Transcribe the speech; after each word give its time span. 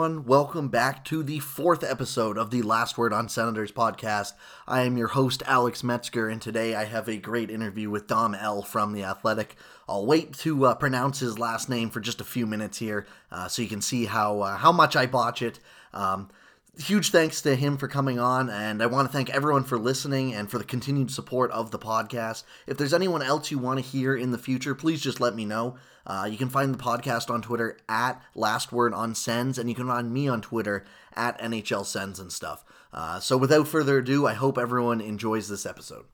Everyone, 0.00 0.24
welcome 0.24 0.68
back 0.68 1.04
to 1.04 1.22
the 1.22 1.40
fourth 1.40 1.84
episode 1.84 2.38
of 2.38 2.50
the 2.50 2.62
Last 2.62 2.96
Word 2.96 3.12
on 3.12 3.28
Senators 3.28 3.70
podcast. 3.70 4.32
I 4.66 4.84
am 4.84 4.96
your 4.96 5.08
host, 5.08 5.42
Alex 5.44 5.84
Metzger, 5.84 6.26
and 6.26 6.40
today 6.40 6.74
I 6.74 6.86
have 6.86 7.06
a 7.06 7.18
great 7.18 7.50
interview 7.50 7.90
with 7.90 8.06
Dom 8.06 8.34
L. 8.34 8.62
from 8.62 8.94
The 8.94 9.04
Athletic. 9.04 9.56
I'll 9.86 10.06
wait 10.06 10.32
to 10.38 10.64
uh, 10.64 10.74
pronounce 10.76 11.18
his 11.18 11.38
last 11.38 11.68
name 11.68 11.90
for 11.90 12.00
just 12.00 12.22
a 12.22 12.24
few 12.24 12.46
minutes 12.46 12.78
here 12.78 13.06
uh, 13.30 13.48
so 13.48 13.60
you 13.60 13.68
can 13.68 13.82
see 13.82 14.06
how, 14.06 14.40
uh, 14.40 14.56
how 14.56 14.72
much 14.72 14.96
I 14.96 15.04
botch 15.04 15.42
it. 15.42 15.60
Um, 15.92 16.30
huge 16.78 17.10
thanks 17.10 17.42
to 17.42 17.56
him 17.56 17.76
for 17.76 17.88
coming 17.88 18.18
on, 18.18 18.48
and 18.50 18.82
I 18.82 18.86
want 18.86 19.08
to 19.08 19.12
thank 19.12 19.30
everyone 19.30 19.64
for 19.64 19.78
listening 19.78 20.34
and 20.34 20.50
for 20.50 20.58
the 20.58 20.64
continued 20.64 21.10
support 21.10 21.50
of 21.50 21.70
the 21.70 21.78
podcast. 21.78 22.44
If 22.66 22.76
there's 22.76 22.94
anyone 22.94 23.22
else 23.22 23.50
you 23.50 23.58
want 23.58 23.78
to 23.78 23.84
hear 23.84 24.14
in 24.14 24.30
the 24.30 24.38
future, 24.38 24.74
please 24.74 25.00
just 25.00 25.20
let 25.20 25.34
me 25.34 25.44
know. 25.44 25.76
Uh, 26.06 26.28
you 26.30 26.38
can 26.38 26.48
find 26.48 26.72
the 26.74 26.82
podcast 26.82 27.30
on 27.30 27.42
Twitter 27.42 27.78
at 27.88 28.22
Last 28.34 28.72
Word 28.72 28.94
on 28.94 29.14
Sens, 29.14 29.58
and 29.58 29.68
you 29.68 29.74
can 29.74 29.86
find 29.86 30.12
me 30.12 30.28
on 30.28 30.40
Twitter 30.40 30.84
at 31.14 31.40
NHL 31.40 31.84
Sends 31.84 32.18
and 32.18 32.32
stuff. 32.32 32.64
Uh, 32.92 33.20
so 33.20 33.36
without 33.36 33.68
further 33.68 33.98
ado, 33.98 34.26
I 34.26 34.34
hope 34.34 34.58
everyone 34.58 35.00
enjoys 35.00 35.48
this 35.48 35.66
episode. 35.66 36.06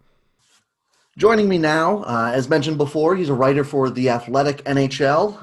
Joining 1.17 1.49
me 1.49 1.57
now, 1.57 2.03
uh, 2.03 2.31
as 2.35 2.51
mentioned 2.51 2.77
before, 2.77 3.17
he's 3.17 3.31
a 3.31 3.35
writer 3.35 3.65
for 3.65 3.89
The 3.89 4.11
Athletic 4.11 4.63
NHL. 4.65 5.43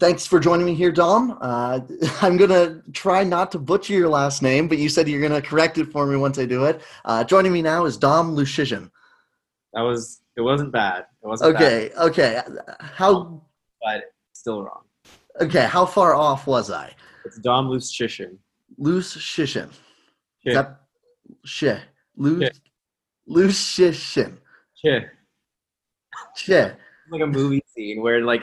Thanks 0.00 0.26
for 0.26 0.40
joining 0.40 0.66
me 0.66 0.74
here, 0.74 0.90
Dom. 0.90 1.38
Uh, 1.40 1.80
I'm 2.22 2.36
going 2.36 2.50
to 2.50 2.82
try 2.92 3.22
not 3.22 3.52
to 3.52 3.58
butcher 3.58 3.92
your 3.92 4.08
last 4.08 4.42
name, 4.42 4.66
but 4.66 4.78
you 4.78 4.88
said 4.88 5.08
you're 5.08 5.20
going 5.20 5.40
to 5.40 5.46
correct 5.46 5.78
it 5.78 5.92
for 5.92 6.06
me 6.06 6.16
once 6.16 6.38
I 6.38 6.46
do 6.46 6.64
it. 6.64 6.82
Uh, 7.04 7.22
joining 7.22 7.52
me 7.52 7.62
now 7.62 7.84
is 7.84 7.96
Dom 7.96 8.34
Luszczyszyn. 8.34 8.90
That 9.72 9.82
was 9.82 10.22
it 10.36 10.40
wasn't 10.40 10.72
bad. 10.72 11.06
It 11.22 11.26
wasn't 11.26 11.56
okay. 11.56 11.90
Bad. 11.94 12.08
Okay. 12.08 12.40
How? 12.80 13.42
But 13.82 14.04
still 14.32 14.62
wrong. 14.62 14.82
Okay. 15.40 15.66
How 15.66 15.86
far 15.86 16.14
off 16.14 16.46
was 16.46 16.70
I? 16.70 16.92
It's 17.24 17.38
Dom 17.38 17.68
Luszczyszyn. 17.68 18.36
Loose 18.78 19.16
Shishin. 19.16 19.70
Shit. 20.44 20.54
That, 20.54 20.80
shit. 21.44 21.80
Shishin. 22.18 24.38
Shit. 24.74 25.04
Shit. 26.36 26.76
Like 27.10 27.22
a 27.22 27.26
movie 27.26 27.62
scene 27.74 28.02
where 28.02 28.22
like 28.22 28.42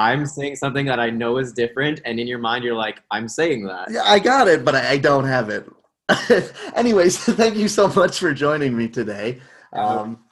I'm 0.00 0.24
saying 0.24 0.56
something 0.56 0.86
that 0.86 0.98
I 0.98 1.10
know 1.10 1.36
is 1.36 1.52
different, 1.52 2.00
and 2.06 2.18
in 2.18 2.26
your 2.26 2.38
mind 2.38 2.64
you're 2.64 2.74
like, 2.74 3.02
I'm 3.10 3.28
saying 3.28 3.66
that. 3.66 3.90
Yeah, 3.90 4.02
I 4.04 4.18
got 4.18 4.48
it, 4.48 4.64
but 4.64 4.74
I 4.74 4.96
don't 4.96 5.26
have 5.26 5.50
it. 5.50 5.68
Anyways, 6.74 7.18
thank 7.36 7.54
you 7.54 7.68
so 7.68 7.86
much 7.88 8.18
for 8.18 8.32
joining 8.32 8.74
me 8.74 8.88
today. 8.88 9.40
Um, 9.74 10.24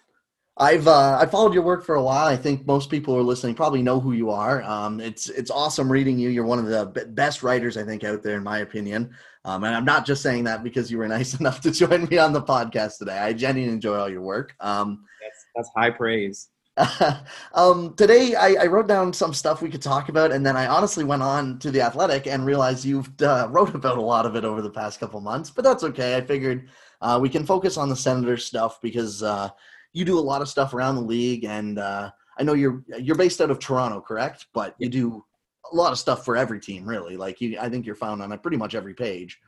I've 0.56 0.88
uh, 0.88 1.18
I 1.20 1.26
followed 1.26 1.52
your 1.52 1.64
work 1.64 1.84
for 1.84 1.96
a 1.96 2.02
while. 2.02 2.26
I 2.26 2.34
think 2.34 2.66
most 2.66 2.88
people 2.88 3.12
who 3.12 3.20
are 3.20 3.22
listening 3.22 3.54
probably 3.54 3.82
know 3.82 4.00
who 4.00 4.12
you 4.12 4.30
are. 4.30 4.62
Um, 4.62 5.00
it's 5.00 5.28
it's 5.28 5.50
awesome 5.50 5.92
reading 5.92 6.18
you. 6.18 6.30
You're 6.30 6.46
one 6.46 6.58
of 6.58 6.66
the 6.66 7.06
best 7.10 7.42
writers 7.42 7.76
I 7.76 7.84
think 7.84 8.04
out 8.04 8.22
there, 8.22 8.38
in 8.38 8.42
my 8.42 8.60
opinion. 8.60 9.10
Um, 9.44 9.64
and 9.64 9.74
I'm 9.74 9.84
not 9.84 10.06
just 10.06 10.22
saying 10.22 10.44
that 10.44 10.64
because 10.64 10.90
you 10.90 10.96
were 10.96 11.08
nice 11.18 11.38
enough 11.38 11.60
to 11.60 11.70
join 11.70 12.06
me 12.06 12.16
on 12.16 12.32
the 12.32 12.42
podcast 12.42 12.96
today. 12.98 13.18
I 13.18 13.34
genuinely 13.34 13.74
enjoy 13.74 13.98
all 13.98 14.08
your 14.08 14.22
work. 14.22 14.56
Um, 14.60 15.04
that's, 15.22 15.44
that's 15.54 15.70
high 15.76 15.90
praise. 15.90 16.48
um, 17.54 17.94
today, 17.94 18.34
I, 18.34 18.54
I, 18.64 18.66
wrote 18.66 18.86
down 18.86 19.12
some 19.12 19.34
stuff 19.34 19.62
we 19.62 19.70
could 19.70 19.82
talk 19.82 20.08
about, 20.08 20.30
and 20.30 20.44
then 20.44 20.56
I 20.56 20.66
honestly 20.66 21.04
went 21.04 21.22
on 21.22 21.58
to 21.60 21.70
the 21.70 21.80
Athletic 21.80 22.26
and 22.26 22.46
realized 22.46 22.84
you've 22.84 23.10
uh, 23.20 23.48
wrote 23.52 23.74
about 23.74 23.98
a 23.98 24.02
lot 24.02 24.26
of 24.26 24.36
it 24.36 24.44
over 24.44 24.62
the 24.62 24.70
past 24.70 25.00
couple 25.00 25.20
months. 25.20 25.50
But 25.50 25.64
that's 25.64 25.82
okay. 25.84 26.16
I 26.16 26.20
figured 26.20 26.68
uh, 27.00 27.18
we 27.20 27.28
can 27.28 27.44
focus 27.44 27.76
on 27.76 27.88
the 27.88 27.96
Senators 27.96 28.44
stuff 28.44 28.80
because 28.80 29.22
uh, 29.22 29.48
you 29.92 30.04
do 30.04 30.18
a 30.18 30.20
lot 30.20 30.42
of 30.42 30.48
stuff 30.48 30.72
around 30.72 30.96
the 30.96 31.02
league, 31.02 31.44
and 31.44 31.78
uh, 31.78 32.10
I 32.38 32.42
know 32.44 32.54
you're 32.54 32.84
you're 32.98 33.16
based 33.16 33.40
out 33.40 33.50
of 33.50 33.58
Toronto, 33.58 34.00
correct? 34.00 34.46
But 34.54 34.74
you 34.78 34.88
do 34.88 35.24
a 35.72 35.74
lot 35.74 35.92
of 35.92 35.98
stuff 35.98 36.24
for 36.24 36.36
every 36.36 36.60
team, 36.60 36.88
really. 36.88 37.16
Like 37.16 37.40
you, 37.40 37.58
I 37.58 37.68
think 37.68 37.86
you're 37.86 37.96
found 37.96 38.22
on 38.22 38.36
pretty 38.38 38.56
much 38.56 38.74
every 38.74 38.94
page. 38.94 39.38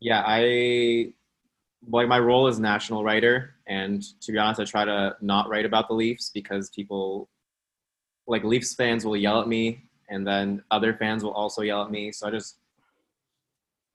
Yeah, 0.00 0.22
I 0.26 1.12
like 1.86 2.08
my 2.08 2.18
role 2.18 2.46
as 2.46 2.58
national 2.58 3.04
writer, 3.04 3.54
and 3.66 4.02
to 4.20 4.32
be 4.32 4.38
honest, 4.38 4.60
I 4.60 4.64
try 4.64 4.84
to 4.84 5.16
not 5.20 5.48
write 5.48 5.64
about 5.64 5.88
the 5.88 5.94
Leafs 5.94 6.30
because 6.30 6.70
people, 6.70 7.28
like 8.26 8.44
Leafs 8.44 8.74
fans, 8.74 9.04
will 9.04 9.16
yell 9.16 9.40
at 9.40 9.48
me, 9.48 9.84
and 10.08 10.26
then 10.26 10.62
other 10.70 10.94
fans 10.94 11.22
will 11.22 11.32
also 11.32 11.62
yell 11.62 11.82
at 11.82 11.90
me. 11.90 12.12
So 12.12 12.26
I 12.26 12.30
just, 12.30 12.56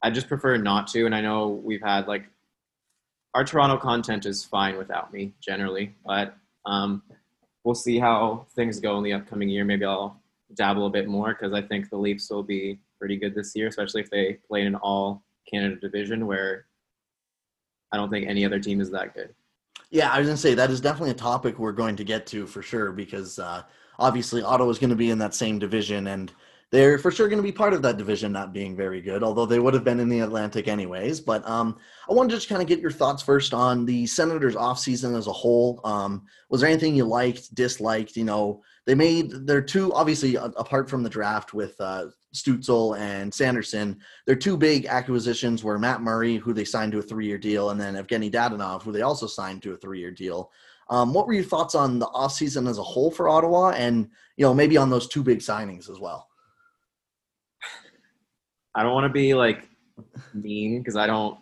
I 0.01 0.09
just 0.09 0.27
prefer 0.27 0.57
not 0.57 0.87
to. 0.87 1.05
And 1.05 1.15
I 1.15 1.21
know 1.21 1.49
we've 1.49 1.81
had 1.81 2.07
like 2.07 2.25
our 3.33 3.43
Toronto 3.43 3.77
content 3.77 4.25
is 4.25 4.43
fine 4.43 4.77
without 4.77 5.11
me 5.11 5.33
generally, 5.41 5.95
but 6.05 6.35
um, 6.65 7.01
we'll 7.63 7.75
see 7.75 7.99
how 7.99 8.45
things 8.55 8.79
go 8.79 8.97
in 8.97 9.03
the 9.03 9.13
upcoming 9.13 9.49
year. 9.49 9.65
Maybe 9.65 9.85
I'll 9.85 10.19
dabble 10.53 10.85
a 10.85 10.89
bit 10.89 11.07
more 11.07 11.33
because 11.33 11.53
I 11.53 11.61
think 11.61 11.89
the 11.89 11.97
Leafs 11.97 12.29
will 12.29 12.43
be 12.43 12.79
pretty 12.99 13.17
good 13.17 13.33
this 13.33 13.55
year, 13.55 13.67
especially 13.67 14.01
if 14.01 14.09
they 14.09 14.33
play 14.47 14.61
in 14.61 14.67
an 14.67 14.75
all 14.75 15.23
Canada 15.51 15.75
division 15.75 16.27
where 16.27 16.65
I 17.93 17.97
don't 17.97 18.09
think 18.09 18.27
any 18.27 18.43
other 18.43 18.59
team 18.59 18.81
is 18.81 18.89
that 18.91 19.13
good. 19.13 19.33
Yeah, 19.91 20.11
I 20.11 20.19
was 20.19 20.27
to 20.27 20.35
say 20.35 20.55
that 20.55 20.71
is 20.71 20.81
definitely 20.81 21.11
a 21.11 21.15
topic 21.15 21.59
we're 21.59 21.71
going 21.71 21.95
to 21.97 22.03
get 22.03 22.25
to 22.27 22.47
for 22.47 22.63
sure 22.63 22.91
because 22.91 23.37
uh, 23.37 23.61
obviously 23.99 24.41
Ottawa 24.41 24.71
is 24.71 24.79
going 24.79 24.89
to 24.89 24.95
be 24.95 25.11
in 25.11 25.19
that 25.19 25.35
same 25.35 25.59
division 25.59 26.07
and 26.07 26.33
they're 26.71 26.97
for 26.97 27.11
sure 27.11 27.27
going 27.27 27.37
to 27.37 27.43
be 27.43 27.51
part 27.51 27.73
of 27.73 27.83
that 27.83 27.97
division 27.97 28.31
not 28.31 28.51
being 28.51 28.75
very 28.75 28.99
good, 28.99 29.21
although 29.21 29.45
they 29.45 29.59
would 29.59 29.75
have 29.75 29.83
been 29.83 29.99
in 29.99 30.09
the 30.09 30.21
Atlantic 30.21 30.67
anyways. 30.67 31.19
But 31.19 31.47
um, 31.47 31.77
I 32.09 32.13
wanted 32.13 32.29
to 32.29 32.37
just 32.37 32.49
kind 32.49 32.63
of 32.63 32.67
get 32.67 32.79
your 32.79 32.89
thoughts 32.89 33.21
first 33.21 33.53
on 33.53 33.85
the 33.85 34.07
Senators' 34.07 34.55
offseason 34.55 35.15
as 35.15 35.27
a 35.27 35.31
whole. 35.31 35.79
Um, 35.83 36.23
was 36.49 36.61
there 36.61 36.69
anything 36.71 36.95
you 36.95 37.05
liked, 37.05 37.53
disliked? 37.53 38.17
You 38.17 38.23
know, 38.23 38.63
they 38.85 38.95
made 38.95 39.47
their 39.47 39.61
two, 39.61 39.93
obviously, 39.93 40.35
apart 40.35 40.89
from 40.89 41.03
the 41.03 41.09
draft 41.09 41.53
with 41.53 41.79
uh, 41.79 42.07
Stützle 42.35 42.97
and 42.97 43.33
Sanderson, 43.33 43.99
their 44.27 44.35
two 44.35 44.57
big 44.57 44.87
acquisitions 44.87 45.63
were 45.63 45.79
Matt 45.79 46.01
Murray, 46.01 46.37
who 46.37 46.53
they 46.53 46.65
signed 46.65 46.91
to 46.91 46.99
a 46.99 47.01
three 47.01 47.25
year 47.25 47.37
deal, 47.37 47.69
and 47.69 47.79
then 47.79 47.95
Evgeny 47.95 48.31
Dadonov, 48.31 48.83
who 48.83 48.91
they 48.91 49.01
also 49.01 49.27
signed 49.27 49.63
to 49.63 49.73
a 49.73 49.77
three 49.77 49.99
year 49.99 50.11
deal. 50.11 50.51
Um, 50.89 51.13
what 51.13 51.27
were 51.27 51.33
your 51.33 51.45
thoughts 51.45 51.75
on 51.75 51.97
the 51.97 52.07
offseason 52.07 52.69
as 52.69 52.77
a 52.77 52.83
whole 52.83 53.09
for 53.09 53.29
Ottawa 53.29 53.69
and, 53.69 54.09
you 54.35 54.45
know, 54.45 54.53
maybe 54.53 54.75
on 54.75 54.89
those 54.89 55.07
two 55.07 55.23
big 55.23 55.39
signings 55.39 55.89
as 55.89 55.99
well? 55.99 56.27
I 58.75 58.83
don't 58.83 58.93
want 58.93 59.05
to 59.05 59.13
be 59.13 59.33
like 59.33 59.69
mean 60.33 60.79
because 60.79 60.95
I 60.95 61.07
don't. 61.07 61.37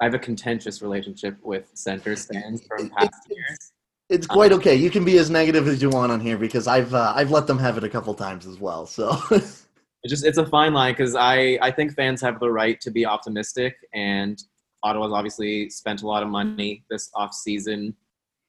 I 0.00 0.04
have 0.04 0.14
a 0.14 0.18
contentious 0.18 0.80
relationship 0.80 1.36
with 1.42 1.70
center 1.74 2.16
stands 2.16 2.66
from 2.66 2.88
past 2.88 3.12
years. 3.28 3.72
It's 4.10 4.26
quite 4.26 4.50
okay. 4.50 4.74
You 4.74 4.90
can 4.90 5.04
be 5.04 5.18
as 5.18 5.30
negative 5.30 5.68
as 5.68 5.80
you 5.80 5.88
want 5.88 6.10
on 6.10 6.18
here 6.18 6.36
because 6.36 6.66
I've 6.66 6.92
uh, 6.92 7.12
I've 7.14 7.30
let 7.30 7.46
them 7.46 7.58
have 7.58 7.78
it 7.78 7.84
a 7.84 7.88
couple 7.88 8.12
times 8.12 8.44
as 8.44 8.58
well. 8.58 8.84
So 8.84 9.16
it's 9.30 9.66
just 10.08 10.24
it's 10.24 10.36
a 10.36 10.44
fine 10.44 10.74
line 10.74 10.94
because 10.94 11.14
I 11.14 11.58
I 11.62 11.70
think 11.70 11.94
fans 11.94 12.20
have 12.20 12.40
the 12.40 12.50
right 12.50 12.80
to 12.80 12.90
be 12.90 13.06
optimistic 13.06 13.76
and 13.94 14.42
Ottawa's 14.82 15.12
obviously 15.12 15.70
spent 15.70 16.02
a 16.02 16.08
lot 16.08 16.24
of 16.24 16.28
money 16.28 16.82
this 16.90 17.08
off 17.14 17.32
season 17.32 17.94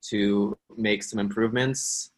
to 0.10 0.58
make 0.78 1.04
some 1.04 1.20
improvements. 1.20 2.10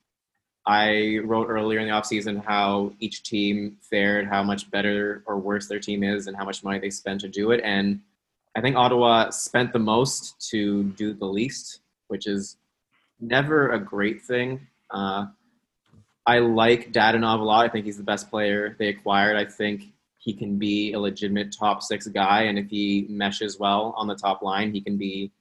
I 0.65 1.19
wrote 1.25 1.47
earlier 1.49 1.79
in 1.79 1.87
the 1.87 1.93
offseason 1.93 2.45
how 2.45 2.93
each 2.99 3.23
team 3.23 3.75
fared, 3.81 4.25
how 4.25 4.41
much 4.41 4.71
better 4.71 5.21
or 5.25 5.37
worse 5.37 5.67
their 5.67 5.79
team 5.79 6.03
is, 6.03 6.27
and 6.27 6.37
how 6.37 6.45
much 6.45 6.63
money 6.63 6.79
they 6.79 6.89
spent 6.89 7.19
to 7.21 7.27
do 7.27 7.51
it. 7.51 7.59
And 7.65 7.99
I 8.55 8.61
think 8.61 8.77
Ottawa 8.77 9.31
spent 9.31 9.73
the 9.73 9.79
most 9.79 10.49
to 10.51 10.83
do 10.83 11.13
the 11.13 11.25
least, 11.25 11.81
which 12.07 12.25
is 12.25 12.55
never 13.23 13.71
a 13.71 13.79
great 13.79 14.21
thing. 14.21 14.67
Uh, 14.91 15.25
I 16.25 16.39
like 16.39 16.91
Dadonov 16.91 17.39
a 17.39 17.43
lot. 17.43 17.65
I 17.65 17.69
think 17.69 17.85
he's 17.85 17.97
the 17.97 18.03
best 18.03 18.29
player 18.29 18.75
they 18.79 18.87
acquired. 18.87 19.35
I 19.35 19.45
think 19.45 19.93
he 20.19 20.33
can 20.33 20.57
be 20.57 20.93
a 20.93 20.99
legitimate 20.99 21.53
top 21.57 21.81
six 21.81 22.07
guy, 22.07 22.43
and 22.43 22.57
if 22.57 22.69
he 22.69 23.05
meshes 23.09 23.59
well 23.59 23.93
on 23.97 24.07
the 24.07 24.15
top 24.15 24.41
line, 24.41 24.73
he 24.73 24.79
can 24.81 24.97
be 24.97 25.31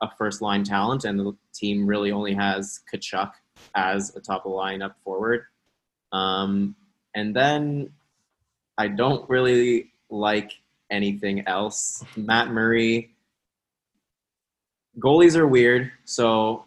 a 0.00 0.10
first 0.18 0.42
line 0.42 0.64
talent. 0.64 1.04
And 1.04 1.18
the 1.18 1.32
team 1.54 1.86
really 1.86 2.10
only 2.10 2.34
has 2.34 2.80
Tkachuk 2.92 3.30
as 3.74 4.16
a 4.16 4.20
top 4.20 4.44
of 4.44 4.52
lineup 4.52 4.94
forward. 5.04 5.44
Um, 6.10 6.74
and 7.14 7.36
then 7.36 7.92
I 8.76 8.88
don't 8.88 9.28
really 9.30 9.92
like 10.10 10.52
anything 10.90 11.46
else. 11.46 12.04
Matt 12.16 12.50
Murray, 12.50 13.14
goalies 14.98 15.36
are 15.36 15.46
weird, 15.46 15.92
so 16.04 16.64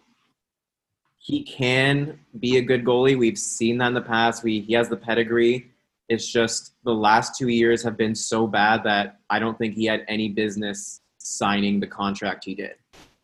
he 1.26 1.42
can 1.42 2.20
be 2.40 2.58
a 2.58 2.62
good 2.62 2.86
goalie. 2.86 3.18
We've 3.18 3.38
seen 3.38 3.80
that 3.80 3.88
in 3.88 3.94
the 3.96 4.02
past. 4.02 4.44
We 4.44 4.60
he 4.60 4.74
has 4.74 4.90
the 4.90 4.96
pedigree. 4.96 5.72
It's 6.08 6.32
just 6.32 6.74
the 6.84 6.94
last 6.94 7.36
two 7.36 7.48
years 7.48 7.82
have 7.82 7.98
been 7.98 8.14
so 8.14 8.46
bad 8.46 8.84
that 8.84 9.22
I 9.32 9.40
don't 9.40 9.58
think 9.58 9.74
he 9.74 9.86
had 9.86 10.06
any 10.08 10.30
business 10.30 11.02
signing 11.18 11.80
the 11.80 11.88
contract 11.88 12.46
he 12.46 12.54
did, 12.54 12.76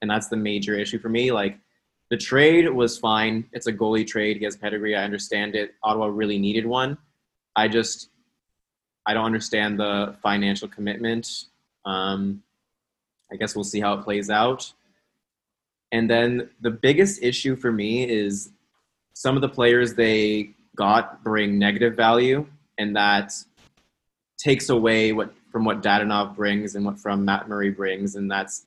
and 0.02 0.10
that's 0.10 0.30
the 0.30 0.36
major 0.36 0.74
issue 0.74 0.98
for 0.98 1.10
me. 1.10 1.32
Like 1.32 1.60
the 2.10 2.18
trade 2.18 2.68
was 2.68 2.98
fine. 2.98 3.48
It's 3.54 3.68
a 3.68 3.74
goalie 3.74 4.08
trade. 4.08 4.38
He 4.38 4.46
has 4.46 4.58
pedigree. 4.58 4.96
I 4.96 5.04
understand 5.04 5.56
it. 5.56 5.76
Ottawa 5.84 6.08
really 6.08 6.40
needed 6.40 6.66
one. 6.66 6.98
I 7.56 7.68
just 7.68 8.10
I 9.06 9.14
don't 9.14 9.26
understand 9.26 9.80
the 9.80 10.16
financial 10.24 10.68
commitment. 10.68 11.46
Um, 11.86 12.42
I 13.32 13.36
guess 13.36 13.54
we'll 13.54 13.64
see 13.64 13.80
how 13.80 13.94
it 13.94 14.04
plays 14.04 14.32
out. 14.32 14.74
And 15.92 16.10
then 16.10 16.50
the 16.62 16.72
biggest 16.72 17.22
issue 17.22 17.56
for 17.56 17.72
me 17.72 18.10
is 18.10 18.52
some 19.14 19.36
of 19.36 19.42
the 19.42 19.50
players 19.50 19.94
they 19.94 20.52
got 20.76 21.24
bring 21.24 21.60
negative 21.60 21.96
value, 21.96 22.48
and 22.78 22.96
that 22.96 23.34
takes 24.38 24.70
away 24.70 25.12
what 25.12 25.34
from 25.52 25.66
what 25.66 25.84
Dadonov 25.84 26.36
brings 26.36 26.76
and 26.76 26.86
what 26.86 26.98
from 26.98 27.26
Matt 27.26 27.50
Murray 27.50 27.72
brings, 27.72 28.16
and 28.16 28.32
that's 28.32 28.66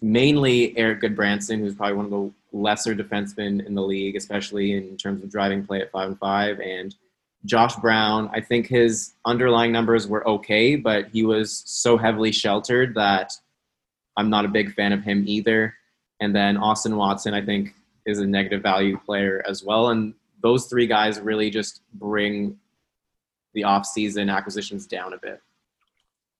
mainly 0.00 0.76
Eric 0.78 1.02
Gudbranson, 1.02 1.58
who's 1.58 1.74
probably 1.74 1.96
one 1.96 2.04
of 2.06 2.10
the 2.10 2.32
lesser 2.52 2.94
defensemen 2.94 3.66
in 3.66 3.74
the 3.74 3.82
league, 3.82 4.16
especially 4.16 4.72
in 4.72 4.96
terms 4.96 5.22
of 5.22 5.30
driving 5.30 5.66
play 5.66 5.80
at 5.80 5.90
five 5.90 6.08
and 6.08 6.18
five, 6.18 6.60
and 6.60 6.94
Josh 7.44 7.74
Brown. 7.76 8.30
I 8.32 8.40
think 8.40 8.66
his 8.66 9.14
underlying 9.24 9.72
numbers 9.72 10.06
were 10.06 10.26
okay, 10.26 10.76
but 10.76 11.08
he 11.12 11.24
was 11.24 11.62
so 11.66 11.96
heavily 11.96 12.32
sheltered 12.32 12.94
that 12.94 13.32
I'm 14.16 14.30
not 14.30 14.44
a 14.44 14.48
big 14.48 14.74
fan 14.74 14.92
of 14.92 15.02
him 15.02 15.24
either. 15.26 15.74
And 16.20 16.34
then 16.34 16.56
Austin 16.56 16.96
Watson, 16.96 17.34
I 17.34 17.44
think, 17.44 17.74
is 18.06 18.18
a 18.18 18.26
negative 18.26 18.62
value 18.62 18.98
player 18.98 19.42
as 19.48 19.64
well. 19.64 19.88
And 19.88 20.14
those 20.42 20.66
three 20.66 20.86
guys 20.86 21.20
really 21.20 21.50
just 21.50 21.82
bring 21.94 22.58
the 23.54 23.64
off-season 23.64 24.28
acquisitions 24.30 24.86
down 24.86 25.12
a 25.12 25.18
bit. 25.18 25.40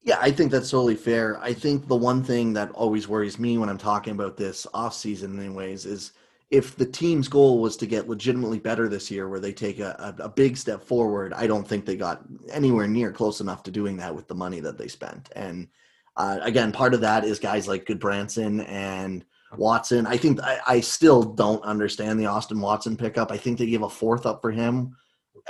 Yeah, 0.03 0.19
I 0.21 0.31
think 0.31 0.51
that's 0.51 0.71
totally 0.71 0.95
fair. 0.95 1.39
I 1.43 1.53
think 1.53 1.87
the 1.87 1.97
one 1.97 2.23
thing 2.23 2.55
that 2.55 2.71
always 2.71 3.09
worries 3.09 3.39
me 3.39 3.59
when 3.59 3.69
I'm 3.69 3.79
talking 3.79 4.13
about 4.13 4.37
this 4.37 4.67
off-season, 4.73 5.39
anyways, 5.39 5.85
is 5.85 6.13
if 6.51 6.75
the 6.77 6.87
team's 6.87 7.29
goal 7.29 7.61
was 7.61 7.77
to 7.77 7.87
get 7.87 8.09
legitimately 8.09 8.59
better 8.59 8.89
this 8.89 9.11
year, 9.11 9.29
where 9.29 9.41
they 9.41 9.53
take 9.53 9.79
a, 9.79 10.15
a, 10.19 10.25
a, 10.25 10.29
big 10.29 10.57
step 10.57 10.83
forward, 10.83 11.33
I 11.33 11.47
don't 11.47 11.67
think 11.67 11.85
they 11.85 11.97
got 11.97 12.23
anywhere 12.51 12.89
near 12.89 13.13
close 13.13 13.41
enough 13.41 13.63
to 13.65 13.71
doing 13.71 13.97
that 13.99 14.15
with 14.15 14.27
the 14.27 14.35
money 14.35 14.59
that 14.61 14.77
they 14.77 14.89
spent. 14.89 15.29
And 15.37 15.69
uh, 16.17 16.39
again, 16.43 16.73
part 16.73 16.93
of 16.93 17.03
that 17.03 17.25
is 17.25 17.39
guys 17.39 17.69
like 17.69 17.85
Gudbranson 17.85 18.67
and 18.69 19.25
Watson. 19.57 20.07
I 20.07 20.17
think 20.17 20.41
I, 20.41 20.61
I, 20.67 20.81
still 20.81 21.23
don't 21.23 21.63
understand 21.65 22.21
the 22.21 22.27
Austin 22.27 22.61
Watson 22.61 22.97
pickup. 22.97 23.33
I 23.33 23.37
think 23.37 23.59
they 23.59 23.67
gave 23.67 23.83
a 23.83 23.89
fourth 23.89 24.27
up 24.27 24.41
for 24.41 24.51
him, 24.51 24.97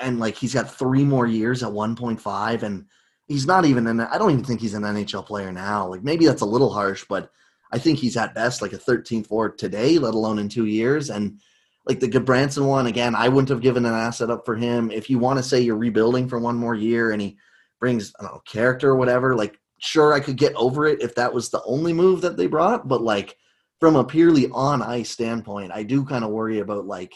and 0.00 0.18
like 0.18 0.36
he's 0.36 0.54
got 0.54 0.72
three 0.72 1.04
more 1.04 1.26
years 1.26 1.62
at 1.62 1.70
1.5, 1.70 2.62
and 2.62 2.86
he's 3.28 3.46
not 3.46 3.64
even 3.64 3.86
in. 3.86 4.00
I 4.00 4.18
don't 4.18 4.30
even 4.30 4.44
think 4.44 4.60
he's 4.60 4.74
an 4.74 4.82
NHL 4.82 5.26
player 5.26 5.52
now. 5.52 5.86
Like 5.86 6.02
maybe 6.02 6.26
that's 6.26 6.42
a 6.42 6.46
little 6.46 6.72
harsh, 6.72 7.04
but 7.08 7.30
I 7.72 7.78
think 7.78 7.98
he's 7.98 8.16
at 8.16 8.34
best 8.34 8.62
like 8.62 8.72
a 8.72 8.78
13th 8.78 9.26
forward 9.26 9.58
today, 9.58 9.98
let 9.98 10.14
alone 10.14 10.38
in 10.38 10.48
two 10.48 10.66
years. 10.66 11.10
And 11.10 11.40
like 11.86 12.00
the 12.00 12.08
Gudbranson 12.08 12.66
one, 12.66 12.86
again, 12.86 13.14
I 13.14 13.28
wouldn't 13.28 13.48
have 13.48 13.60
given 13.60 13.86
an 13.86 13.94
asset 13.94 14.30
up 14.30 14.44
for 14.44 14.56
him. 14.56 14.90
If 14.90 15.08
you 15.08 15.18
want 15.18 15.38
to 15.38 15.42
say 15.42 15.60
you're 15.60 15.76
rebuilding 15.76 16.28
for 16.28 16.38
one 16.38 16.56
more 16.56 16.74
year 16.74 17.12
and 17.12 17.20
he 17.22 17.38
brings 17.78 18.12
I 18.18 18.24
don't 18.24 18.34
know 18.34 18.42
character 18.44 18.90
or 18.90 18.96
whatever, 18.96 19.34
like 19.36 19.58
sure 19.78 20.12
I 20.12 20.20
could 20.20 20.36
get 20.36 20.54
over 20.54 20.86
it 20.86 21.00
if 21.00 21.14
that 21.14 21.32
was 21.32 21.50
the 21.50 21.62
only 21.64 21.92
move 21.92 22.20
that 22.22 22.36
they 22.36 22.46
brought, 22.46 22.88
but 22.88 23.02
like 23.02 23.36
from 23.80 23.96
a 23.96 24.04
purely 24.04 24.48
on 24.50 24.82
ice 24.82 25.10
standpoint, 25.10 25.72
I 25.72 25.82
do 25.82 26.04
kind 26.04 26.22
of 26.22 26.30
worry 26.30 26.58
about 26.60 26.86
like, 26.86 27.14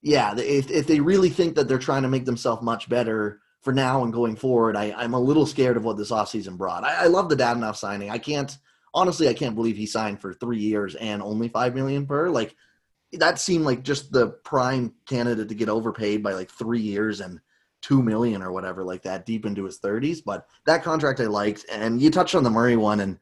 yeah, 0.00 0.34
if 0.36 0.70
if 0.70 0.86
they 0.86 1.00
really 1.00 1.30
think 1.30 1.54
that 1.54 1.68
they're 1.68 1.78
trying 1.78 2.02
to 2.02 2.08
make 2.08 2.24
themselves 2.24 2.62
much 2.62 2.88
better 2.88 3.40
for 3.60 3.72
now 3.72 4.02
and 4.02 4.12
going 4.12 4.34
forward, 4.34 4.76
I, 4.76 4.92
I'm 4.96 5.14
a 5.14 5.20
little 5.20 5.46
scared 5.46 5.76
of 5.76 5.84
what 5.84 5.96
this 5.96 6.10
offseason 6.10 6.56
brought. 6.56 6.82
I, 6.82 7.04
I 7.04 7.06
love 7.06 7.28
the 7.28 7.36
Dadonov 7.36 7.76
signing. 7.76 8.10
I 8.10 8.18
can't 8.18 8.56
honestly, 8.94 9.28
I 9.28 9.34
can't 9.34 9.54
believe 9.54 9.76
he 9.76 9.86
signed 9.86 10.20
for 10.20 10.34
three 10.34 10.58
years 10.58 10.94
and 10.96 11.22
only 11.22 11.48
five 11.48 11.74
million 11.74 12.06
per. 12.06 12.28
Like 12.28 12.56
that 13.12 13.38
seemed 13.38 13.64
like 13.64 13.82
just 13.82 14.10
the 14.10 14.28
prime 14.44 14.94
candidate 15.06 15.48
to 15.48 15.54
get 15.54 15.68
overpaid 15.68 16.22
by 16.22 16.32
like 16.32 16.50
three 16.50 16.80
years 16.80 17.20
and 17.20 17.40
two 17.82 18.02
million 18.02 18.42
or 18.42 18.52
whatever 18.52 18.84
like 18.84 19.02
that 19.02 19.26
deep 19.26 19.44
into 19.44 19.64
his 19.64 19.80
30s 19.80 20.20
but 20.24 20.46
that 20.66 20.84
contract 20.84 21.18
i 21.18 21.26
liked 21.26 21.66
and 21.68 22.00
you 22.00 22.10
touched 22.10 22.36
on 22.36 22.44
the 22.44 22.50
murray 22.50 22.76
one 22.76 23.00
and 23.00 23.18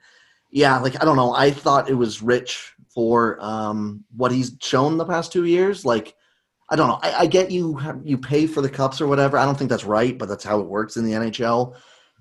yeah, 0.50 0.78
like 0.78 1.00
I 1.00 1.04
don't 1.04 1.16
know. 1.16 1.32
I 1.34 1.50
thought 1.50 1.90
it 1.90 1.94
was 1.94 2.22
rich 2.22 2.72
for 2.92 3.38
um, 3.40 4.04
what 4.16 4.32
he's 4.32 4.56
shown 4.60 4.96
the 4.96 5.04
past 5.04 5.32
two 5.32 5.44
years. 5.44 5.84
Like 5.84 6.14
I 6.70 6.76
don't 6.76 6.88
know. 6.88 7.00
I, 7.02 7.20
I, 7.20 7.26
get 7.26 7.50
you 7.50 7.80
you 8.04 8.16
pay 8.16 8.46
for 8.46 8.60
the 8.60 8.70
cups 8.70 9.00
or 9.00 9.08
whatever. 9.08 9.36
I 9.36 9.44
don't 9.44 9.58
think 9.58 9.70
that's 9.70 9.84
right, 9.84 10.16
but 10.16 10.28
that's 10.28 10.44
how 10.44 10.60
it 10.60 10.66
works 10.66 10.96
in 10.96 11.04
the 11.04 11.12
NHL. 11.12 11.74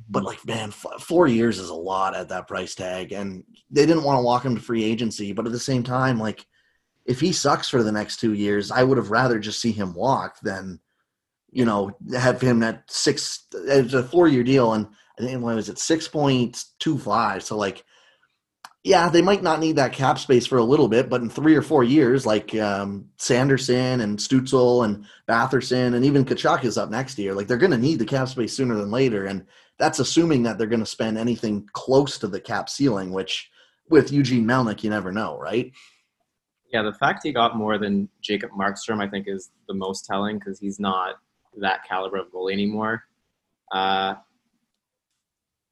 But 0.10 0.24
like, 0.24 0.44
man, 0.46 0.70
f- 0.70 1.02
four 1.02 1.28
years 1.28 1.60
is 1.60 1.70
a 1.70 1.76
lot 1.76 2.16
at 2.16 2.30
that 2.30 2.48
price 2.48 2.74
tag, 2.74 3.12
and 3.12 3.44
they 3.70 3.86
didn't 3.86 4.04
want 4.04 4.18
to 4.18 4.24
walk 4.24 4.46
him 4.46 4.56
to 4.56 4.62
free 4.62 4.84
agency. 4.84 5.34
But 5.34 5.46
at 5.46 5.52
the 5.52 5.60
same 5.60 5.84
time, 5.84 6.20
like, 6.20 6.48
if 7.06 7.20
he 7.20 7.32
sucks 7.32 7.70
for 7.70 7.84
the 7.84 7.92
next 7.92 8.20
two 8.20 8.34
years, 8.34 8.72
I 8.72 8.84
would 8.84 8.98
have 8.98 9.12
rather 9.12 9.40
just 9.40 9.62
see 9.62 9.72
him 9.72 9.94
walk 9.94 10.40
than, 10.42 10.80
you 11.52 11.66
know, 11.66 11.92
have 12.14 12.42
him 12.42 12.64
at 12.64 12.90
six. 12.90 13.46
It's 13.54 13.94
a 13.94 14.04
four 14.04 14.28
year 14.28 14.44
deal, 14.44 14.74
and 14.74 14.88
I 15.20 15.24
think 15.24 15.44
what 15.44 15.56
was 15.56 15.70
it 15.70 15.78
six 15.78 16.08
point 16.08 16.64
two 16.80 16.98
five. 16.98 17.44
So 17.44 17.56
like 17.56 17.84
yeah, 18.84 19.10
they 19.10 19.22
might 19.22 19.44
not 19.44 19.60
need 19.60 19.76
that 19.76 19.92
cap 19.92 20.20
space 20.20 20.48
for 20.48 20.58
a 20.58 20.64
little 20.64 20.88
bit, 20.88 21.10
but 21.10 21.22
in 21.22 21.30
three 21.30 21.56
or 21.56 21.62
four 21.62 21.84
years, 21.84 22.26
like 22.26 22.56
um, 22.56 23.10
Sanderson 23.18 24.00
and 24.00 24.18
Stützle 24.18 24.86
and 24.86 25.06
Batherson 25.28 25.96
and 25.96 26.06
even 26.06 26.24
Tkachuk 26.24 26.64
is 26.64 26.78
up 26.78 26.90
next 26.90 27.18
year, 27.18 27.34
like 27.34 27.48
they're 27.48 27.58
going 27.58 27.72
to 27.72 27.78
need 27.78 28.00
the 28.00 28.06
cap 28.06 28.30
space 28.30 28.54
sooner 28.54 28.76
than 28.76 28.90
later. 28.90 29.26
And 29.26 29.46
that's 29.78 30.00
assuming 30.00 30.44
that 30.44 30.58
they're 30.58 30.68
going 30.68 30.80
to 30.80 30.86
spend 30.86 31.18
anything 31.18 31.68
close 31.74 32.18
to 32.20 32.28
the 32.28 32.40
cap 32.40 32.70
ceiling, 32.70 33.12
which 33.12 33.50
with 33.90 34.14
Eugene 34.14 34.46
Melnyk, 34.46 34.82
you 34.82 34.90
never 34.90 35.12
know, 35.12 35.38
right? 35.38 35.74
Yeah, 36.72 36.84
the 36.84 36.94
fact 36.94 37.22
he 37.24 37.34
got 37.34 37.58
more 37.58 37.78
than 37.78 38.08
Jacob 38.22 38.52
Markstrom, 38.52 39.04
I 39.04 39.10
think, 39.10 39.28
is 39.28 39.52
the 39.68 39.74
most 39.74 40.06
telling 40.06 40.40
because 40.40 40.58
he's 40.58 40.80
not 40.80 41.16
that 41.58 41.84
caliber 41.86 42.18
of 42.18 42.32
goalie 42.32 42.54
anymore. 42.54 43.04
Uh, 43.74 44.16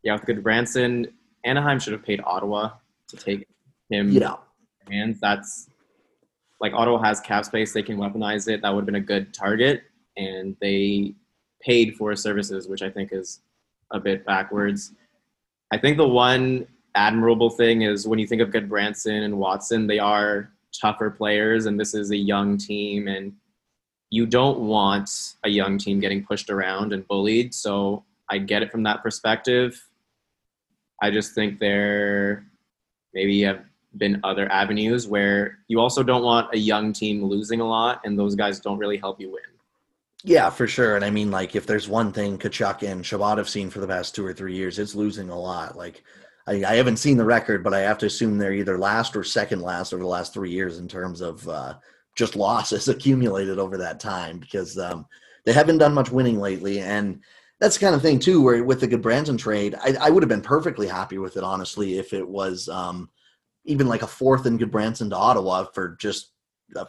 yeah, 0.04 0.14
with 0.14 0.24
Gudbranson, 0.24 1.14
Anaheim 1.46 1.80
should 1.80 1.94
have 1.94 2.04
paid 2.04 2.20
Ottawa 2.26 2.72
to 3.10 3.18
take 3.18 3.48
him 3.90 4.12
yeah. 4.12 4.36
hands. 4.90 5.20
That's 5.20 5.70
like 6.60 6.74
Ottawa 6.74 7.02
has 7.04 7.20
cap 7.20 7.46
space; 7.46 7.74
they 7.74 7.84
can 7.84 7.98
weaponize 7.98 8.48
it. 8.48 8.62
That 8.62 8.74
would 8.74 8.82
have 8.82 8.86
been 8.86 8.96
a 8.96 9.02
good 9.02 9.34
target, 9.34 9.84
and 10.16 10.56
they 10.62 11.14
paid 11.62 11.96
for 11.96 12.16
services, 12.16 12.68
which 12.68 12.82
I 12.82 12.90
think 12.90 13.12
is 13.12 13.42
a 13.92 14.00
bit 14.00 14.26
backwards. 14.26 14.94
I 15.72 15.78
think 15.78 15.98
the 15.98 16.08
one 16.08 16.68
admirable 16.96 17.50
thing 17.50 17.84
is 17.84 18.08
when 18.08 18.20
you 18.20 18.28
think 18.28 18.42
of 18.42 18.50
Gudbranson 18.50 19.24
and 19.24 19.38
Watson, 19.38 19.88
they 19.88 20.00
are 20.00 20.52
tougher 20.80 21.10
players, 21.10 21.66
and 21.66 21.80
this 21.80 21.94
is 21.94 22.12
a 22.12 22.18
young 22.18 22.58
team, 22.58 23.08
and 23.08 23.34
you 24.10 24.26
don't 24.26 24.60
want 24.60 25.10
a 25.44 25.50
young 25.50 25.78
team 25.78 26.00
getting 26.00 26.26
pushed 26.26 26.50
around 26.50 26.94
and 26.94 27.08
bullied. 27.08 27.54
So 27.54 28.06
I 28.30 28.38
get 28.38 28.62
it 28.62 28.72
from 28.72 28.84
that 28.84 29.04
perspective. 29.04 29.82
I 31.02 31.12
just 31.12 31.36
think 31.36 31.60
they're 31.60 32.46
maybe 33.18 33.42
have 33.42 33.66
been 33.98 34.20
other 34.24 34.50
avenues 34.52 35.08
where 35.08 35.58
you 35.68 35.80
also 35.80 36.04
don't 36.04 36.24
want 36.24 36.54
a 36.54 36.58
young 36.58 36.94
team 36.94 37.26
losing 37.26 37.62
a 37.62 37.68
lot, 37.68 38.00
and 38.06 38.18
those 38.18 38.36
guys 38.36 38.60
don't 38.60 38.78
really 38.78 38.98
help 38.98 39.20
you 39.20 39.32
win. 39.32 39.42
Yeah, 40.24 40.52
for 40.52 40.68
sure. 40.68 40.96
And 40.96 41.04
I 41.04 41.10
mean, 41.10 41.32
like, 41.32 41.56
if 41.56 41.66
there's 41.66 41.90
one 41.90 42.12
thing 42.12 42.38
Tkachuk 42.38 42.84
and 42.84 43.04
Chabot 43.04 43.40
have 43.40 43.50
seen 43.50 43.72
for 43.72 43.80
the 43.80 43.88
past 43.88 44.14
two 44.14 44.24
or 44.24 44.34
three 44.34 44.54
years, 44.54 44.78
it's 44.78 44.94
losing 44.94 45.32
a 45.32 45.40
lot. 45.40 45.76
Like, 45.76 46.04
I, 46.46 46.64
I, 46.64 46.76
haven't 46.76 46.98
seen 46.98 47.18
the 47.18 47.26
record, 47.26 47.64
but 47.64 47.74
I 47.74 47.80
have 47.80 47.98
to 48.00 48.06
assume 48.06 48.38
they're 48.38 48.54
either 48.54 48.78
last 48.78 49.16
or 49.16 49.24
second 49.24 49.62
last 49.62 49.94
over 49.94 50.04
the 50.04 50.10
last 50.10 50.32
three 50.32 50.52
years 50.52 50.78
in 50.78 50.88
terms 50.88 51.22
of 51.22 51.48
uh, 51.50 51.74
just 52.16 52.36
losses 52.48 52.88
accumulated 52.88 53.58
over 53.58 53.78
that 53.78 54.00
time 54.00 54.38
because 54.38 54.78
um, 54.78 55.08
they 55.46 55.54
haven't 55.54 55.80
done 55.80 55.94
much 55.94 56.12
winning 56.12 56.40
lately. 56.40 56.82
And 56.82 57.22
that's 57.60 57.78
the 57.78 57.86
kind 57.86 57.96
of 57.96 58.02
thing 58.02 58.20
too, 58.20 58.42
where 58.42 58.64
with 58.64 58.82
the 58.82 58.88
Gudbranson 58.88 59.38
trade, 59.38 59.76
I, 59.82 59.96
I, 60.00 60.10
would 60.10 60.22
have 60.22 60.30
been 60.30 60.42
perfectly 60.42 60.88
happy 60.88 61.18
with 61.18 61.38
it, 61.38 61.44
honestly, 61.44 61.98
if 61.98 62.14
it 62.14 62.28
was 62.28 62.70
um, 62.70 63.10
even 63.66 63.88
like 63.88 64.04
a 64.04 64.08
fourth 64.08 64.46
in 64.46 64.60
Gudbranson 64.60 65.10
to 65.10 65.16
Ottawa 65.16 65.66
for 65.74 65.98
just 66.00 66.34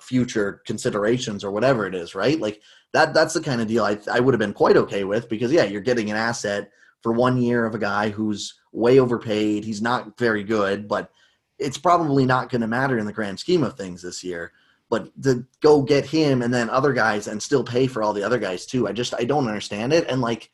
future 0.01 0.63
considerations 0.67 1.45
or 1.45 1.51
whatever 1.51 1.87
it 1.87 1.95
is, 1.95 2.15
right? 2.15 2.41
Like 2.41 2.61
that 2.93 3.15
that's 3.15 3.35
the 3.35 3.41
kind 3.41 3.61
of 3.61 3.69
deal 3.69 3.85
I, 3.85 3.99
I 4.11 4.21
would 4.21 4.35
have 4.35 4.41
been 4.41 4.53
quite 4.53 4.77
okay 4.77 5.05
with 5.05 5.29
because 5.29 5.53
yeah, 5.53 5.65
you're 5.65 5.81
getting 5.81 6.11
an 6.11 6.17
asset 6.17 6.71
for 7.03 7.13
one 7.13 7.41
year 7.41 7.65
of 7.65 7.75
a 7.75 7.79
guy 7.79 8.11
who's 8.11 8.55
way 8.73 8.99
overpaid. 8.99 9.65
He's 9.65 9.83
not 9.83 10.19
very 10.19 10.43
good, 10.43 10.89
but 10.89 11.11
it's 11.59 11.79
probably 11.79 12.27
not 12.27 12.51
going 12.51 12.61
to 12.61 12.67
matter 12.67 12.99
in 12.99 13.07
the 13.07 13.13
grand 13.13 13.39
scheme 13.39 13.63
of 13.63 13.77
things 13.77 14.03
this 14.03 14.23
year. 14.25 14.53
But 14.91 15.11
to 15.23 15.45
go 15.61 15.83
get 15.83 16.07
him 16.07 16.43
and 16.43 16.53
then 16.53 16.71
other 16.71 16.93
guys 16.93 17.27
and 17.27 17.43
still 17.43 17.63
pay 17.63 17.87
for 17.87 18.03
all 18.03 18.13
the 18.13 18.23
other 18.23 18.39
guys 18.39 18.65
too, 18.65 18.89
I 18.89 18.93
just 18.93 19.15
I 19.15 19.25
don't 19.25 19.47
understand 19.47 19.93
it. 19.93 20.09
And 20.09 20.21
like 20.21 20.51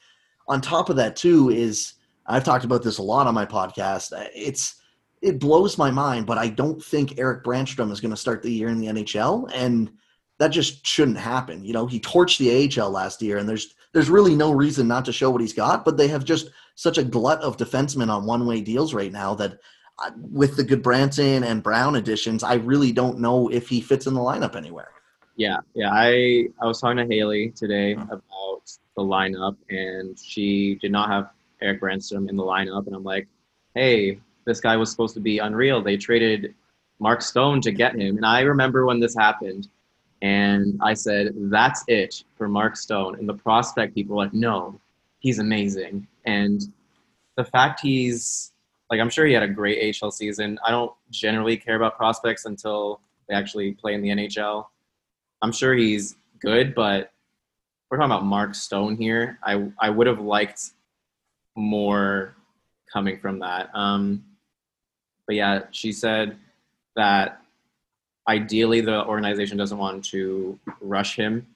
on 0.49 0.61
top 0.61 0.91
of 0.91 0.97
that 0.97 1.17
too 1.17 1.51
is 1.51 1.95
I've 2.27 2.45
talked 2.45 2.65
about 2.65 2.83
this 2.83 2.99
a 2.99 3.03
lot 3.03 3.27
on 3.27 3.35
my 3.35 3.47
podcast. 3.47 4.13
It's 4.35 4.81
it 5.23 5.39
blows 5.39 5.79
my 5.79 5.91
mind, 5.91 6.27
but 6.27 6.39
I 6.39 6.49
don't 6.49 6.83
think 6.83 7.19
Eric 7.19 7.45
Brannstrom 7.45 7.91
is 7.91 8.01
going 8.01 8.11
to 8.11 8.17
start 8.17 8.43
the 8.43 8.53
year 8.53 8.69
in 8.69 8.79
the 8.79 8.89
NHL, 8.89 9.51
and 9.55 9.91
that 10.39 10.49
just 10.49 10.87
shouldn't 10.87 11.17
happen. 11.17 11.65
You 11.65 11.73
know, 11.73 11.87
he 11.87 11.99
torched 12.01 12.39
the 12.39 12.83
AHL 12.83 12.91
last 12.91 13.23
year, 13.23 13.39
and 13.39 13.49
there's 13.49 13.75
there's 13.93 14.11
really 14.11 14.35
no 14.35 14.53
reason 14.53 14.89
not 14.89 15.05
to 15.07 15.13
show 15.13 15.31
what 15.31 15.41
he's 15.41 15.53
got. 15.53 15.85
But 15.85 15.97
they 15.97 16.09
have 16.09 16.25
just 16.25 16.51
such 16.75 16.99
a 16.99 17.05
glut 17.05 17.41
of 17.41 17.57
defensemen 17.57 18.11
on 18.11 18.27
one 18.27 18.47
way 18.47 18.61
deals 18.61 18.93
right 18.93 19.13
now 19.13 19.35
that 19.37 19.53
uh, 19.53 19.57
with 20.31 20.57
the 20.57 20.65
Gudbranson 20.65 21.45
and 21.45 21.63
Brown 21.63 21.97
additions, 21.97 22.43
I 22.43 22.55
really 22.55 22.93
don't 22.93 23.19
know 23.19 23.49
if 23.49 23.69
he 23.69 23.81
fits 23.81 24.07
in 24.07 24.15
the 24.15 24.21
lineup 24.21 24.57
anywhere. 24.57 24.91
Yeah, 25.37 25.59
yeah. 25.75 25.91
I 25.93 26.49
I 26.61 26.67
was 26.67 26.81
talking 26.81 26.97
to 26.99 27.07
Haley 27.07 27.51
today 27.51 27.95
mm-hmm. 27.95 28.11
about 28.11 28.71
the 28.97 29.03
lineup, 29.03 29.57
and 29.69 30.19
she 30.19 30.77
did 30.77 30.93
not 30.93 31.11
have 31.11 31.31
Eric 31.61 31.81
Brannstrom 31.81 32.29
in 32.29 32.37
the 32.37 32.43
lineup, 32.43 32.87
and 32.87 32.95
I'm 32.95 33.05
like, 33.05 33.27
hey, 33.75 34.21
this 34.45 34.61
guy 34.61 34.77
was 34.77 34.91
supposed 34.91 35.15
to 35.15 35.21
be 35.21 35.39
unreal. 35.39 35.83
They 35.83 35.97
traded 35.97 36.55
Mark 37.01 37.23
Stone 37.23 37.63
to 37.63 37.73
get 37.73 37.95
him, 37.95 38.17
and 38.17 38.27
I 38.27 38.41
remember 38.41 38.87
when 38.87 39.01
this 39.01 39.17
happened, 39.17 39.69
and 40.23 40.79
I 40.81 40.95
said, 40.95 41.33
that's 41.35 41.83
it 41.89 42.23
for 42.37 42.49
Mark 42.49 42.77
Stone, 42.77 43.19
and 43.19 43.29
the 43.29 43.35
prospect 43.35 43.95
people 43.95 44.17
were 44.17 44.25
like, 44.25 44.35
no, 44.35 44.79
he's 45.19 45.41
amazing. 45.41 46.07
And 46.27 46.63
the 47.37 47.45
fact 47.45 47.81
he's 47.81 48.53
like, 48.91 49.01
I'm 49.01 49.11
sure 49.11 49.27
he 49.27 49.33
had 49.33 49.43
a 49.43 49.49
great 49.49 49.97
AHL 50.03 50.11
season. 50.11 50.59
I 50.65 50.71
don't 50.71 50.93
generally 51.11 51.57
care 51.57 51.77
about 51.77 51.97
prospects 51.97 52.45
until 52.45 53.01
they 53.29 53.35
actually 53.35 53.73
play 53.73 53.95
in 53.95 54.03
the 54.03 54.11
NHL. 54.11 54.67
I'm 55.43 55.53
sure 55.53 55.75
he's 55.75 56.17
good, 56.41 56.75
but 56.75 57.13
we're 57.91 57.99
talking 57.99 58.13
about 58.13 58.25
Mark 58.25 58.55
Stone 58.55 58.97
here. 58.97 59.39
I 59.43 59.69
I 59.79 59.91
would 59.91 60.07
have 60.07 60.21
liked 60.21 60.71
more 61.57 62.35
coming 62.93 63.19
from 63.19 63.39
that. 63.41 63.71
Um, 63.75 64.25
but 65.27 65.37
yeah, 65.37 65.63
she 65.71 65.93
said 65.93 66.37
that 66.97 67.41
ideally 68.29 68.81
the 68.81 69.05
organization 69.05 69.57
doesn't 69.57 69.79
want 69.79 70.05
to 70.07 70.59
rush 70.81 71.17
him 71.17 71.47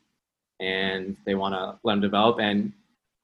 and 0.60 1.16
they 1.24 1.34
want 1.34 1.54
to 1.54 1.78
let 1.82 1.94
him 1.94 2.00
develop 2.00 2.38
and 2.40 2.72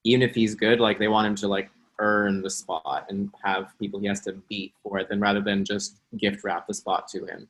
even 0.04 0.23
if 0.23 0.34
he's 0.34 0.54
good 0.54 0.80
like 0.80 0.99
they 0.99 1.08
want 1.08 1.26
him 1.26 1.34
to 1.34 1.49
like 1.49 1.68
earn 1.98 2.42
the 2.42 2.50
spot 2.50 3.06
and 3.08 3.30
have 3.42 3.72
people 3.78 4.00
he 4.00 4.06
has 4.06 4.20
to 4.20 4.32
beat 4.48 4.72
for 4.82 4.98
it 4.98 5.08
then 5.08 5.20
rather 5.20 5.40
than 5.40 5.64
just 5.64 6.00
gift 6.16 6.44
wrap 6.44 6.66
the 6.66 6.74
spot 6.74 7.08
to 7.08 7.24
him 7.24 7.48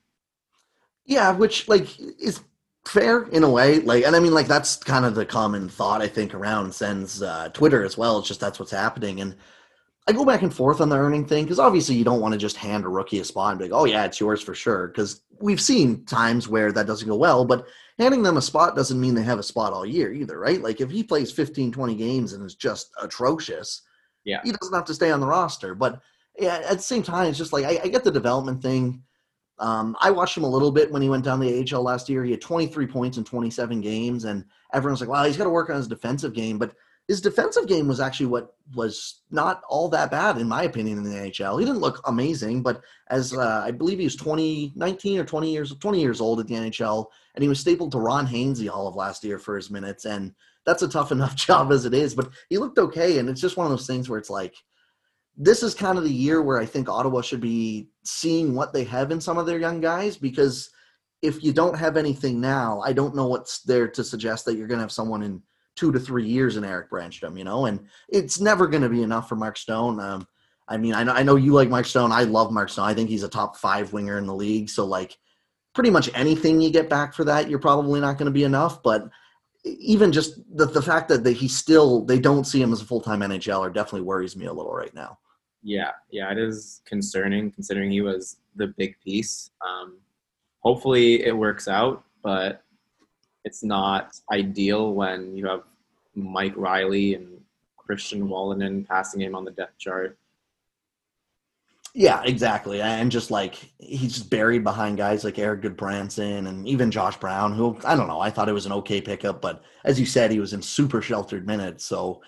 yeah 1.04 1.32
which 1.32 1.68
like 1.68 1.98
is 2.20 2.40
fair 2.86 3.24
in 3.28 3.42
a 3.42 3.50
way 3.50 3.80
like 3.80 4.04
and 4.04 4.14
i 4.14 4.20
mean 4.20 4.34
like 4.34 4.46
that's 4.46 4.76
kind 4.76 5.04
of 5.04 5.14
the 5.14 5.24
common 5.24 5.68
thought 5.68 6.02
i 6.02 6.08
think 6.08 6.34
around 6.34 6.74
Sen's 6.74 7.22
uh, 7.22 7.48
twitter 7.54 7.82
as 7.82 7.96
well 7.96 8.18
it's 8.18 8.28
just 8.28 8.40
that's 8.40 8.58
what's 8.58 8.70
happening 8.70 9.20
and 9.20 9.34
I 10.06 10.12
go 10.12 10.24
back 10.24 10.42
and 10.42 10.52
forth 10.52 10.80
on 10.80 10.90
the 10.90 10.98
earning 10.98 11.26
thing 11.26 11.44
because 11.44 11.58
obviously 11.58 11.94
you 11.94 12.04
don't 12.04 12.20
want 12.20 12.32
to 12.32 12.38
just 12.38 12.56
hand 12.56 12.84
a 12.84 12.88
rookie 12.88 13.20
a 13.20 13.24
spot 13.24 13.52
and 13.52 13.58
be 13.58 13.64
like, 13.64 13.72
oh, 13.72 13.86
yeah, 13.86 14.04
it's 14.04 14.20
yours 14.20 14.42
for 14.42 14.54
sure. 14.54 14.88
Because 14.88 15.22
we've 15.40 15.60
seen 15.60 16.04
times 16.04 16.46
where 16.46 16.72
that 16.72 16.86
doesn't 16.86 17.08
go 17.08 17.16
well, 17.16 17.44
but 17.44 17.66
handing 17.98 18.22
them 18.22 18.36
a 18.36 18.42
spot 18.42 18.76
doesn't 18.76 19.00
mean 19.00 19.14
they 19.14 19.22
have 19.22 19.38
a 19.38 19.42
spot 19.42 19.72
all 19.72 19.86
year 19.86 20.12
either, 20.12 20.38
right? 20.38 20.60
Like 20.60 20.82
if 20.82 20.90
he 20.90 21.02
plays 21.02 21.32
15, 21.32 21.72
20 21.72 21.94
games 21.94 22.34
and 22.34 22.44
is 22.44 22.54
just 22.54 22.90
atrocious, 23.00 23.82
yeah, 24.24 24.40
he 24.44 24.52
doesn't 24.52 24.74
have 24.74 24.84
to 24.86 24.94
stay 24.94 25.10
on 25.10 25.20
the 25.20 25.26
roster. 25.26 25.74
But 25.74 26.00
yeah, 26.38 26.62
at 26.68 26.76
the 26.76 26.82
same 26.82 27.02
time, 27.02 27.28
it's 27.28 27.38
just 27.38 27.52
like 27.52 27.64
I, 27.64 27.80
I 27.84 27.88
get 27.88 28.04
the 28.04 28.10
development 28.10 28.62
thing. 28.62 29.02
Um, 29.58 29.96
I 30.00 30.10
watched 30.10 30.36
him 30.36 30.44
a 30.44 30.48
little 30.48 30.72
bit 30.72 30.90
when 30.90 31.00
he 31.00 31.08
went 31.08 31.24
down 31.24 31.38
the 31.38 31.66
AHL 31.72 31.82
last 31.82 32.08
year. 32.08 32.24
He 32.24 32.32
had 32.32 32.40
23 32.40 32.86
points 32.88 33.18
in 33.18 33.24
27 33.24 33.80
games, 33.80 34.24
and 34.24 34.44
everyone's 34.72 35.00
like, 35.00 35.10
"Wow, 35.10 35.24
he's 35.24 35.36
got 35.36 35.44
to 35.44 35.50
work 35.50 35.70
on 35.70 35.76
his 35.76 35.88
defensive 35.88 36.32
game." 36.32 36.58
But 36.58 36.74
his 37.06 37.20
defensive 37.20 37.66
game 37.66 37.86
was 37.86 38.00
actually 38.00 38.26
what 38.26 38.54
was 38.74 39.22
not 39.30 39.62
all 39.68 39.88
that 39.90 40.10
bad 40.10 40.38
in 40.38 40.48
my 40.48 40.62
opinion 40.62 40.98
in 40.98 41.04
the 41.04 41.10
NHL. 41.10 41.58
He 41.58 41.66
didn't 41.66 41.80
look 41.82 42.00
amazing, 42.06 42.62
but 42.62 42.80
as 43.10 43.34
uh, 43.34 43.62
I 43.64 43.72
believe 43.72 43.98
he 43.98 44.04
was 44.04 44.16
20, 44.16 44.72
19 44.74 45.20
or 45.20 45.24
20 45.24 45.52
years 45.52 45.74
20 45.78 46.00
years 46.00 46.20
old 46.20 46.40
at 46.40 46.46
the 46.46 46.54
NHL, 46.54 47.06
and 47.34 47.42
he 47.42 47.48
was 47.48 47.60
stapled 47.60 47.92
to 47.92 47.98
Ron 47.98 48.26
Hainsey 48.26 48.70
all 48.70 48.88
of 48.88 48.96
last 48.96 49.22
year 49.22 49.38
for 49.38 49.56
his 49.56 49.70
minutes, 49.70 50.06
and 50.06 50.32
that's 50.66 50.82
a 50.82 50.88
tough 50.88 51.12
enough 51.12 51.34
job 51.46 51.72
as 51.72 51.84
it 51.84 51.94
is. 51.94 52.14
But 52.14 52.30
he 52.48 52.58
looked 52.58 52.78
okay, 52.78 53.18
and 53.18 53.28
it's 53.28 53.40
just 53.40 53.56
one 53.56 53.66
of 53.66 53.70
those 53.70 53.86
things 53.86 54.08
where 54.08 54.18
it's 54.18 54.30
like 54.30 54.54
this 55.36 55.62
is 55.62 55.74
kind 55.74 55.98
of 55.98 56.04
the 56.04 56.10
year 56.10 56.42
where 56.42 56.58
I 56.58 56.66
think 56.66 56.88
Ottawa 56.88 57.20
should 57.20 57.40
be 57.40 57.88
seeing 58.04 58.54
what 58.54 58.72
they 58.72 58.84
have 58.84 59.10
in 59.10 59.20
some 59.20 59.38
of 59.38 59.46
their 59.46 59.58
young 59.58 59.80
guys 59.80 60.16
because 60.16 60.70
if 61.22 61.42
you 61.42 61.52
don't 61.52 61.76
have 61.76 61.96
anything 61.96 62.40
now, 62.40 62.80
I 62.84 62.92
don't 62.92 63.16
know 63.16 63.26
what's 63.26 63.62
there 63.62 63.88
to 63.88 64.04
suggest 64.04 64.44
that 64.44 64.56
you're 64.56 64.68
going 64.68 64.78
to 64.78 64.82
have 64.84 64.92
someone 64.92 65.22
in 65.22 65.42
two 65.74 65.90
to 65.90 65.98
three 65.98 66.26
years 66.26 66.56
in 66.56 66.64
Erik 66.64 66.90
Brännström, 66.90 67.36
you 67.36 67.44
know, 67.44 67.66
and 67.66 67.80
it's 68.08 68.40
never 68.40 68.66
going 68.66 68.82
to 68.82 68.88
be 68.88 69.02
enough 69.02 69.28
for 69.28 69.34
Mark 69.34 69.56
Stone. 69.56 69.98
Um, 69.98 70.26
I 70.68 70.76
mean, 70.76 70.94
I 70.94 71.02
know, 71.02 71.12
I 71.12 71.22
know 71.22 71.36
you 71.36 71.52
like 71.52 71.68
Mark 71.68 71.86
Stone. 71.86 72.12
I 72.12 72.24
love 72.24 72.52
Mark 72.52 72.68
Stone. 72.68 72.88
I 72.88 72.94
think 72.94 73.08
he's 73.08 73.22
a 73.22 73.28
top 73.28 73.56
five 73.56 73.92
winger 73.92 74.18
in 74.18 74.26
the 74.26 74.34
league. 74.34 74.70
So, 74.70 74.84
like, 74.84 75.16
pretty 75.74 75.90
much 75.90 76.10
anything 76.14 76.60
you 76.60 76.70
get 76.70 76.88
back 76.88 77.12
for 77.12 77.24
that, 77.24 77.50
you're 77.50 77.58
probably 77.58 78.00
not 78.00 78.18
going 78.18 78.26
to 78.26 78.32
be 78.32 78.44
enough. 78.44 78.82
But 78.82 79.08
even 79.64 80.12
just 80.12 80.38
the, 80.56 80.66
the 80.66 80.82
fact 80.82 81.08
that 81.08 81.26
he 81.26 81.48
still, 81.48 82.04
they 82.04 82.18
don't 82.18 82.44
see 82.44 82.60
him 82.60 82.72
as 82.72 82.82
a 82.82 82.84
full 82.84 83.00
time 83.00 83.20
NHLer 83.20 83.72
definitely 83.72 84.02
worries 84.02 84.36
me 84.36 84.46
a 84.46 84.52
little 84.52 84.74
right 84.74 84.94
now. 84.94 85.18
Yeah, 85.62 85.92
yeah, 86.10 86.30
it 86.30 86.38
is 86.38 86.82
concerning 86.84 87.50
considering 87.50 87.90
he 87.90 88.02
was 88.02 88.36
the 88.54 88.68
big 88.68 88.96
piece. 89.02 89.50
Um, 89.66 89.98
hopefully, 90.60 91.24
it 91.24 91.34
works 91.34 91.68
out, 91.68 92.04
but 92.22 92.62
it's 93.44 93.64
not 93.64 94.14
ideal 94.30 94.92
when 94.92 95.34
you 95.36 95.46
have 95.46 95.62
Mike 96.14 96.54
Reilly 96.56 97.14
and 97.14 97.40
Christian 97.78 98.28
Wolanin 98.28 98.86
passing 98.86 99.22
him 99.22 99.34
on 99.34 99.44
the 99.44 99.50
depth 99.52 99.78
chart. 99.78 100.18
Yeah, 101.96 102.22
exactly. 102.24 102.82
And 102.82 103.10
just 103.10 103.30
like 103.30 103.70
he's 103.78 104.14
just 104.14 104.28
buried 104.30 104.64
behind 104.64 104.96
guys 104.98 105.22
like 105.22 105.38
Eric 105.38 105.62
Gudbranson 105.62 106.48
and 106.48 106.66
even 106.66 106.90
Josh 106.90 107.16
Brown, 107.16 107.52
who 107.52 107.78
I 107.84 107.94
don't 107.94 108.08
know, 108.08 108.20
I 108.20 108.30
thought 108.30 108.48
it 108.48 108.52
was 108.52 108.66
an 108.66 108.72
okay 108.72 109.00
pickup, 109.00 109.40
but 109.40 109.62
as 109.84 110.00
you 110.00 110.04
said, 110.04 110.32
he 110.32 110.40
was 110.40 110.52
in 110.54 110.60
super 110.60 111.00
sheltered 111.00 111.46
minutes. 111.46 111.84
So 111.84 112.20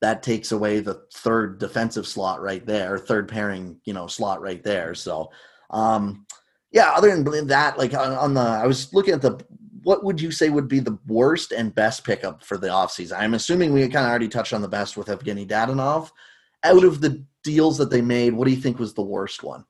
that 0.00 0.22
takes 0.22 0.52
away 0.52 0.80
the 0.80 1.02
third 1.12 1.58
defensive 1.58 2.06
slot 2.06 2.40
right 2.40 2.64
there, 2.64 2.96
third 2.96 3.28
pairing, 3.28 3.78
you 3.84 3.92
know, 3.92 4.06
slot 4.06 4.40
right 4.40 4.62
there. 4.64 4.94
So 4.94 5.30
um 5.68 6.24
yeah, 6.72 6.92
other 6.92 7.14
than 7.14 7.46
that, 7.48 7.76
like 7.78 7.92
on, 7.94 8.32
the 8.34 8.40
I 8.40 8.66
was 8.66 8.94
looking 8.94 9.12
at 9.12 9.20
the 9.20 9.38
what 9.82 10.02
would 10.02 10.20
you 10.20 10.30
say 10.30 10.48
would 10.48 10.68
be 10.68 10.80
the 10.80 10.98
worst 11.06 11.52
and 11.52 11.74
best 11.74 12.04
pickup 12.04 12.42
for 12.42 12.56
the 12.56 12.68
offseason? 12.68 13.18
I'm 13.18 13.34
assuming 13.34 13.72
we 13.74 13.82
kind 13.82 14.06
of 14.06 14.10
already 14.10 14.28
touched 14.28 14.52
on 14.54 14.62
the 14.62 14.68
best 14.68 14.96
with 14.96 15.08
Evgeny 15.08 15.46
Dadonov. 15.46 16.10
Out 16.62 16.84
of 16.84 17.00
the 17.00 17.24
deals 17.42 17.78
that 17.78 17.90
they 17.90 18.02
made, 18.02 18.32
what 18.32 18.46
do 18.46 18.52
you 18.52 18.60
think 18.60 18.78
was 18.78 18.94
the 18.94 19.02
worst 19.02 19.42
one? 19.42 19.64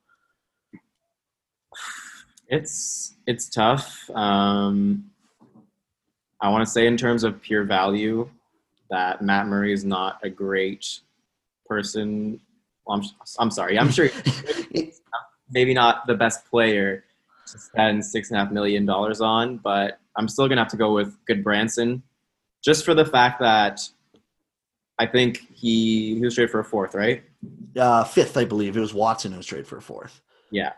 It's 2.48 3.14
it's 3.26 3.48
tough. 3.48 4.10
Um, 4.10 5.10
I 6.40 6.48
want 6.48 6.64
to 6.64 6.70
say 6.70 6.86
in 6.86 6.96
terms 6.96 7.22
of 7.22 7.40
pure 7.40 7.64
value 7.64 8.28
that 8.90 9.22
Matt 9.22 9.46
Murray 9.46 9.72
is 9.72 9.84
not 9.84 10.18
a 10.22 10.28
great 10.28 11.00
person. 11.66 12.40
Well, 12.84 12.98
I'm 12.98 13.04
I'm 13.38 13.50
sorry. 13.50 13.78
I'm 13.78 13.90
sure 13.90 14.10
maybe 15.50 15.74
not 15.74 16.06
the 16.08 16.14
best 16.14 16.44
player 16.50 17.04
to 17.46 17.58
spend 17.58 18.04
six 18.04 18.30
and 18.30 18.38
a 18.38 18.44
half 18.44 18.52
million 18.52 18.84
dollars 18.84 19.20
on, 19.20 19.58
but 19.58 20.00
I'm 20.16 20.28
still 20.28 20.48
gonna 20.48 20.60
have 20.60 20.70
to 20.72 20.76
go 20.76 20.92
with 20.92 21.16
Gudbranson, 21.26 22.02
just 22.64 22.84
for 22.84 22.94
the 22.94 23.04
fact 23.04 23.40
that 23.40 23.80
I 25.00 25.06
think 25.06 25.48
he 25.54 26.16
he 26.16 26.20
was 26.20 26.34
traded 26.34 26.50
for 26.50 26.60
a 26.60 26.64
fourth, 26.64 26.94
right? 26.94 27.24
Uh, 27.74 28.04
fifth, 28.04 28.36
I 28.36 28.44
believe. 28.44 28.76
It 28.76 28.80
was 28.80 28.92
Watson 28.92 29.32
who 29.32 29.38
was 29.38 29.46
traded 29.46 29.66
for 29.66 29.78
a 29.78 29.82
fourth. 29.82 30.20
Yeah. 30.50 30.72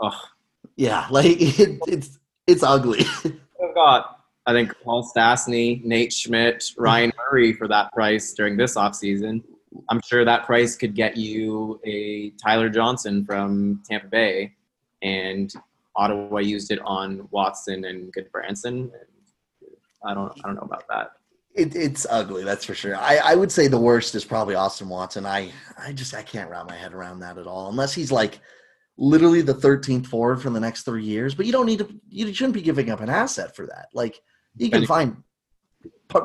Oh. 0.00 0.20
Yeah, 0.74 1.06
like 1.10 1.40
it, 1.40 1.78
it's 1.86 2.18
it's 2.48 2.64
ugly. 2.64 3.04
I've 3.24 3.74
got 3.76 4.24
I 4.46 4.52
think 4.52 4.74
Paul 4.82 5.08
Stastny, 5.08 5.84
Nate 5.84 6.12
Schmidt, 6.12 6.72
Ryan 6.76 7.12
Murray 7.16 7.52
for 7.52 7.68
that 7.68 7.92
price 7.92 8.32
during 8.32 8.56
this 8.56 8.74
offseason. 8.74 9.44
I'm 9.88 10.00
sure 10.04 10.24
that 10.24 10.44
price 10.44 10.74
could 10.74 10.96
get 10.96 11.16
you 11.16 11.80
a 11.84 12.30
Tyler 12.30 12.68
Johnson 12.68 13.24
from 13.24 13.80
Tampa 13.88 14.08
Bay, 14.08 14.54
and 15.02 15.54
Ottawa 15.94 16.38
used 16.38 16.72
it 16.72 16.80
on 16.84 17.28
Watson 17.30 17.84
and 17.84 18.12
Gudbranson. 18.12 18.90
I 20.04 20.14
don't 20.14 20.32
I 20.42 20.48
don't 20.48 20.56
know 20.56 20.62
about 20.62 20.88
that. 20.88 21.12
It, 21.54 21.76
it's 21.76 22.06
ugly, 22.08 22.44
that's 22.44 22.64
for 22.64 22.74
sure. 22.74 22.96
I, 22.96 23.16
I 23.18 23.34
would 23.34 23.52
say 23.52 23.68
the 23.68 23.78
worst 23.78 24.14
is 24.14 24.24
probably 24.24 24.54
Austin 24.54 24.88
Watson. 24.88 25.26
I 25.26 25.52
I 25.78 25.92
just 25.92 26.14
I 26.14 26.22
can't 26.22 26.50
wrap 26.50 26.68
my 26.68 26.74
head 26.74 26.94
around 26.94 27.20
that 27.20 27.36
at 27.36 27.46
all. 27.46 27.68
Unless 27.68 27.92
he's 27.92 28.10
like 28.10 28.40
literally 28.96 29.42
the 29.42 29.54
13th 29.54 30.06
forward 30.06 30.40
for 30.40 30.48
the 30.50 30.60
next 30.60 30.84
three 30.84 31.04
years. 31.04 31.34
But 31.34 31.44
you 31.46 31.52
don't 31.52 31.66
need 31.66 31.80
to. 31.80 32.00
You 32.08 32.32
shouldn't 32.32 32.54
be 32.54 32.62
giving 32.62 32.90
up 32.90 33.00
an 33.00 33.10
asset 33.10 33.54
for 33.54 33.66
that. 33.66 33.88
Like 33.92 34.20
you 34.56 34.70
can 34.70 34.86
find. 34.86 35.22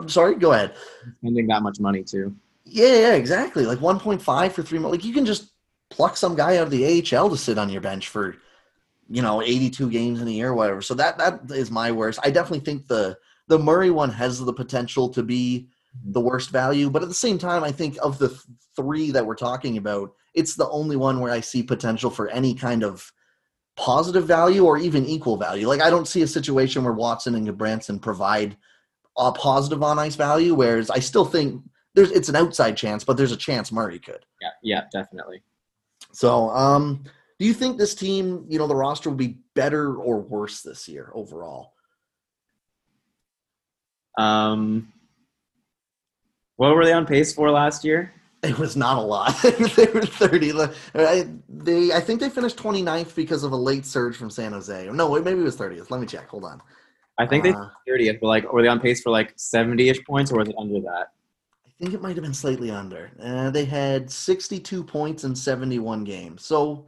Sorry, 0.07 0.35
go 0.35 0.53
ahead. 0.53 0.75
Spending 1.19 1.47
that 1.47 1.61
much 1.61 1.79
money 1.79 2.03
too. 2.03 2.35
Yeah, 2.63 2.99
yeah, 2.99 3.13
exactly. 3.13 3.65
Like 3.65 3.79
1.5 3.79 4.51
for 4.51 4.63
three 4.63 4.79
months. 4.79 4.97
Like 4.97 5.05
you 5.05 5.13
can 5.13 5.25
just 5.25 5.51
pluck 5.89 6.17
some 6.17 6.35
guy 6.35 6.57
out 6.57 6.63
of 6.63 6.71
the 6.71 6.85
AHL 6.85 7.29
to 7.29 7.37
sit 7.37 7.57
on 7.57 7.69
your 7.69 7.81
bench 7.81 8.09
for 8.09 8.35
you 9.09 9.21
know 9.21 9.41
82 9.41 9.89
games 9.89 10.21
in 10.21 10.27
a 10.27 10.31
year 10.31 10.49
or 10.49 10.53
whatever 10.53 10.81
so 10.81 10.93
that 10.95 11.17
that 11.17 11.39
is 11.51 11.71
my 11.71 11.91
worst 11.93 12.19
i 12.23 12.29
definitely 12.29 12.59
think 12.59 12.87
the 12.87 13.17
the 13.47 13.59
murray 13.59 13.89
one 13.89 14.09
has 14.09 14.39
the 14.39 14.53
potential 14.53 15.09
to 15.09 15.23
be 15.23 15.67
the 16.11 16.21
worst 16.21 16.49
value 16.49 16.89
but 16.89 17.01
at 17.01 17.07
the 17.07 17.13
same 17.13 17.37
time 17.37 17.63
i 17.63 17.71
think 17.71 17.97
of 18.03 18.17
the 18.19 18.29
th- 18.29 18.41
three 18.75 19.11
that 19.11 19.25
we're 19.25 19.35
talking 19.35 19.77
about 19.77 20.11
it's 20.33 20.55
the 20.55 20.69
only 20.69 20.95
one 20.95 21.19
where 21.19 21.31
i 21.31 21.39
see 21.39 21.63
potential 21.63 22.09
for 22.09 22.29
any 22.29 22.53
kind 22.53 22.83
of 22.83 23.11
positive 23.77 24.25
value 24.25 24.65
or 24.65 24.79
even 24.79 25.05
equal 25.05 25.37
value. 25.37 25.67
Like 25.67 25.81
i 25.81 25.89
don't 25.89 26.07
see 26.07 26.23
a 26.23 26.27
situation 26.27 26.83
where 26.83 26.93
watson 26.93 27.35
and 27.35 27.57
branson 27.57 27.99
provide 27.99 28.57
a 29.17 29.31
positive 29.31 29.81
on 29.81 29.97
ice 29.97 30.15
value 30.15 30.53
whereas 30.53 30.89
i 30.89 30.99
still 30.99 31.25
think 31.25 31.63
there's 31.95 32.11
it's 32.11 32.29
an 32.29 32.35
outside 32.35 32.75
chance 32.77 33.03
but 33.03 33.17
there's 33.17 33.31
a 33.31 33.37
chance 33.37 33.71
murray 33.71 33.99
could. 33.99 34.25
Yeah 34.41 34.49
yeah 34.61 34.83
definitely. 34.91 35.41
So 36.11 36.49
um 36.49 37.03
do 37.39 37.45
you 37.45 37.53
think 37.53 37.77
this 37.77 37.93
team, 37.93 38.45
you 38.49 38.57
know, 38.57 38.67
the 38.67 38.75
roster 38.75 39.09
will 39.09 39.17
be 39.17 39.39
better 39.53 39.95
or 39.95 40.19
worse 40.21 40.61
this 40.63 40.87
year 40.87 41.11
overall? 41.13 41.73
Um, 44.17 44.91
what 46.57 46.75
were 46.75 46.83
they 46.83 46.93
on 46.93 47.05
pace 47.05 47.33
for 47.33 47.49
last 47.51 47.85
year? 47.85 48.13
It 48.43 48.57
was 48.57 48.75
not 48.75 48.97
a 48.97 49.01
lot. 49.01 49.35
they 49.75 49.85
were 49.87 50.05
30. 50.05 50.53
I, 50.95 51.27
they, 51.49 51.91
I 51.91 51.99
think 51.99 52.19
they 52.19 52.29
finished 52.29 52.57
29th 52.57 53.15
because 53.15 53.43
of 53.43 53.51
a 53.51 53.55
late 53.55 53.85
surge 53.85 54.15
from 54.15 54.29
San 54.29 54.53
Jose. 54.53 54.89
No, 54.91 55.09
wait, 55.09 55.23
maybe 55.23 55.39
it 55.39 55.43
was 55.43 55.57
30th. 55.57 55.89
Let 55.89 56.01
me 56.01 56.07
check. 56.07 56.27
Hold 56.29 56.45
on. 56.45 56.61
I 57.17 57.25
think 57.25 57.45
uh, 57.45 57.69
they 57.85 57.91
30th, 57.91 58.19
but 58.19 58.27
like, 58.27 58.51
were 58.51 58.61
they 58.61 58.67
on 58.67 58.79
pace 58.79 59.01
for 59.01 59.09
like 59.09 59.33
70 59.37 59.89
ish 59.89 60.03
points 60.05 60.31
or 60.31 60.39
was 60.39 60.49
it 60.49 60.55
under 60.57 60.79
that? 60.81 61.07
I 61.65 61.69
think 61.79 61.93
it 61.93 62.01
might 62.01 62.15
have 62.15 62.23
been 62.23 62.33
slightly 62.33 62.69
under. 62.71 63.11
Uh, 63.19 63.49
they 63.49 63.65
had 63.65 64.09
62 64.09 64.83
points 64.83 65.23
in 65.23 65.35
71 65.35 66.03
games. 66.03 66.45
So 66.45 66.87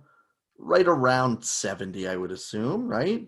right 0.58 0.88
around 0.88 1.44
70, 1.44 2.08
I 2.08 2.16
would 2.16 2.32
assume, 2.32 2.88
right? 2.88 3.28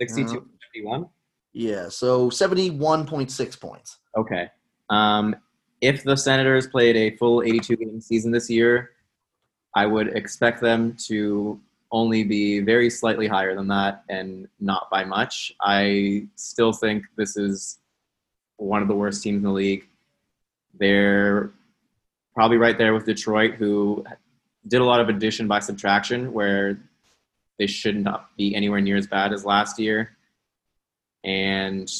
62 0.00 0.38
Uh, 0.38 0.40
51? 0.74 1.06
Yeah, 1.54 1.88
so 1.88 2.28
71.6 2.30 3.60
points. 3.60 3.98
Okay. 4.16 4.48
Um, 4.90 5.36
if 5.80 6.02
the 6.02 6.16
Senators 6.16 6.66
played 6.66 6.96
a 6.96 7.16
full 7.16 7.42
82 7.42 7.76
game 7.76 8.00
season 8.00 8.32
this 8.32 8.50
year, 8.50 8.90
I 9.74 9.86
would 9.86 10.08
expect 10.16 10.60
them 10.60 10.96
to 11.06 11.60
only 11.92 12.24
be 12.24 12.60
very 12.60 12.90
slightly 12.90 13.28
higher 13.28 13.54
than 13.54 13.68
that 13.68 14.02
and 14.08 14.48
not 14.58 14.90
by 14.90 15.04
much. 15.04 15.54
I 15.60 16.26
still 16.34 16.72
think 16.72 17.04
this 17.16 17.36
is 17.36 17.78
one 18.56 18.82
of 18.82 18.88
the 18.88 18.94
worst 18.94 19.22
teams 19.22 19.36
in 19.36 19.42
the 19.42 19.50
league. 19.50 19.86
They're 20.78 21.52
probably 22.34 22.56
right 22.56 22.76
there 22.76 22.94
with 22.94 23.06
Detroit, 23.06 23.54
who 23.54 24.04
did 24.66 24.80
a 24.80 24.84
lot 24.84 25.00
of 25.00 25.08
addition 25.08 25.46
by 25.46 25.60
subtraction, 25.60 26.32
where 26.32 26.80
they 27.58 27.68
should 27.68 27.96
not 27.96 28.36
be 28.36 28.56
anywhere 28.56 28.80
near 28.80 28.96
as 28.96 29.06
bad 29.06 29.32
as 29.32 29.44
last 29.44 29.78
year. 29.78 30.16
And 31.24 31.90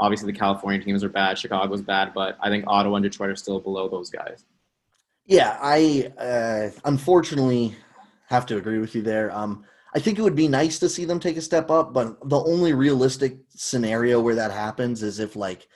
obviously, 0.00 0.32
the 0.32 0.38
California 0.38 0.82
teams 0.82 1.04
are 1.04 1.08
bad. 1.08 1.38
Chicago's 1.38 1.82
bad, 1.82 2.12
but 2.14 2.36
I 2.40 2.48
think 2.48 2.64
Ottawa 2.66 2.96
and 2.96 3.02
Detroit 3.02 3.30
are 3.30 3.36
still 3.36 3.60
below 3.60 3.88
those 3.88 4.10
guys. 4.10 4.44
Yeah, 5.26 5.58
I 5.60 6.12
uh, 6.18 6.70
unfortunately 6.84 7.76
have 8.28 8.46
to 8.46 8.56
agree 8.56 8.78
with 8.78 8.94
you 8.94 9.02
there. 9.02 9.34
Um, 9.34 9.64
I 9.94 10.00
think 10.00 10.18
it 10.18 10.22
would 10.22 10.34
be 10.34 10.48
nice 10.48 10.78
to 10.80 10.88
see 10.88 11.04
them 11.04 11.20
take 11.20 11.36
a 11.36 11.42
step 11.42 11.70
up, 11.70 11.92
but 11.92 12.28
the 12.28 12.40
only 12.40 12.72
realistic 12.72 13.36
scenario 13.50 14.20
where 14.20 14.34
that 14.34 14.50
happens 14.50 15.02
is 15.02 15.20
if 15.20 15.36
like 15.36 15.68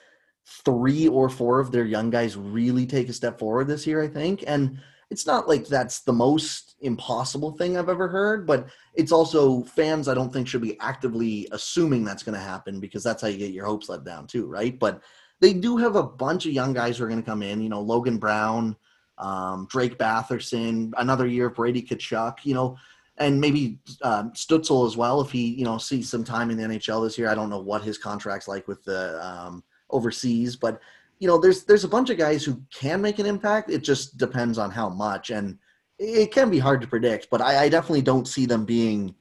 three 0.65 1.07
or 1.07 1.29
four 1.29 1.59
of 1.59 1.71
their 1.71 1.85
young 1.85 2.09
guys 2.09 2.35
really 2.35 2.85
take 2.85 3.07
a 3.07 3.13
step 3.13 3.39
forward 3.39 3.67
this 3.67 3.87
year, 3.87 4.01
I 4.01 4.07
think. 4.07 4.43
And 4.45 4.79
it's 5.09 5.25
not 5.25 5.47
like 5.47 5.65
that's 5.65 6.01
the 6.01 6.13
most 6.13 6.75
impossible 6.81 7.51
thing 7.53 7.77
I've 7.77 7.89
ever 7.89 8.07
heard, 8.07 8.45
but 8.45 8.67
it's 8.93 9.11
also 9.11 9.63
fans 9.63 10.07
I 10.07 10.13
don't 10.13 10.31
think 10.31 10.47
should 10.47 10.61
be 10.61 10.79
actively 10.79 11.47
assuming 11.51 12.03
that's 12.03 12.23
going 12.23 12.37
to 12.37 12.43
happen 12.43 12.79
because 12.79 13.03
that's 13.03 13.21
how 13.21 13.27
you 13.27 13.37
get 13.37 13.51
your 13.51 13.65
hopes 13.65 13.89
let 13.89 14.03
down 14.03 14.27
too, 14.27 14.45
right? 14.45 14.77
But 14.77 15.01
they 15.39 15.53
do 15.53 15.77
have 15.77 15.95
a 15.95 16.03
bunch 16.03 16.45
of 16.45 16.51
young 16.51 16.73
guys 16.73 16.97
who 16.97 17.05
are 17.05 17.07
going 17.07 17.21
to 17.21 17.25
come 17.25 17.41
in, 17.41 17.61
you 17.61 17.69
know, 17.69 17.81
Logan 17.81 18.17
Brown, 18.17 18.75
um, 19.17 19.67
Drake 19.69 19.97
Batherson, 19.97 20.91
another 20.97 21.25
year 21.25 21.47
of 21.47 21.55
Brady 21.55 21.81
Tkachuk, 21.81 22.37
you 22.43 22.53
know, 22.53 22.77
and 23.17 23.39
maybe 23.41 23.79
um, 24.03 24.31
Stützle 24.31 24.87
as 24.87 24.95
well 24.95 25.21
if 25.21 25.31
he, 25.31 25.47
you 25.47 25.65
know, 25.65 25.77
sees 25.77 26.09
some 26.09 26.23
time 26.23 26.51
in 26.51 26.57
the 26.57 26.63
NHL 26.63 27.03
this 27.03 27.17
year. 27.17 27.29
I 27.29 27.35
don't 27.35 27.49
know 27.49 27.59
what 27.59 27.81
his 27.81 27.97
contract's 27.97 28.47
like 28.47 28.67
with 28.67 28.83
the 28.85 29.25
um, 29.25 29.63
overseas, 29.89 30.55
but 30.55 30.79
you 31.19 31.27
know, 31.27 31.37
there's 31.37 31.65
there's 31.65 31.83
a 31.83 31.89
bunch 31.89 32.09
of 32.09 32.17
guys 32.17 32.43
who 32.43 32.61
can 32.73 33.01
make 33.01 33.19
an 33.19 33.25
impact. 33.25 33.69
It 33.69 33.83
just 33.83 34.17
depends 34.17 34.57
on 34.57 34.71
how 34.71 34.89
much, 34.89 35.29
and 35.29 35.57
it 35.97 36.31
can 36.31 36.49
be 36.49 36.59
hard 36.59 36.81
to 36.81 36.87
predict. 36.87 37.27
But 37.29 37.41
I, 37.41 37.63
I 37.63 37.69
definitely 37.69 38.01
don't 38.01 38.27
see 38.27 38.45
them 38.45 38.65
being 38.65 39.13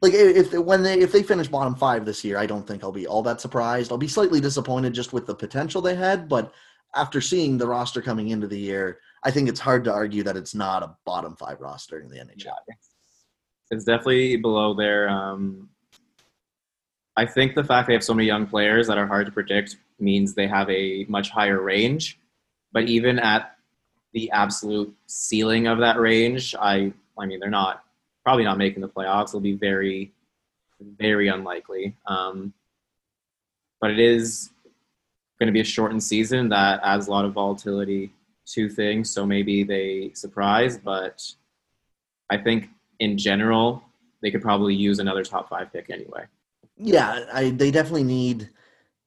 like 0.00 0.14
if 0.14 0.52
when 0.52 0.82
they 0.82 0.98
if 0.98 1.12
they 1.12 1.22
finish 1.22 1.48
bottom 1.48 1.74
five 1.74 2.04
this 2.04 2.24
year, 2.24 2.38
I 2.38 2.46
don't 2.46 2.66
think 2.66 2.82
I'll 2.82 2.92
be 2.92 3.06
all 3.06 3.22
that 3.22 3.40
surprised. 3.40 3.92
I'll 3.92 3.98
be 3.98 4.08
slightly 4.08 4.40
disappointed 4.40 4.94
just 4.94 5.12
with 5.12 5.26
the 5.26 5.34
potential 5.34 5.82
they 5.82 5.94
had, 5.94 6.28
but 6.28 6.52
after 6.94 7.20
seeing 7.20 7.58
the 7.58 7.66
roster 7.66 8.00
coming 8.00 8.28
into 8.28 8.46
the 8.46 8.58
year, 8.58 9.00
I 9.22 9.30
think 9.30 9.48
it's 9.48 9.60
hard 9.60 9.84
to 9.84 9.92
argue 9.92 10.22
that 10.22 10.36
it's 10.36 10.54
not 10.54 10.82
a 10.82 10.96
bottom 11.04 11.36
five 11.36 11.60
roster 11.60 12.00
in 12.00 12.08
the 12.08 12.16
NHL. 12.16 12.46
Yeah, 12.46 12.74
it's 13.70 13.84
definitely 13.84 14.36
below 14.36 14.74
there. 14.74 15.08
Um, 15.08 15.68
I 17.16 17.26
think 17.26 17.54
the 17.54 17.64
fact 17.64 17.88
they 17.88 17.94
have 17.94 18.04
so 18.04 18.14
many 18.14 18.26
young 18.26 18.46
players 18.46 18.86
that 18.86 18.98
are 18.98 19.06
hard 19.06 19.26
to 19.26 19.32
predict 19.32 19.76
means 19.98 20.34
they 20.34 20.46
have 20.46 20.68
a 20.70 21.04
much 21.08 21.30
higher 21.30 21.60
range. 21.60 22.18
But 22.72 22.84
even 22.84 23.18
at 23.18 23.56
the 24.12 24.30
absolute 24.30 24.94
ceiling 25.06 25.66
of 25.66 25.78
that 25.78 25.98
range, 25.98 26.54
I 26.58 26.92
I 27.18 27.26
mean 27.26 27.40
they're 27.40 27.50
not 27.50 27.84
probably 28.26 28.44
not 28.44 28.58
making 28.58 28.82
the 28.82 28.88
playoffs. 28.88 29.28
It'll 29.28 29.40
be 29.40 29.52
very, 29.52 30.12
very 30.80 31.28
unlikely. 31.28 31.94
Um, 32.06 32.52
but 33.80 33.90
it 33.92 34.00
is 34.00 34.50
going 35.38 35.46
to 35.46 35.52
be 35.52 35.60
a 35.60 35.64
shortened 35.64 36.02
season 36.02 36.48
that 36.48 36.80
adds 36.82 37.06
a 37.06 37.10
lot 37.12 37.24
of 37.24 37.32
volatility 37.34 38.12
to 38.46 38.68
things. 38.68 39.10
So 39.10 39.24
maybe 39.24 39.62
they 39.62 40.10
surprise, 40.14 40.76
but 40.76 41.22
I 42.28 42.36
think 42.38 42.68
in 42.98 43.16
general 43.16 43.82
they 44.22 44.32
could 44.32 44.42
probably 44.42 44.74
use 44.74 44.98
another 44.98 45.22
top 45.22 45.48
five 45.48 45.72
pick 45.72 45.88
anyway. 45.88 46.24
Yeah, 46.76 47.24
I, 47.32 47.50
they 47.50 47.70
definitely 47.70 48.04
need. 48.04 48.50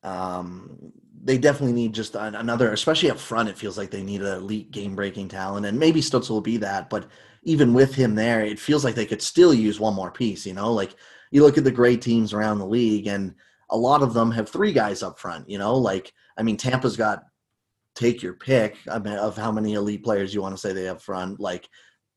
Um, 0.03 0.91
they 1.21 1.38
definitely 1.38 1.73
need 1.73 1.93
just 1.93 2.15
an, 2.15 2.35
another, 2.35 2.71
especially 2.71 3.12
up 3.12 3.19
front. 3.19 3.49
It 3.49 3.57
feels 3.57 3.77
like 3.77 3.91
they 3.91 4.03
need 4.03 4.21
an 4.21 4.38
elite 4.38 4.71
game-breaking 4.71 5.27
talent, 5.27 5.65
and 5.65 5.77
maybe 5.77 6.01
Stützle 6.01 6.29
will 6.29 6.41
be 6.41 6.57
that. 6.57 6.89
But 6.89 7.07
even 7.43 7.73
with 7.73 7.93
him 7.93 8.15
there, 8.15 8.41
it 8.41 8.59
feels 8.59 8.83
like 8.83 8.95
they 8.95 9.05
could 9.05 9.21
still 9.21 9.53
use 9.53 9.79
one 9.79 9.93
more 9.93 10.12
piece. 10.12 10.45
You 10.45 10.53
know, 10.53 10.71
like 10.71 10.95
you 11.31 11.43
look 11.43 11.57
at 11.57 11.63
the 11.63 11.71
great 11.71 12.01
teams 12.01 12.33
around 12.33 12.59
the 12.59 12.65
league, 12.65 13.07
and 13.07 13.35
a 13.69 13.77
lot 13.77 14.01
of 14.01 14.13
them 14.13 14.31
have 14.31 14.49
three 14.49 14.71
guys 14.71 15.03
up 15.03 15.19
front. 15.19 15.49
You 15.49 15.57
know, 15.57 15.75
like 15.75 16.13
I 16.38 16.43
mean, 16.43 16.57
Tampa's 16.57 16.97
got 16.97 17.23
take 17.95 18.23
your 18.23 18.33
pick 18.33 18.77
of 18.88 19.35
how 19.35 19.51
many 19.51 19.73
elite 19.73 20.03
players 20.03 20.33
you 20.33 20.41
want 20.41 20.55
to 20.55 20.62
say 20.62 20.71
they 20.71 20.85
have 20.85 21.03
front. 21.03 21.39
Like 21.39 21.67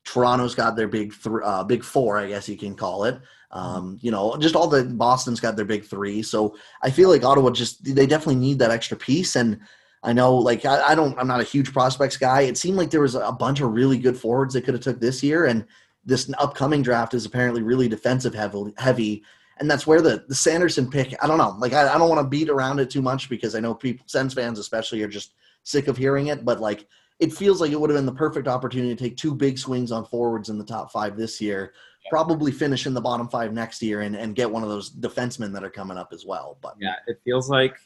Toronto's 0.03 0.55
got 0.55 0.75
their 0.75 0.87
big 0.87 1.13
th- 1.13 1.35
uh, 1.43 1.63
big 1.63 1.83
four, 1.83 2.17
I 2.17 2.27
guess 2.27 2.49
you 2.49 2.57
can 2.57 2.75
call 2.75 3.05
it. 3.05 3.19
Um, 3.51 3.99
you 4.01 4.11
know, 4.11 4.35
just 4.37 4.55
all 4.55 4.67
the 4.67 4.83
Boston's 4.83 5.39
got 5.39 5.55
their 5.55 5.65
big 5.65 5.85
three. 5.85 6.23
So 6.23 6.57
I 6.81 6.89
feel 6.89 7.09
like 7.09 7.23
Ottawa 7.23 7.51
just 7.51 7.83
they 7.83 8.07
definitely 8.07 8.35
need 8.35 8.59
that 8.59 8.71
extra 8.71 8.97
piece. 8.97 9.35
And 9.35 9.59
I 10.01 10.11
know, 10.11 10.35
like 10.35 10.65
I, 10.65 10.81
I 10.89 10.95
don't, 10.95 11.17
I'm 11.19 11.27
not 11.27 11.39
a 11.39 11.45
huge 11.45 11.71
prospects 11.71 12.17
guy. 12.17 12.41
It 12.41 12.57
seemed 12.57 12.77
like 12.77 12.89
there 12.89 13.01
was 13.01 13.15
a 13.15 13.31
bunch 13.31 13.61
of 13.61 13.71
really 13.71 13.97
good 13.97 14.17
forwards 14.17 14.53
they 14.53 14.61
could 14.61 14.73
have 14.73 14.83
took 14.83 14.99
this 14.99 15.23
year, 15.23 15.45
and 15.45 15.65
this 16.03 16.31
upcoming 16.39 16.81
draft 16.81 17.13
is 17.13 17.25
apparently 17.25 17.61
really 17.61 17.87
defensive 17.87 18.33
heavy. 18.33 18.73
heavy 18.77 19.23
and 19.57 19.69
that's 19.69 19.85
where 19.85 20.01
the 20.01 20.25
the 20.27 20.35
Sanderson 20.35 20.89
pick. 20.89 21.15
I 21.23 21.27
don't 21.27 21.37
know. 21.37 21.55
Like 21.59 21.73
I, 21.73 21.93
I 21.93 21.97
don't 21.97 22.09
want 22.09 22.21
to 22.21 22.27
beat 22.27 22.49
around 22.49 22.79
it 22.79 22.89
too 22.89 23.01
much 23.01 23.29
because 23.29 23.55
I 23.55 23.59
know 23.59 23.73
people, 23.73 24.03
Sens 24.07 24.33
fans 24.33 24.59
especially, 24.59 25.01
are 25.03 25.07
just 25.07 25.35
sick 25.63 25.87
of 25.87 25.97
hearing 25.97 26.27
it. 26.27 26.43
But 26.43 26.59
like 26.59 26.87
it 27.19 27.31
feels 27.31 27.61
like 27.61 27.71
it 27.71 27.79
would 27.79 27.89
have 27.89 27.97
been 27.97 28.05
the 28.05 28.13
perfect 28.13 28.47
opportunity 28.47 28.95
to 28.95 29.01
take 29.01 29.17
two 29.17 29.33
big 29.33 29.57
swings 29.57 29.91
on 29.91 30.05
forwards 30.05 30.49
in 30.49 30.57
the 30.57 30.65
top 30.65 30.91
five 30.91 31.15
this 31.15 31.39
year, 31.39 31.73
yeah. 32.03 32.09
probably 32.09 32.51
finish 32.51 32.85
in 32.85 32.93
the 32.93 33.01
bottom 33.01 33.27
five 33.27 33.53
next 33.53 33.81
year, 33.81 34.01
and, 34.01 34.15
and 34.15 34.35
get 34.35 34.49
one 34.49 34.63
of 34.63 34.69
those 34.69 34.89
defensemen 34.89 35.53
that 35.53 35.63
are 35.63 35.69
coming 35.69 35.97
up 35.97 36.11
as 36.11 36.25
well. 36.25 36.57
But 36.61 36.75
yeah, 36.79 36.95
it 37.07 37.19
feels 37.23 37.49
like 37.49 37.77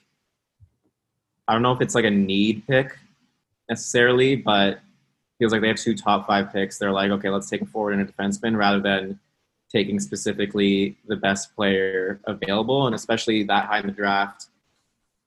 I 1.48 1.54
don't 1.54 1.62
know 1.62 1.72
if 1.72 1.82
it's 1.82 1.96
like 1.96 2.06
a 2.06 2.12
need 2.12 2.66
pick 2.68 2.98
necessarily, 3.70 4.36
but 4.36 4.80
feels 5.40 5.52
like 5.52 5.62
they 5.62 5.68
have 5.68 5.78
two 5.78 5.96
top 5.96 6.28
five 6.28 6.52
picks. 6.52 6.78
They're 6.78 6.92
like, 6.92 7.12
okay, 7.12 7.30
let's 7.30 7.50
take 7.50 7.62
a 7.62 7.66
forward 7.66 7.94
and 7.94 8.02
a 8.02 8.12
defenseman 8.12 8.58
rather 8.58 8.80
than 8.80 9.20
taking 9.70 10.00
specifically 10.00 10.98
the 11.08 11.16
best 11.16 11.56
player 11.56 12.20
available, 12.26 12.88
and 12.88 12.96
especially 12.96 13.44
that 13.44 13.66
high 13.66 13.80
in 13.80 13.88
the 13.88 13.92
draft. 13.92 14.48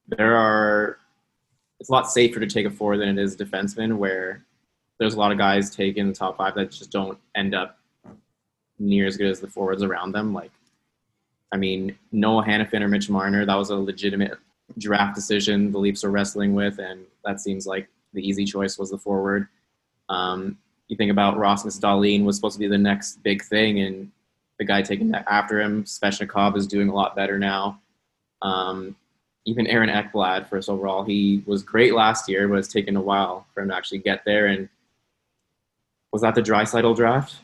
There 0.08 0.36
are 0.36 0.98
it's 1.80 1.88
a 1.88 1.92
lot 1.92 2.10
safer 2.10 2.38
to 2.38 2.46
take 2.46 2.66
a 2.66 2.70
forward 2.70 2.98
than 2.98 3.18
it 3.18 3.22
is 3.22 3.34
a 3.34 3.44
defenseman, 3.44 3.96
where 3.96 4.44
there's 4.98 5.14
a 5.14 5.18
lot 5.18 5.32
of 5.32 5.38
guys 5.38 5.74
taking 5.74 6.06
the 6.06 6.14
top 6.14 6.36
five 6.36 6.54
that 6.54 6.70
just 6.70 6.92
don't 6.92 7.18
end 7.34 7.54
up 7.54 7.78
near 8.78 9.06
as 9.06 9.16
good 9.16 9.30
as 9.30 9.40
the 9.40 9.48
forwards 9.48 9.82
around 9.82 10.12
them. 10.12 10.34
Like, 10.34 10.52
I 11.52 11.56
mean, 11.56 11.98
Noah 12.12 12.44
Hanifin 12.44 12.82
or 12.82 12.88
Mitch 12.88 13.08
Marner, 13.08 13.46
that 13.46 13.54
was 13.54 13.70
a 13.70 13.76
legitimate 13.76 14.38
draft 14.78 15.14
decision 15.14 15.72
the 15.72 15.78
Leafs 15.78 16.04
are 16.04 16.10
wrestling 16.10 16.54
with, 16.54 16.78
and 16.78 17.04
that 17.24 17.40
seems 17.40 17.66
like 17.66 17.88
the 18.12 18.26
easy 18.26 18.44
choice 18.44 18.78
was 18.78 18.90
the 18.90 18.98
forward. 18.98 19.48
Um, 20.08 20.58
you 20.88 20.96
think 20.96 21.10
about 21.10 21.38
Rasmus 21.38 21.78
Dahlin 21.78 22.24
was 22.24 22.36
supposed 22.36 22.54
to 22.54 22.60
be 22.60 22.68
the 22.68 22.78
next 22.78 23.22
big 23.22 23.42
thing, 23.42 23.80
and 23.80 24.10
the 24.58 24.64
guy 24.64 24.82
taking 24.82 25.10
that 25.12 25.24
after 25.28 25.60
him, 25.60 25.84
Svechnikov, 25.84 26.56
is 26.56 26.66
doing 26.66 26.88
a 26.88 26.94
lot 26.94 27.16
better 27.16 27.38
now. 27.38 27.80
Um, 28.42 28.96
even 29.46 29.66
Aaron 29.66 29.88
Ekblad, 29.88 30.48
first 30.48 30.68
overall, 30.68 31.02
he 31.02 31.42
was 31.46 31.62
great 31.62 31.94
last 31.94 32.28
year, 32.28 32.46
but 32.46 32.58
it's 32.58 32.68
taken 32.68 32.96
a 32.96 33.00
while 33.00 33.46
for 33.52 33.62
him 33.62 33.68
to 33.68 33.74
actually 33.74 33.98
get 33.98 34.24
there. 34.24 34.46
And 34.46 34.68
was 36.12 36.22
that 36.22 36.34
the 36.34 36.42
Draisaitl 36.42 36.96
draft? 36.96 37.36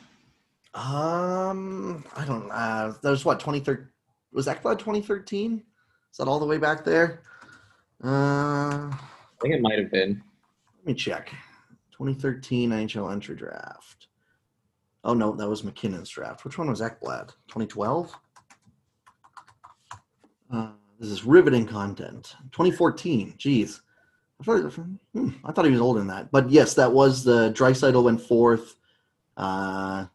Um, 0.74 2.04
I 2.14 2.24
don't. 2.26 2.50
Uh, 2.50 2.92
that 3.00 3.11
was 3.11 3.24
what 3.24 3.40
2013. 3.40 3.88
Was 4.32 4.46
Ekblad 4.46 4.78
2013? 4.78 5.62
Is 6.11 6.18
that 6.18 6.28
all 6.28 6.38
the 6.38 6.44
way 6.44 6.59
back 6.59 6.85
there? 6.85 7.22
Uh, 8.04 8.90
I 8.90 8.98
think 9.40 9.54
it 9.54 9.62
might 9.62 9.78
have 9.78 9.90
been. 9.90 10.22
Let 10.78 10.87
me 10.87 10.94
check. 10.94 11.30
2013 11.92 12.70
NHL 12.70 13.11
entry 13.11 13.35
draft. 13.35 14.09
Oh 15.04 15.14
no, 15.14 15.35
that 15.37 15.48
was 15.48 15.62
MacKinnon's 15.62 16.11
draft. 16.11 16.44
Which 16.44 16.59
one 16.59 16.68
was 16.68 16.82
Ekblad? 16.82 17.28
2012. 17.48 18.14
Uh, 20.52 20.70
this 20.98 21.11
is 21.11 21.24
riveting 21.24 21.66
content. 21.66 22.35
2014. 22.52 23.35
Jeez. 23.38 23.80
I 24.40 24.44
thought, 24.44 24.72
hmm, 24.72 25.30
I 25.44 25.52
thought 25.52 25.64
he 25.64 25.70
was 25.70 25.80
older 25.80 26.00
than 26.00 26.09
that. 26.09 26.30
But 26.30 26.50
yes, 26.50 26.74
that 26.74 26.92
was 26.92 27.24
the 27.24 27.52
Draisaitl 27.52 28.02
went 28.02 28.20
fourth. 28.20 28.76
Uh, 29.37 30.06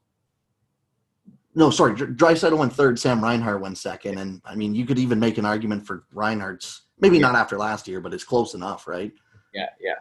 no, 1.55 1.69
sorry, 1.69 1.93
Draisaitl 1.93 2.57
went 2.57 2.73
third. 2.73 2.99
Sam 2.99 3.23
Reinhart 3.23 3.61
went 3.61 3.77
second. 3.77 4.19
And 4.19 4.41
I 4.45 4.55
mean, 4.55 4.75
you 4.75 4.85
could 4.85 4.99
even 4.99 5.19
make 5.19 5.37
an 5.37 5.45
argument 5.45 5.85
for 5.85 6.03
Reinhart's. 6.13 6.83
Maybe 6.99 7.17
yeah. 7.17 7.23
not 7.23 7.35
after 7.35 7.57
last 7.57 7.87
year, 7.87 7.99
but 7.99 8.13
it's 8.13 8.23
close 8.23 8.53
enough, 8.53 8.87
right? 8.87 9.11
Yeah, 9.53 9.69
yeah. 9.79 9.95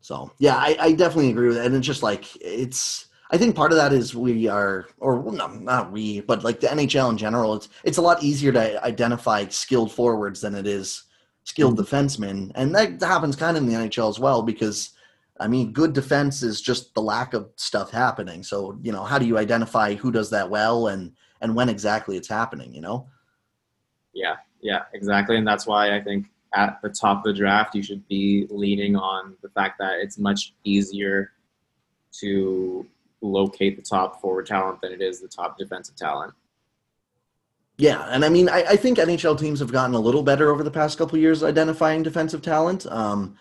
So 0.00 0.30
yeah, 0.38 0.56
I, 0.56 0.76
I 0.80 0.92
definitely 0.92 1.30
agree 1.30 1.48
with 1.48 1.56
it. 1.56 1.66
And 1.66 1.74
it's 1.74 1.86
just 1.86 2.02
like 2.02 2.24
it's 2.40 3.06
I 3.30 3.38
think 3.38 3.56
part 3.56 3.72
of 3.72 3.78
that 3.78 3.92
is 3.92 4.14
we 4.14 4.46
are, 4.48 4.86
or 4.98 5.18
well, 5.18 5.34
no, 5.34 5.48
not 5.48 5.90
we, 5.90 6.20
but 6.20 6.44
like 6.44 6.60
the 6.60 6.68
NHL 6.68 7.10
in 7.10 7.18
general. 7.18 7.54
It's 7.54 7.68
it's 7.82 7.98
a 7.98 8.02
lot 8.02 8.22
easier 8.22 8.52
to 8.52 8.84
identify 8.84 9.46
skilled 9.48 9.92
forwards 9.92 10.40
than 10.40 10.54
it 10.54 10.66
is 10.66 11.04
skilled 11.44 11.78
mm-hmm. 11.78 11.96
defensemen, 11.96 12.52
and 12.54 12.74
that 12.74 13.02
happens 13.02 13.34
kind 13.36 13.56
of 13.56 13.62
in 13.62 13.68
the 13.68 13.74
NHL 13.74 14.08
as 14.08 14.18
well 14.18 14.42
because. 14.42 14.90
I 15.38 15.48
mean, 15.48 15.72
good 15.72 15.92
defense 15.92 16.42
is 16.42 16.62
just 16.62 16.94
the 16.94 17.02
lack 17.02 17.34
of 17.34 17.50
stuff 17.56 17.90
happening. 17.90 18.42
So, 18.42 18.78
you 18.80 18.90
know, 18.90 19.04
how 19.04 19.18
do 19.18 19.26
you 19.26 19.36
identify 19.36 19.92
who 19.92 20.10
does 20.10 20.30
that 20.30 20.48
well 20.48 20.86
and 20.86 21.12
and 21.42 21.54
when 21.54 21.68
exactly 21.68 22.16
it's 22.16 22.26
happening? 22.26 22.72
You 22.72 22.80
know. 22.80 23.06
Yeah, 24.14 24.36
yeah, 24.62 24.84
exactly, 24.94 25.36
and 25.36 25.46
that's 25.46 25.66
why 25.66 25.94
I 25.94 26.02
think 26.02 26.28
at 26.54 26.80
the 26.80 26.88
top 26.88 27.18
of 27.18 27.24
the 27.24 27.34
draft 27.34 27.74
you 27.74 27.82
should 27.82 28.06
be 28.08 28.46
leaning 28.48 28.96
on 28.96 29.36
the 29.42 29.50
fact 29.50 29.78
that 29.78 29.98
it's 30.00 30.16
much 30.16 30.54
easier 30.64 31.32
to 32.20 32.86
locate 33.22 33.76
the 33.76 33.82
top 33.82 34.20
forward 34.20 34.46
talent 34.46 34.80
than 34.80 34.92
it 34.92 35.00
is 35.00 35.20
the 35.20 35.28
top 35.28 35.58
defensive 35.58 35.96
talent. 35.96 36.32
Yeah, 37.78 38.06
and 38.10 38.24
I 38.24 38.30
mean, 38.30 38.48
I, 38.48 38.62
I 38.62 38.76
think 38.76 38.98
NHL 38.98 39.38
teams 39.38 39.60
have 39.60 39.72
gotten 39.72 39.94
a 39.94 40.00
little 40.00 40.22
better 40.22 40.50
over 40.50 40.62
the 40.62 40.70
past 40.70 40.96
couple 40.96 41.18
years 41.18 41.42
identifying 41.42 42.02
defensive 42.02 42.40
talent. 42.40 42.86
Um, 42.86 43.36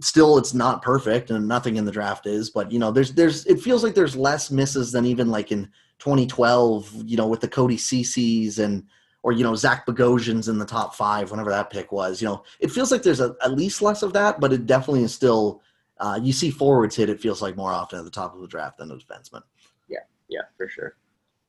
still, 0.00 0.36
it's 0.36 0.52
not 0.52 0.82
perfect, 0.82 1.30
and 1.30 1.46
nothing 1.46 1.76
in 1.76 1.84
the 1.84 1.92
draft 1.92 2.26
is. 2.26 2.50
But 2.50 2.72
you 2.72 2.80
know, 2.80 2.90
there's 2.90 3.12
there's 3.12 3.46
it 3.46 3.60
feels 3.60 3.84
like 3.84 3.94
there's 3.94 4.16
less 4.16 4.50
misses 4.50 4.90
than 4.90 5.06
even 5.06 5.30
like 5.30 5.52
in 5.52 5.70
2012. 6.00 7.04
You 7.04 7.16
know, 7.16 7.28
with 7.28 7.40
the 7.40 7.48
Cody 7.48 7.76
Ceci's 7.76 8.58
and 8.58 8.84
or 9.22 9.30
you 9.30 9.44
know 9.44 9.54
Zach 9.54 9.86
Bogosian's 9.86 10.48
in 10.48 10.58
the 10.58 10.66
top 10.66 10.96
five, 10.96 11.30
whenever 11.30 11.50
that 11.50 11.70
pick 11.70 11.92
was. 11.92 12.20
You 12.20 12.28
know, 12.28 12.42
it 12.58 12.72
feels 12.72 12.90
like 12.90 13.02
there's 13.02 13.20
a, 13.20 13.36
at 13.44 13.52
least 13.52 13.80
less 13.80 14.02
of 14.02 14.12
that, 14.14 14.40
but 14.40 14.52
it 14.52 14.66
definitely 14.66 15.04
is 15.04 15.14
still 15.14 15.62
uh, 15.98 16.18
you 16.22 16.32
see 16.32 16.50
forwards 16.50 16.96
hit. 16.96 17.08
It 17.08 17.20
feels 17.20 17.42
like 17.42 17.56
more 17.56 17.72
often 17.72 17.98
at 17.98 18.04
the 18.04 18.10
top 18.10 18.34
of 18.34 18.40
the 18.40 18.48
draft 18.48 18.78
than 18.78 18.90
a 18.90 18.96
defenseman. 18.96 19.42
Yeah, 19.88 20.00
yeah, 20.28 20.42
for 20.56 20.68
sure. 20.68 20.96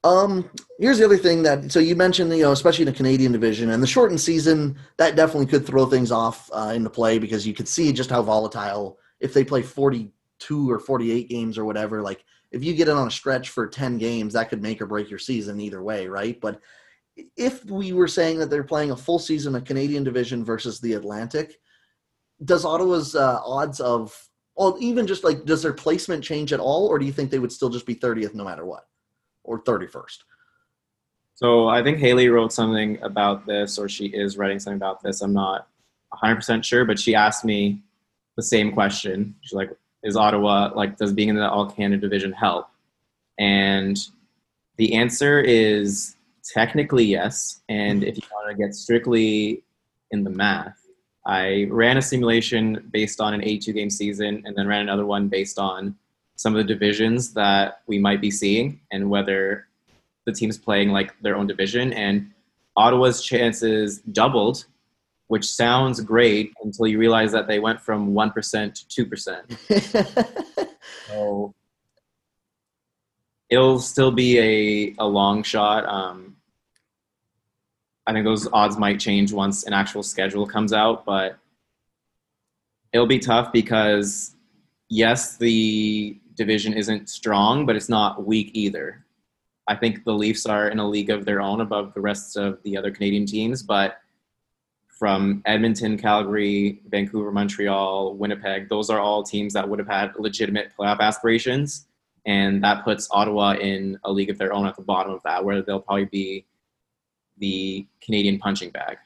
Um, 0.04 0.50
here's 0.80 1.00
the 1.00 1.06
other 1.06 1.18
thing 1.18 1.44
that 1.44 1.72
so 1.72 1.80
you 1.80 1.96
mentioned, 1.96 2.32
you 2.32 2.44
know, 2.44 2.52
especially 2.52 2.84
in 2.84 2.92
the 2.92 2.98
Canadian 2.98 3.32
division 3.32 3.72
and 3.72 3.82
the 3.82 3.88
shortened 3.88 4.22
season, 4.22 4.78
that 4.98 5.16
definitely 5.16 5.48
could 5.48 5.66
throw 5.66 5.86
things 5.86 6.12
off 6.12 6.50
uh, 6.54 6.72
into 6.74 6.90
play 6.90 7.20
because 7.20 7.46
you 7.46 7.54
could 7.54 7.68
see 7.68 7.92
just 7.92 8.10
how 8.10 8.22
volatile 8.22 9.00
if 9.20 9.34
they 9.34 9.44
play 9.44 9.62
42 9.62 10.72
or 10.72 10.80
48 10.80 11.30
games 11.30 11.58
or 11.58 11.66
whatever. 11.66 12.02
Like 12.02 12.24
if 12.52 12.64
you 12.64 12.74
get 12.74 12.88
it 12.88 12.94
on 12.94 13.08
a 13.08 13.12
stretch 13.12 13.50
for 13.50 13.68
10 13.68 13.98
games, 13.98 14.34
that 14.34 14.50
could 14.50 14.62
make 14.62 14.82
or 14.82 14.86
break 14.86 15.10
your 15.10 15.20
season 15.20 15.60
either 15.60 15.82
way, 15.82 16.08
right? 16.08 16.40
But 16.40 16.62
if 17.36 17.66
we 17.66 17.94
were 17.94 18.08
saying 18.08 18.40
that 18.40 18.50
they're 18.50 18.64
playing 18.64 18.92
a 18.92 18.98
full 18.98 19.20
season 19.20 19.56
of 19.56 19.66
Canadian 19.66 20.04
division 20.04 20.46
versus 20.46 20.80
the 20.80 20.94
Atlantic, 20.94 21.60
does 22.46 22.66
Ottawa's 22.66 23.16
uh, 23.16 23.42
odds 23.44 23.80
of 23.80 24.27
well, 24.58 24.76
even 24.80 25.06
just 25.06 25.24
like, 25.24 25.46
does 25.46 25.62
their 25.62 25.74
placement 25.74 26.24
change 26.24 26.52
at 26.52 26.60
all, 26.60 26.88
or 26.88 26.98
do 26.98 27.06
you 27.06 27.12
think 27.12 27.30
they 27.30 27.40
would 27.40 27.52
still 27.52 27.70
just 27.70 27.86
be 27.86 27.96
30th 27.96 28.34
no 28.34 28.44
matter 28.44 28.66
what, 28.66 28.88
or 29.44 29.62
31st? 29.62 30.18
So 31.36 31.68
I 31.68 31.84
think 31.84 32.00
Haley 32.00 32.30
wrote 32.30 32.52
something 32.52 33.00
about 33.04 33.46
this, 33.46 33.78
or 33.78 33.88
she 33.88 34.08
is 34.08 34.38
writing 34.38 34.60
something 34.60 34.78
about 34.78 35.04
this. 35.04 35.22
I'm 35.22 35.34
not 35.34 35.68
100% 36.24 36.64
sure, 36.64 36.84
but 36.86 36.98
she 37.00 37.14
asked 37.14 37.46
me 37.46 37.84
the 38.36 38.42
same 38.42 38.72
question. 38.72 39.36
She's 39.42 39.54
like, 39.54 39.70
is 40.04 40.18
Ottawa, 40.18 40.72
like, 40.76 40.98
does 40.98 41.14
being 41.14 41.30
in 41.30 41.36
the 41.36 41.48
All 41.48 41.70
Canada 41.70 42.02
division 42.02 42.32
help? 42.32 42.68
And 43.38 44.00
the 44.78 44.96
answer 44.96 45.40
is 45.40 46.16
technically 46.44 47.06
yes. 47.06 47.62
And 47.70 48.04
if 48.04 48.16
you 48.16 48.24
want 48.32 48.50
to 48.50 48.64
get 48.64 48.74
strictly 48.74 49.64
in 50.10 50.24
the 50.24 50.32
math, 50.32 50.80
I 51.28 51.68
ran 51.70 51.98
a 51.98 52.02
simulation 52.02 52.88
based 52.92 53.20
on 53.20 53.34
an 53.34 53.44
82 53.44 53.74
game 53.74 53.90
season 53.90 54.44
and 54.46 54.56
then 54.56 54.66
ran 54.66 54.80
another 54.80 55.06
one 55.06 55.28
based 55.28 55.60
on 55.60 55.94
some 56.38 56.56
of 56.56 56.58
the 56.58 56.74
divisions 56.74 57.34
that 57.34 57.82
we 57.86 58.00
might 58.00 58.22
be 58.22 58.32
seeing 58.32 58.80
and 58.92 59.10
whether 59.10 59.68
the 60.26 60.32
team's 60.32 60.58
playing 60.58 60.92
like 60.92 61.14
their 61.22 61.36
own 61.36 61.46
division. 61.46 61.92
And 61.92 62.32
Ottawa's 62.78 63.22
chances 63.22 64.00
doubled, 64.00 64.68
which 65.28 65.46
sounds 65.46 66.00
great 66.00 66.54
until 66.64 66.88
you 66.88 66.98
realize 66.98 67.34
that 67.34 67.48
they 67.48 67.60
went 67.60 67.82
from 67.82 68.14
1% 68.14 68.88
to 68.88 69.06
2%. 69.06 70.70
so 71.10 71.54
it'll 73.50 73.80
still 73.80 74.12
be 74.12 74.40
a, 74.40 74.96
a 74.98 75.06
long 75.06 75.44
shot. 75.44 75.86
Um, 75.86 76.37
I 78.08 78.14
think 78.14 78.24
those 78.24 78.48
odds 78.54 78.78
might 78.78 79.02
change 79.02 79.34
once 79.34 79.66
an 79.66 79.74
actual 79.74 80.02
schedule 80.02 80.48
comes 80.48 80.72
out, 80.72 81.06
but 81.06 81.38
it'll 82.94 83.06
be 83.06 83.20
tough 83.20 83.52
because 83.52 84.34
yes, 84.90 85.36
the 85.36 86.18
division 86.36 86.74
isn't 86.74 87.10
strong, 87.10 87.66
but 87.66 87.76
it's 87.76 87.90
not 87.90 88.26
weak 88.26 88.52
either. 88.54 89.04
I 89.68 89.76
think 89.76 90.06
the 90.06 90.14
Leafs 90.14 90.46
are 90.46 90.70
in 90.70 90.80
a 90.80 90.88
league 90.88 91.10
of 91.10 91.26
their 91.26 91.42
own 91.42 91.60
above 91.60 91.94
the 91.94 92.00
rest 92.00 92.38
of 92.38 92.64
the 92.64 92.78
other 92.78 92.92
Canadian 92.92 93.26
teams, 93.26 93.62
but 93.62 93.98
from 94.98 95.44
Edmonton, 95.46 95.98
Calgary, 95.98 96.82
Vancouver, 96.88 97.32
Montreal, 97.32 98.16
Winnipeg, 98.16 98.70
those 98.70 98.90
are 98.90 99.00
all 99.00 99.22
teams 99.22 99.54
that 99.54 99.68
would 99.68 99.80
have 99.80 99.88
had 99.88 100.14
legitimate 100.18 100.72
playoff 100.80 101.02
aspirations. 101.02 101.88
And 102.26 102.64
that 102.64 102.84
puts 102.84 103.08
Ottawa 103.12 103.54
in 103.54 104.00
a 104.04 104.12
league 104.12 104.30
of 104.30 104.38
their 104.38 104.54
own 104.54 104.66
at 104.66 104.76
the 104.76 104.82
bottom 104.82 105.14
of 105.14 105.22
that, 105.24 105.46
where 105.46 105.62
they'll 105.62 105.82
probably 105.82 106.06
be 106.06 106.46
the 107.40 107.88
Canadian 108.02 108.40
punching 108.40 108.72
bag. 108.72 108.98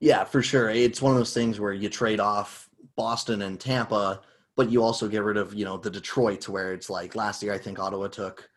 Yeah, 0.00 0.24
for 0.24 0.42
sure. 0.42 0.70
It's 0.70 1.02
one 1.02 1.12
of 1.12 1.18
those 1.18 1.34
things 1.34 1.60
where 1.60 1.72
you 1.72 1.88
trade 1.88 2.20
off 2.20 2.68
Boston 2.96 3.42
and 3.42 3.60
Tampa, 3.60 4.22
but 4.56 4.70
you 4.70 4.82
also 4.82 5.08
get 5.08 5.22
rid 5.22 5.36
of, 5.36 5.54
you 5.54 5.64
know, 5.64 5.76
the 5.76 5.90
Detroit 5.90 6.48
where 6.48 6.72
it's 6.72 6.88
like 6.90 7.14
last 7.14 7.42
year 7.42 7.52
I 7.52 7.58
think 7.58 7.78
Ottawa 7.78 8.08
took 8.08 8.48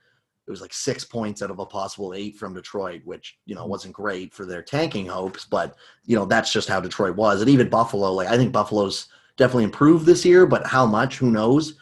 it 0.45 0.51
was 0.51 0.61
like 0.61 0.73
six 0.73 1.05
points 1.05 1.41
out 1.41 1.51
of 1.51 1.59
a 1.59 1.65
possible 1.65 2.13
eight 2.13 2.35
from 2.35 2.53
Detroit, 2.53 3.01
which, 3.05 3.37
you 3.45 3.55
know, 3.55 3.65
wasn't 3.65 3.93
great 3.93 4.33
for 4.33 4.45
their 4.45 4.61
tanking 4.61 5.05
hopes, 5.05 5.45
but 5.45 5.75
you 6.05 6.17
know, 6.17 6.25
that's 6.25 6.51
just 6.51 6.67
how 6.67 6.81
Detroit 6.81 7.15
was. 7.15 7.39
And 7.39 7.49
even 7.49 7.69
Buffalo, 7.69 8.11
like 8.11 8.27
I 8.27 8.35
think 8.35 8.51
Buffalo's 8.51 9.07
definitely 9.37 9.63
improved 9.63 10.05
this 10.05 10.25
year, 10.25 10.45
but 10.45 10.67
how 10.67 10.85
much, 10.85 11.17
who 11.17 11.31
knows? 11.31 11.77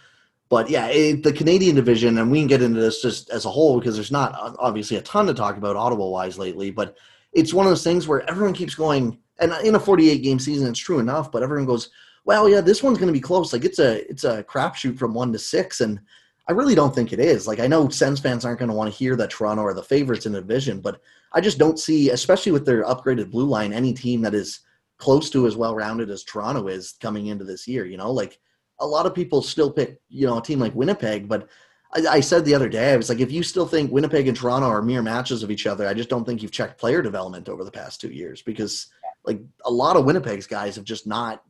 But 0.52 0.70
yeah, 0.70 0.88
it, 0.88 1.24
the 1.24 1.32
Canadian 1.32 1.78
division, 1.78 2.18
and 2.18 2.30
we 2.30 2.40
can 2.40 2.48
get 2.48 2.62
into 2.62 2.82
this 2.82 3.02
just 3.02 3.30
as 3.30 3.46
a 3.46 3.50
whole 3.50 3.80
because 3.80 3.96
there's 3.96 4.12
not 4.12 4.36
uh, 4.36 4.54
obviously 4.60 4.98
a 4.98 5.02
ton 5.02 5.26
to 5.28 5.34
talk 5.34 5.56
about 5.56 5.78
Ottawa 5.78 6.10
wise 6.10 6.38
lately, 6.38 6.72
but 6.72 6.98
it's 7.32 7.54
one 7.54 7.66
of 7.66 7.72
those 7.72 7.86
things 7.86 8.06
where 8.06 8.30
everyone 8.30 8.54
keeps 8.54 8.76
going, 8.76 9.18
and 9.40 9.54
in 9.64 9.76
a 9.76 9.80
48 9.80 10.22
game 10.22 10.40
season, 10.40 10.68
it's 10.68 10.78
true 10.78 11.00
enough, 11.00 11.32
but 11.32 11.42
everyone 11.42 11.66
goes, 11.66 11.90
well, 12.26 12.50
yeah, 12.50 12.60
this 12.60 12.84
one's 12.84 12.98
going 12.98 13.08
to 13.08 13.14
be 13.14 13.22
close. 13.22 13.54
Like 13.54 13.64
it's 13.64 13.80
a 13.80 14.06
it's 14.10 14.26
a 14.26 14.44
crapshoot 14.44 14.98
from 14.98 15.14
one 15.14 15.32
to 15.32 15.40
six, 15.40 15.80
and 15.80 16.02
I 16.50 16.52
really 16.52 16.76
don't 16.76 16.94
think 16.94 17.14
it 17.14 17.22
is. 17.22 17.48
Like 17.48 17.62
I 17.62 17.68
know 17.68 17.88
Sens 17.88 18.20
fans 18.20 18.44
aren't 18.44 18.60
going 18.60 18.68
to 18.68 18.76
want 18.76 18.92
to 18.92 18.98
hear 18.98 19.16
that 19.16 19.30
Toronto 19.30 19.64
are 19.64 19.74
the 19.74 19.82
favorites 19.82 20.26
in 20.26 20.34
the 20.34 20.42
division, 20.42 20.82
but 20.82 21.00
I 21.32 21.40
just 21.40 21.60
don't 21.60 21.80
see, 21.80 22.10
especially 22.10 22.52
with 22.52 22.66
their 22.66 22.84
upgraded 22.84 23.32
blue 23.32 23.46
line, 23.46 23.72
any 23.72 23.94
team 23.94 24.20
that 24.24 24.34
is 24.34 24.60
close 24.98 25.30
to 25.30 25.48
as 25.48 25.56
well 25.56 25.76
rounded 25.76 26.10
as 26.10 26.26
Toronto 26.26 26.68
is 26.68 26.96
coming 27.00 27.28
into 27.28 27.46
this 27.46 27.70
year. 27.70 27.86
You 27.86 27.96
know, 27.96 28.12
like 28.12 28.38
a 28.82 28.86
lot 28.86 29.06
of 29.06 29.16
people 29.16 29.42
still 29.42 29.72
pick 29.72 30.00
you 30.10 30.28
know 30.28 30.40
a 30.40 30.42
team 30.42 30.60
like 30.60 30.76
Winnipeg, 30.76 31.28
but 31.28 31.48
I, 31.94 32.08
I, 32.08 32.20
said 32.20 32.44
the 32.44 32.56
other 32.56 32.70
day, 32.70 32.94
I 32.94 32.98
was 32.98 33.10
like, 33.10 33.20
if 33.20 33.32
you 33.32 33.44
still 33.44 33.66
think 33.66 33.92
Winnipeg 33.92 34.28
and 34.28 34.36
Toronto 34.36 34.68
are 34.68 34.82
mere 34.82 35.02
matches 35.02 35.44
of 35.44 35.52
each 35.52 35.68
other, 35.68 35.88
I 35.88 35.94
just 35.94 36.10
don't 36.10 36.26
think 36.26 36.42
you've 36.42 36.52
checked 36.52 36.80
player 36.80 37.02
development 37.02 37.50
over 37.50 37.64
the 37.64 37.72
past 37.72 38.02
two 38.02 38.10
years 38.12 38.42
because 38.42 38.88
like 39.24 39.40
a 39.66 39.72
lot 39.72 39.96
of 39.96 40.06
Winnipeg's 40.06 40.48
guys 40.48 40.76
have 40.76 40.86
just 40.86 41.06
not 41.06 41.44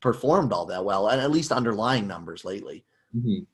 performed 0.00 0.52
all 0.52 0.66
that 0.66 0.84
well, 0.84 1.08
and 1.08 1.20
at 1.20 1.30
least 1.30 1.52
underlying 1.52 2.06
numbers 2.06 2.44
lately. 2.44 2.84
Mm-hmm. 3.16 3.44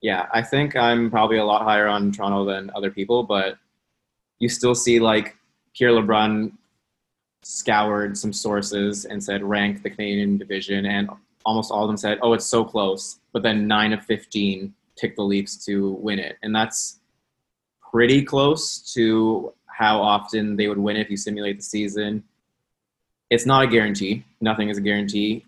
Yeah, 0.00 0.26
I 0.32 0.42
think 0.42 0.76
I'm 0.76 1.10
probably 1.10 1.38
a 1.38 1.44
lot 1.44 1.62
higher 1.62 1.88
on 1.88 2.12
Toronto 2.12 2.44
than 2.44 2.70
other 2.76 2.90
people, 2.90 3.24
but 3.24 3.58
you 4.38 4.48
still 4.48 4.74
see 4.74 5.00
like 5.00 5.36
Pierre 5.74 5.90
LeBrun 5.90 6.52
scoured 7.42 8.16
some 8.16 8.32
sources 8.32 9.04
and 9.04 9.22
said 9.22 9.42
rank 9.42 9.82
the 9.82 9.90
Canadian 9.90 10.38
division, 10.38 10.86
and 10.86 11.10
almost 11.48 11.72
all 11.72 11.84
of 11.84 11.88
them 11.88 11.96
said, 11.96 12.18
"Oh, 12.20 12.34
it's 12.34 12.44
so 12.44 12.62
close," 12.62 13.20
but 13.32 13.42
then 13.42 13.66
nine 13.66 13.92
of 13.94 14.04
fifteen 14.04 14.74
pick 15.00 15.16
the 15.16 15.22
Leafs 15.22 15.64
to 15.64 15.92
win 15.92 16.18
it. 16.18 16.36
And 16.42 16.54
that's 16.54 17.00
pretty 17.90 18.22
close 18.22 18.92
to 18.94 19.54
how 19.66 20.02
often 20.02 20.56
they 20.56 20.68
would 20.68 20.78
win 20.78 20.96
if 20.96 21.08
you 21.08 21.16
simulate 21.16 21.56
the 21.56 21.62
season. 21.62 22.24
It's 23.30 23.46
not 23.46 23.64
a 23.64 23.66
guarantee. 23.66 24.24
Nothing 24.40 24.68
is 24.68 24.78
a 24.78 24.82
guarantee. 24.82 25.46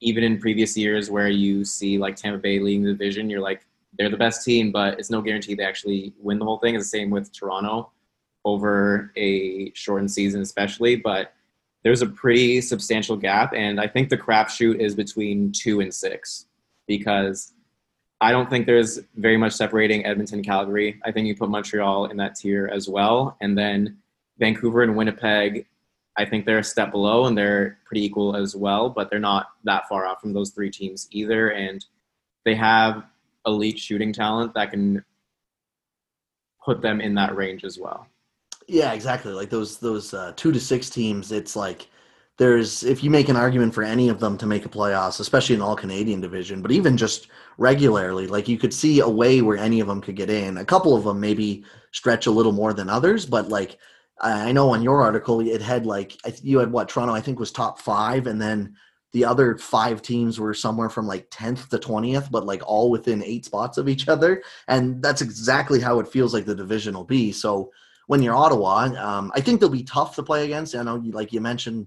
Even 0.00 0.22
in 0.22 0.38
previous 0.38 0.76
years 0.76 1.10
where 1.10 1.28
you 1.28 1.64
see 1.64 1.98
like 1.98 2.16
Tampa 2.16 2.38
Bay 2.38 2.58
leading 2.60 2.84
the 2.84 2.92
division, 2.92 3.30
you're 3.30 3.40
like, 3.40 3.66
they're 3.98 4.10
the 4.10 4.16
best 4.16 4.44
team, 4.44 4.70
but 4.70 4.98
it's 4.98 5.10
no 5.10 5.22
guarantee 5.22 5.54
they 5.54 5.64
actually 5.64 6.12
win 6.20 6.38
the 6.38 6.44
whole 6.44 6.58
thing. 6.58 6.74
It's 6.74 6.84
the 6.84 6.98
same 6.98 7.10
with 7.10 7.32
Toronto 7.32 7.90
over 8.44 9.12
a 9.16 9.72
shortened 9.74 10.10
season, 10.10 10.40
especially. 10.42 10.96
But 10.96 11.32
there's 11.84 12.02
a 12.02 12.06
pretty 12.06 12.60
substantial 12.60 13.16
gap, 13.16 13.52
and 13.54 13.80
I 13.80 13.88
think 13.88 14.08
the 14.08 14.18
crapshoot 14.18 14.78
is 14.78 14.94
between 14.94 15.52
two 15.52 15.80
and 15.80 15.92
six 15.92 16.46
because 16.86 17.52
I 18.20 18.30
don't 18.30 18.48
think 18.48 18.66
there's 18.66 19.00
very 19.16 19.36
much 19.36 19.52
separating 19.52 20.06
Edmonton, 20.06 20.42
Calgary. 20.42 21.00
I 21.04 21.10
think 21.10 21.26
you 21.26 21.36
put 21.36 21.50
Montreal 21.50 22.06
in 22.06 22.16
that 22.18 22.36
tier 22.36 22.70
as 22.72 22.88
well, 22.88 23.36
and 23.40 23.58
then 23.58 23.98
Vancouver 24.38 24.82
and 24.82 24.96
Winnipeg 24.96 25.66
I 26.16 26.24
think 26.26 26.44
they're 26.44 26.58
a 26.58 26.64
step 26.64 26.90
below 26.90 27.26
and 27.26 27.36
they're 27.36 27.78
pretty 27.84 28.04
equal 28.04 28.36
as 28.36 28.54
well, 28.54 28.90
but 28.90 29.08
they're 29.08 29.18
not 29.18 29.46
that 29.64 29.88
far 29.88 30.06
off 30.06 30.20
from 30.20 30.32
those 30.32 30.50
three 30.50 30.70
teams 30.70 31.08
either. 31.10 31.50
And 31.50 31.84
they 32.44 32.54
have 32.54 33.04
elite 33.46 33.78
shooting 33.78 34.12
talent 34.12 34.54
that 34.54 34.70
can 34.70 35.04
put 36.64 36.82
them 36.82 37.00
in 37.00 37.14
that 37.14 37.34
range 37.34 37.64
as 37.64 37.78
well. 37.78 38.06
Yeah, 38.68 38.92
exactly. 38.92 39.32
Like 39.32 39.50
those 39.50 39.78
those 39.78 40.14
uh, 40.14 40.32
two 40.36 40.52
to 40.52 40.60
six 40.60 40.88
teams, 40.90 41.32
it's 41.32 41.56
like 41.56 41.88
there's 42.38 42.82
if 42.84 43.02
you 43.04 43.10
make 43.10 43.28
an 43.28 43.36
argument 43.36 43.74
for 43.74 43.82
any 43.82 44.08
of 44.08 44.20
them 44.20 44.38
to 44.38 44.46
make 44.46 44.64
a 44.64 44.68
playoffs, 44.68 45.20
especially 45.20 45.54
in 45.54 45.62
all 45.62 45.76
Canadian 45.76 46.20
division, 46.20 46.62
but 46.62 46.72
even 46.72 46.96
just 46.96 47.28
regularly, 47.58 48.26
like 48.26 48.48
you 48.48 48.58
could 48.58 48.72
see 48.72 49.00
a 49.00 49.08
way 49.08 49.42
where 49.42 49.58
any 49.58 49.80
of 49.80 49.86
them 49.88 50.00
could 50.00 50.16
get 50.16 50.30
in. 50.30 50.56
A 50.58 50.64
couple 50.64 50.96
of 50.96 51.04
them 51.04 51.20
maybe 51.20 51.64
stretch 51.92 52.26
a 52.26 52.30
little 52.30 52.52
more 52.52 52.72
than 52.72 52.88
others, 52.88 53.26
but 53.26 53.48
like 53.48 53.78
I 54.20 54.52
know 54.52 54.70
on 54.70 54.82
your 54.82 55.02
article 55.02 55.40
it 55.40 55.60
had 55.62 55.84
like 55.86 56.16
you 56.42 56.58
had 56.58 56.72
what 56.72 56.88
Toronto 56.88 57.14
I 57.14 57.20
think 57.20 57.38
was 57.38 57.52
top 57.52 57.80
five, 57.80 58.26
and 58.26 58.40
then 58.40 58.76
the 59.12 59.24
other 59.26 59.58
five 59.58 60.00
teams 60.00 60.40
were 60.40 60.54
somewhere 60.54 60.88
from 60.88 61.06
like 61.06 61.28
10th 61.30 61.68
to 61.68 61.78
20th, 61.78 62.30
but 62.30 62.46
like 62.46 62.62
all 62.66 62.90
within 62.90 63.22
eight 63.22 63.44
spots 63.44 63.76
of 63.76 63.86
each 63.88 64.08
other. 64.08 64.42
And 64.68 65.02
that's 65.02 65.20
exactly 65.20 65.80
how 65.80 65.98
it 66.00 66.08
feels 66.08 66.32
like 66.32 66.46
the 66.46 66.54
division 66.54 66.94
will 66.94 67.04
be. 67.04 67.30
So 67.30 67.72
when 68.06 68.22
you're 68.22 68.34
Ottawa, 68.34 68.90
um, 68.98 69.32
I 69.34 69.40
think 69.40 69.60
they'll 69.60 69.68
be 69.68 69.84
tough 69.84 70.14
to 70.16 70.22
play 70.22 70.44
against. 70.44 70.74
I 70.74 70.82
know, 70.82 71.02
like 71.12 71.32
you 71.32 71.40
mentioned, 71.40 71.86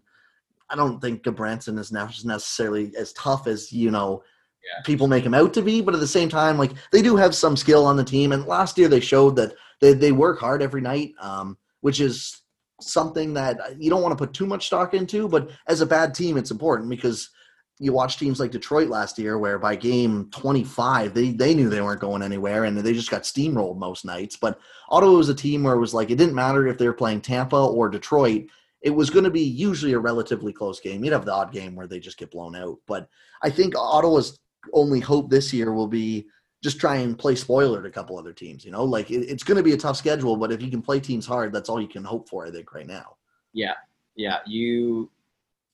I 0.70 0.76
don't 0.76 1.00
think 1.00 1.24
Gudbranson 1.24 1.78
is 1.78 1.92
necessarily 1.92 2.92
as 2.98 3.14
tough 3.14 3.48
as, 3.48 3.72
you 3.72 3.92
know, 3.92 4.24
yeah. 4.64 4.82
people 4.84 5.08
make 5.08 5.24
him 5.24 5.34
out 5.34 5.54
to 5.54 5.62
be. 5.62 5.82
But 5.82 5.94
at 5.94 6.00
the 6.00 6.08
same 6.08 6.30
time, 6.30 6.58
like 6.58 6.72
they 6.92 7.02
do 7.02 7.16
have 7.16 7.36
some 7.36 7.56
skill 7.56 7.86
on 7.86 7.98
the 7.98 8.04
team. 8.04 8.32
And 8.32 8.46
last 8.46 8.78
year 8.78 8.88
they 8.88 9.00
showed 9.00 9.36
that 9.36 9.54
they, 9.82 9.94
they 9.94 10.12
work 10.12 10.40
hard 10.40 10.62
every 10.64 10.82
night, 10.82 11.14
um, 11.20 11.58
which 11.82 12.00
is 12.00 12.42
something 12.82 13.34
that 13.34 13.60
you 13.80 13.90
don't 13.90 14.02
want 14.02 14.12
to 14.12 14.22
put 14.22 14.34
too 14.34 14.46
much 14.46 14.68
stock 14.68 14.94
into, 14.94 15.28
but 15.28 15.50
as 15.68 15.82
a 15.82 15.86
bad 15.86 16.14
team, 16.14 16.38
it's 16.38 16.52
important 16.52 16.90
because 16.90 17.30
you 17.80 17.92
watch 17.92 18.18
teams 18.18 18.40
like 18.40 18.52
Detroit 18.52 18.88
last 18.88 19.20
year, 19.20 19.38
where 19.38 19.60
by 19.60 19.76
game 19.76 20.30
25, 20.32 21.14
they, 21.14 21.32
they 21.32 21.54
knew 21.54 21.70
they 21.70 21.82
weren't 21.82 22.00
going 22.00 22.22
anywhere 22.22 22.64
and 22.64 22.78
they 22.78 22.94
just 22.94 23.12
got 23.12 23.24
steamrolled 23.24 23.78
most 23.78 24.06
nights. 24.06 24.38
But 24.38 24.60
Ottawa 24.90 25.14
was 25.14 25.30
a 25.30 25.36
team 25.36 25.64
where 25.64 25.76
it 25.76 25.80
was 25.80 25.94
like 25.94 26.10
it 26.10 26.18
didn't 26.18 26.36
matter 26.36 26.68
if 26.68 26.78
they 26.78 26.88
were 26.88 26.94
playing 26.94 27.22
Tampa 27.22 27.58
or 27.58 27.90
Detroit. 27.90 28.46
It 28.82 28.92
was 28.92 29.10
going 29.10 29.26
to 29.26 29.32
be 29.32 29.42
usually 29.42 29.94
a 29.94 30.00
relatively 30.00 30.54
close 30.54 30.80
game. 30.80 31.04
You'd 31.04 31.14
have 31.14 31.26
the 31.26 31.34
odd 31.34 31.52
game 31.52 31.76
where 31.76 31.88
they 31.88 32.00
just 32.00 32.18
get 32.18 32.32
blown 32.32 32.56
out. 32.56 32.78
But 32.88 33.10
I 33.42 33.50
think 33.50 33.74
Ottawa's 33.76 34.40
only 34.74 35.00
hope 35.00 35.30
this 35.30 35.52
year 35.52 35.74
will 35.74 35.88
be 35.88 36.28
just 36.64 36.80
try 36.80 36.98
and 36.98 37.18
play 37.18 37.36
spoiler 37.36 37.82
to 37.82 37.88
a 37.88 37.92
couple 37.92 38.18
other 38.18 38.34
teams. 38.34 38.64
You 38.64 38.72
know, 38.72 38.86
like 38.86 39.12
it, 39.12 39.24
it's 39.24 39.44
going 39.44 39.58
to 39.58 39.64
be 39.64 39.74
a 39.74 39.78
tough 39.78 39.98
schedule, 39.98 40.38
but 40.38 40.52
if 40.52 40.62
you 40.62 40.72
can 40.72 40.82
play 40.82 41.00
teams 41.00 41.26
hard, 41.26 41.52
that's 41.52 41.68
all 41.68 41.82
you 41.82 41.88
can 41.88 42.04
hope 42.04 42.30
for. 42.30 42.46
I 42.46 42.52
think 42.52 42.74
right 42.74 42.88
now. 42.88 43.18
Yeah, 43.54 43.74
yeah, 44.16 44.40
you, 44.46 45.12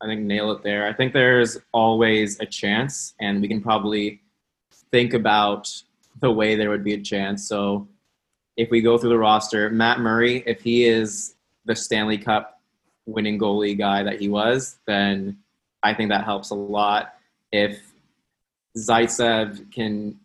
I 0.02 0.08
think 0.08 0.22
nail 0.22 0.52
it 0.52 0.64
there. 0.64 0.88
I 0.88 0.94
think 0.94 1.14
there's 1.14 1.58
always 1.72 2.40
a 2.40 2.46
chance, 2.46 3.14
and 3.20 3.42
we 3.42 3.48
can 3.48 3.62
probably 3.62 4.22
think 4.90 5.14
about 5.14 5.72
the 6.22 6.32
way 6.32 6.56
there 6.56 6.70
would 6.70 6.84
be 6.84 6.94
a 6.94 7.02
chance. 7.02 7.48
So 7.48 7.88
if 8.58 8.70
we 8.72 8.82
go 8.82 8.98
through 8.98 9.10
the 9.10 9.18
roster, 9.18 9.70
Matt 9.70 10.00
Murray, 10.00 10.44
if 10.46 10.62
he 10.62 10.86
is 10.86 11.36
the 11.66 11.76
Stanley 11.76 12.18
Cup 12.18 12.60
winning 13.06 13.40
goalie 13.40 13.78
guy 13.78 14.04
that 14.04 14.20
he 14.20 14.28
was, 14.28 14.80
then 14.88 15.38
I 15.84 15.94
think 15.94 16.10
that 16.10 16.24
helps 16.24 16.50
a 16.50 16.56
lot. 16.56 17.14
If 17.52 17.80
Zaitsev 18.78 19.72
can 19.72 20.20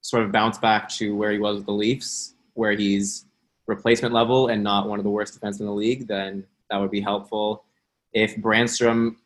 sort 0.00 0.24
of 0.24 0.32
bounce 0.32 0.58
back 0.58 0.88
to 0.90 1.14
where 1.14 1.30
he 1.30 1.38
was 1.38 1.56
with 1.56 1.66
the 1.66 1.72
Leafs, 1.72 2.34
where 2.54 2.72
he's 2.72 3.26
replacement 3.66 4.14
level 4.14 4.48
and 4.48 4.64
not 4.64 4.88
one 4.88 4.98
of 4.98 5.04
the 5.04 5.10
worst 5.10 5.38
defensemen 5.38 5.60
in 5.60 5.66
the 5.66 5.72
league, 5.72 6.06
then 6.06 6.44
that 6.70 6.78
would 6.78 6.90
be 6.90 7.00
helpful. 7.00 7.64
If 8.12 8.36
Brannstrom 8.36 9.16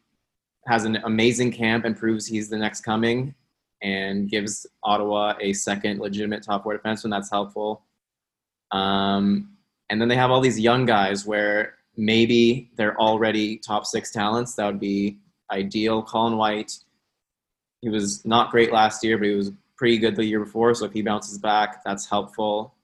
has 0.66 0.84
an 0.84 0.96
amazing 1.04 1.52
camp 1.52 1.84
and 1.84 1.96
proves 1.96 2.26
he's 2.26 2.48
the 2.48 2.56
next 2.56 2.82
coming 2.82 3.34
and 3.82 4.30
gives 4.30 4.66
Ottawa 4.82 5.34
a 5.40 5.52
second 5.52 6.00
legitimate 6.00 6.42
top 6.42 6.62
four 6.64 6.76
defenseman, 6.78 7.10
that's 7.10 7.30
helpful. 7.30 7.82
Um, 8.70 9.50
and 9.90 10.00
then 10.00 10.08
they 10.08 10.16
have 10.16 10.30
all 10.30 10.40
these 10.40 10.58
young 10.58 10.86
guys 10.86 11.26
where 11.26 11.74
maybe 11.96 12.70
they're 12.76 12.98
already 12.98 13.58
top 13.58 13.86
six 13.86 14.10
talents. 14.10 14.54
That 14.54 14.66
would 14.66 14.80
be 14.80 15.18
ideal. 15.50 16.02
Colin 16.02 16.36
White, 16.36 16.78
he 17.80 17.88
was 17.88 18.24
not 18.24 18.50
great 18.50 18.72
last 18.72 19.04
year, 19.04 19.18
but 19.18 19.28
he 19.28 19.34
was 19.34 19.52
pretty 19.76 19.98
good 19.98 20.16
the 20.16 20.24
year 20.24 20.40
before. 20.40 20.74
So 20.74 20.86
if 20.86 20.92
he 20.92 21.02
bounces 21.02 21.38
back, 21.38 21.84
that's 21.84 22.08
helpful. 22.08 22.74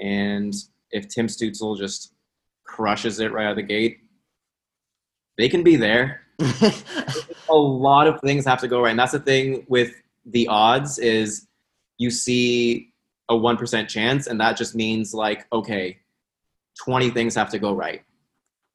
And 0.00 0.54
if 0.90 1.08
Tim 1.08 1.26
Stützle 1.26 1.78
just 1.78 2.14
crushes 2.64 3.20
it 3.20 3.32
right 3.32 3.46
out 3.46 3.50
of 3.50 3.56
the 3.56 3.62
gate, 3.62 4.00
they 5.38 5.48
can 5.48 5.62
be 5.62 5.76
there. 5.76 6.22
a 7.48 7.54
lot 7.54 8.06
of 8.06 8.20
things 8.20 8.44
have 8.44 8.60
to 8.60 8.68
go 8.68 8.82
right. 8.82 8.90
And 8.90 8.98
that's 8.98 9.12
the 9.12 9.20
thing 9.20 9.64
with 9.68 9.92
the 10.26 10.46
odds 10.48 10.98
is 10.98 11.46
you 11.96 12.10
see 12.10 12.92
a 13.30 13.34
1% 13.34 13.88
chance 13.88 14.26
and 14.26 14.40
that 14.40 14.56
just 14.56 14.74
means 14.74 15.14
like, 15.14 15.46
okay, 15.52 15.98
20 16.84 17.10
things 17.10 17.34
have 17.34 17.50
to 17.50 17.58
go 17.58 17.72
right. 17.72 18.02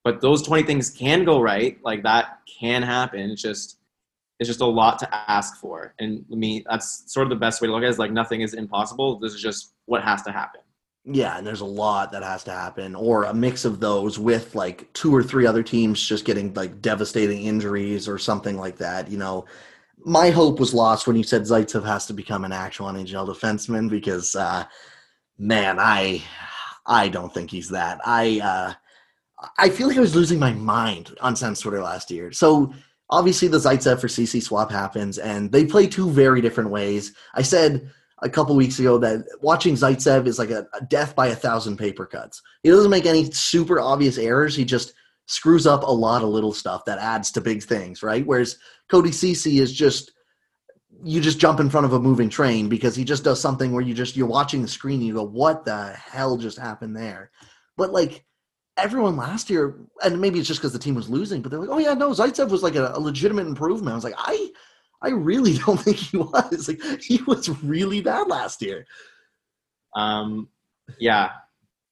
But 0.04 0.21
those 0.21 0.41
20 0.41 0.63
things 0.63 0.89
can 0.89 1.23
go 1.23 1.39
right. 1.41 1.78
Like 1.84 2.04
that 2.04 2.39
can 2.60 2.82
happen. 2.82 3.32
It's 3.32 3.41
just 3.41 3.78
it's 4.39 4.49
just 4.49 4.62
a 4.62 4.65
lot 4.65 4.99
to 4.99 5.32
ask 5.32 5.58
for. 5.58 5.93
And 5.99 6.26
I 6.32 6.36
mean, 6.36 6.63
that's 6.69 7.04
sort 7.12 7.26
of 7.26 7.30
the 7.30 7.38
best 7.38 7.62
way 7.62 7.67
to 7.67 7.71
look 7.71 7.84
at 7.84 7.88
it 7.88 7.91
is 7.91 7.99
like 7.99 8.12
nothing 8.12 8.41
is 8.41 8.56
impossible. 8.56 9.19
This 9.19 9.34
is 9.34 9.41
just 9.41 9.73
what 9.86 10.04
has 10.04 10.21
to 10.23 10.32
happen. 10.32 10.62
Yeah, 11.05 11.37
and 11.37 11.45
there's 11.45 11.61
a 11.61 11.65
lot 11.65 12.13
that 12.13 12.23
has 12.23 12.45
to 12.45 12.51
happen, 12.51 12.95
or 12.95 13.25
a 13.25 13.33
mix 13.33 13.65
of 13.65 13.81
those 13.81 14.17
with 14.17 14.55
like 14.55 14.91
two 14.93 15.13
or 15.13 15.21
three 15.21 15.45
other 15.45 15.61
teams 15.61 16.01
just 16.01 16.23
getting 16.23 16.53
like 16.53 16.81
devastating 16.81 17.43
injuries 17.43 18.07
or 18.07 18.17
something 18.17 18.57
like 18.57 18.77
that. 18.77 19.11
You 19.11 19.17
know, 19.17 19.45
my 20.05 20.29
hope 20.29 20.59
was 20.59 20.73
lost 20.73 21.05
when 21.05 21.17
you 21.17 21.23
said 21.23 21.41
Zaitsev 21.41 21.83
has 21.85 22.05
to 22.05 22.13
become 22.13 22.45
an 22.45 22.53
actual 22.53 22.87
NHL 22.87 23.27
defenseman 23.27 23.89
because, 23.89 24.33
uh, 24.35 24.63
man, 25.37 25.77
I 25.77 26.23
I 26.85 27.09
don't 27.09 27.33
think 27.33 27.51
he's 27.51 27.69
that. 27.69 27.99
I 28.05 28.39
uh, 28.41 28.73
I 29.57 29.69
feel 29.69 29.87
like 29.89 29.97
I 29.97 30.01
was 30.01 30.15
losing 30.15 30.39
my 30.39 30.53
mind 30.53 31.15
on 31.21 31.35
Sens 31.35 31.59
Twitter 31.59 31.81
last 31.81 32.11
year. 32.11 32.31
So 32.31 32.73
obviously 33.09 33.49
the 33.49 33.57
Zaitsev 33.57 33.99
for 33.99 34.07
Ceci 34.07 34.39
swap 34.39 34.71
happens, 34.71 35.17
and 35.17 35.51
they 35.51 35.65
play 35.65 35.87
two 35.87 36.09
very 36.09 36.41
different 36.41 36.69
ways. 36.69 37.13
I 37.33 37.41
said 37.41 37.91
a 38.23 38.29
couple 38.29 38.55
weeks 38.55 38.79
ago 38.79 38.97
that 38.97 39.25
watching 39.41 39.75
Zaitsev 39.75 40.27
is 40.27 40.39
like 40.39 40.49
a, 40.49 40.65
a, 40.73 40.83
death 40.86 41.15
by 41.15 41.27
a 41.27 41.36
thousand 41.36 41.77
paper 41.77 42.05
cuts. 42.05 42.41
He 42.63 42.69
doesn't 42.69 42.89
make 42.89 43.05
any 43.05 43.29
super 43.31 43.79
obvious 43.79 44.17
errors. 44.17 44.55
He 44.55 44.65
just 44.65 44.93
screws 45.27 45.67
up 45.67 45.83
a 45.83 45.91
lot 45.91 46.23
of 46.23 46.29
little 46.29 46.53
stuff 46.53 46.86
that 46.86 46.99
adds 46.99 47.31
to 47.31 47.41
big 47.41 47.63
things, 47.63 48.01
right? 48.01 48.25
Whereas 48.25 48.57
Cody 48.89 49.12
Ceci 49.12 49.59
is 49.59 49.73
just 49.73 50.12
you 51.03 51.19
just 51.19 51.39
jump 51.39 51.59
in 51.59 51.69
front 51.69 51.86
of 51.86 51.93
a 51.93 51.99
moving 51.99 52.29
train 52.29 52.69
because 52.69 52.95
he 52.95 53.03
just 53.03 53.25
does 53.25 53.41
something 53.41 53.73
where 53.73 53.81
you 53.81 53.93
just 53.93 54.15
you're 54.15 54.27
watching 54.27 54.62
the 54.62 54.67
screen 54.67 54.99
and 54.99 55.07
you 55.07 55.13
go, 55.13 55.23
"What 55.23 55.65
the 55.65 55.88
hell 55.93 56.38
just 56.38 56.57
happened 56.57 56.95
there?" 56.95 57.31
But 57.75 57.91
like 57.91 58.25
everyone 58.77 59.17
last 59.17 59.49
year, 59.49 59.75
and 60.03 60.19
maybe 60.19 60.39
it's 60.39 60.47
just 60.47 60.59
because 60.59 60.73
the 60.73 60.79
team 60.79 60.95
was 60.95 61.09
losing, 61.09 61.41
but 61.41 61.51
they're 61.51 61.59
like, 61.59 61.69
oh 61.69 61.77
yeah, 61.77 61.93
no, 61.93 62.12
Zaitsev 62.12 62.49
was 62.49 62.63
like 62.63 62.75
a, 62.75 62.91
a, 62.93 62.99
legitimate 62.99 63.47
improvement. 63.47 63.91
I 63.91 63.95
was 63.95 64.03
like, 64.03 64.15
I, 64.17 64.51
I 65.03 65.09
really 65.09 65.57
don't 65.65 65.79
think 65.79 65.97
he 65.97 66.17
was. 66.17 66.67
Like 66.67 67.01
he 67.01 67.21
was 67.23 67.49
really 67.63 68.01
bad 68.01 68.27
last 68.27 68.61
year. 68.61 68.85
Um, 69.95 70.49
yeah, 70.99 71.31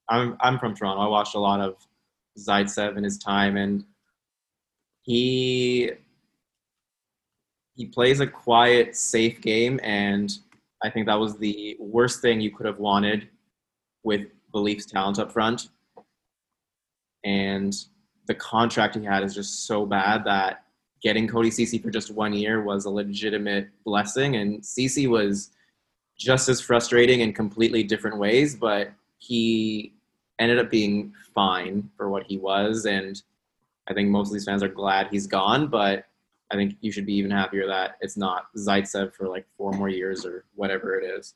I'm 0.09 0.37
I'm 0.39 0.59
from 0.59 0.75
Toronto. 0.75 1.01
I 1.01 1.07
watched 1.07 1.35
a 1.35 1.39
lot 1.39 1.59
of 1.59 1.75
Zaitsev 2.39 2.97
in 2.97 3.03
his 3.03 3.17
time, 3.17 3.57
and 3.57 3.83
he 5.01 5.91
he 7.75 7.85
plays 7.85 8.19
a 8.19 8.27
quiet, 8.27 8.95
safe 8.95 9.41
game, 9.41 9.79
and 9.83 10.31
I 10.83 10.89
think 10.89 11.05
that 11.07 11.19
was 11.19 11.37
the 11.37 11.77
worst 11.79 12.21
thing 12.21 12.41
you 12.41 12.55
could 12.55 12.65
have 12.65 12.79
wanted 12.79 13.29
with 14.03 14.27
the 14.53 14.59
Leafs 14.59 14.85
talent 14.85 15.19
up 15.19 15.31
front 15.31 15.69
and 17.23 17.85
the 18.27 18.35
contract 18.35 18.95
he 18.95 19.03
had 19.03 19.23
is 19.23 19.35
just 19.35 19.65
so 19.65 19.85
bad 19.85 20.23
that 20.25 20.60
getting 21.01 21.27
Cody 21.27 21.51
Ceci 21.51 21.79
for 21.79 21.89
just 21.89 22.11
one 22.11 22.33
year 22.33 22.61
was 22.61 22.85
a 22.85 22.89
legitimate 22.89 23.69
blessing. 23.83 24.35
And 24.35 24.65
Ceci 24.65 25.07
was 25.07 25.51
just 26.17 26.47
as 26.49 26.61
frustrating 26.61 27.21
in 27.21 27.33
completely 27.33 27.83
different 27.83 28.17
ways, 28.17 28.55
but 28.55 28.91
he 29.17 29.93
ended 30.39 30.59
up 30.59 30.69
being 30.69 31.13
fine 31.33 31.89
for 31.97 32.09
what 32.09 32.23
he 32.23 32.37
was. 32.37 32.85
And 32.85 33.21
I 33.87 33.93
think 33.93 34.09
most 34.09 34.27
of 34.27 34.33
these 34.33 34.45
fans 34.45 34.61
are 34.61 34.67
glad 34.67 35.07
he's 35.07 35.27
gone, 35.27 35.67
but 35.67 36.05
I 36.51 36.55
think 36.55 36.75
you 36.81 36.91
should 36.91 37.05
be 37.05 37.13
even 37.13 37.31
happier 37.31 37.65
that 37.67 37.97
it's 38.01 38.17
not 38.17 38.53
Zaitsev 38.55 39.13
for 39.13 39.27
like 39.27 39.45
four 39.57 39.71
more 39.71 39.89
years 39.89 40.25
or 40.25 40.45
whatever 40.55 40.99
it 40.99 41.05
is. 41.05 41.33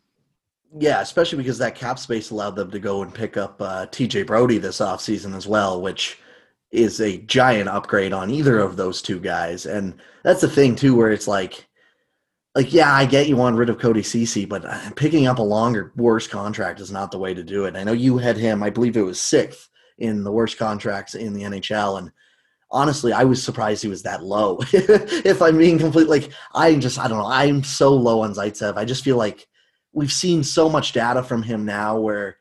Yeah, 0.78 1.02
especially 1.02 1.38
because 1.38 1.58
that 1.60 1.74
cap 1.76 1.98
space 2.00 2.32
allowed 2.32 2.56
them 2.56 2.70
to 2.72 2.80
go 2.80 3.02
and 3.02 3.14
pick 3.14 3.38
up 3.38 3.62
uh, 3.62 3.86
TJ 3.88 4.28
Brodie 4.28 4.58
this 4.58 4.80
offseason 4.80 5.36
as 5.36 5.48
well, 5.48 5.82
which 5.82 6.20
is 6.72 7.00
a 7.00 7.18
giant 7.20 7.70
upgrade 7.70 8.14
on 8.14 8.30
either 8.30 8.60
of 8.60 8.76
those 8.76 9.02
two 9.02 9.20
guys. 9.20 9.66
And 9.66 9.96
that's 10.24 10.42
the 10.42 10.50
thing 10.50 10.76
too, 10.76 10.96
where 10.96 11.12
it's 11.12 11.28
like, 11.28 11.68
like 12.54 12.74
yeah, 12.74 12.94
I 12.94 13.06
get 13.06 13.28
you 13.28 13.36
want 13.36 13.58
rid 13.58 13.70
of 13.70 13.80
Cody 13.80 14.04
Ceci, 14.04 14.46
but 14.46 14.66
uh, 14.66 14.90
picking 14.96 15.28
up 15.28 15.40
a 15.40 15.44
longer, 15.44 15.92
worse 15.96 16.28
contract 16.28 16.80
is 16.80 16.92
not 16.92 17.12
the 17.12 17.20
way 17.20 17.34
to 17.34 17.44
do 17.44 17.66
it. 17.66 17.76
I 17.76 17.84
know 17.84 17.92
you 17.92 18.18
had 18.18 18.38
him, 18.38 18.64
I 18.64 18.70
believe 18.70 18.96
it 18.96 19.02
was 19.02 19.20
sixth 19.20 19.70
in 19.98 20.24
the 20.24 20.32
worst 20.32 20.58
contracts 20.58 21.16
in 21.16 21.34
the 21.34 21.44
NHL, 21.44 22.00
and 22.00 22.12
honestly, 22.72 23.12
I 23.14 23.24
was 23.24 23.44
surprised 23.44 23.82
he 23.82 23.90
was 23.90 24.04
that 24.04 24.24
low. 24.24 24.60
if 24.72 25.42
I'm 25.42 25.58
being 25.58 25.78
complete, 25.78 26.08
like 26.08 26.32
I 26.54 26.76
just 26.76 26.98
I 26.98 27.08
don't 27.08 27.18
know. 27.20 27.28
I'm 27.28 27.64
so 27.64 27.94
low 27.94 28.22
on 28.22 28.34
Zaitsev. 28.34 28.78
I 28.78 28.86
just 28.86 29.04
feel 29.04 29.18
like 29.18 29.48
we've 29.94 30.12
seen 30.12 30.44
so 30.44 30.70
much 30.70 30.94
data 30.94 31.24
from 31.24 31.44
him 31.44 31.66
now 31.66 32.00
where. 32.00 32.38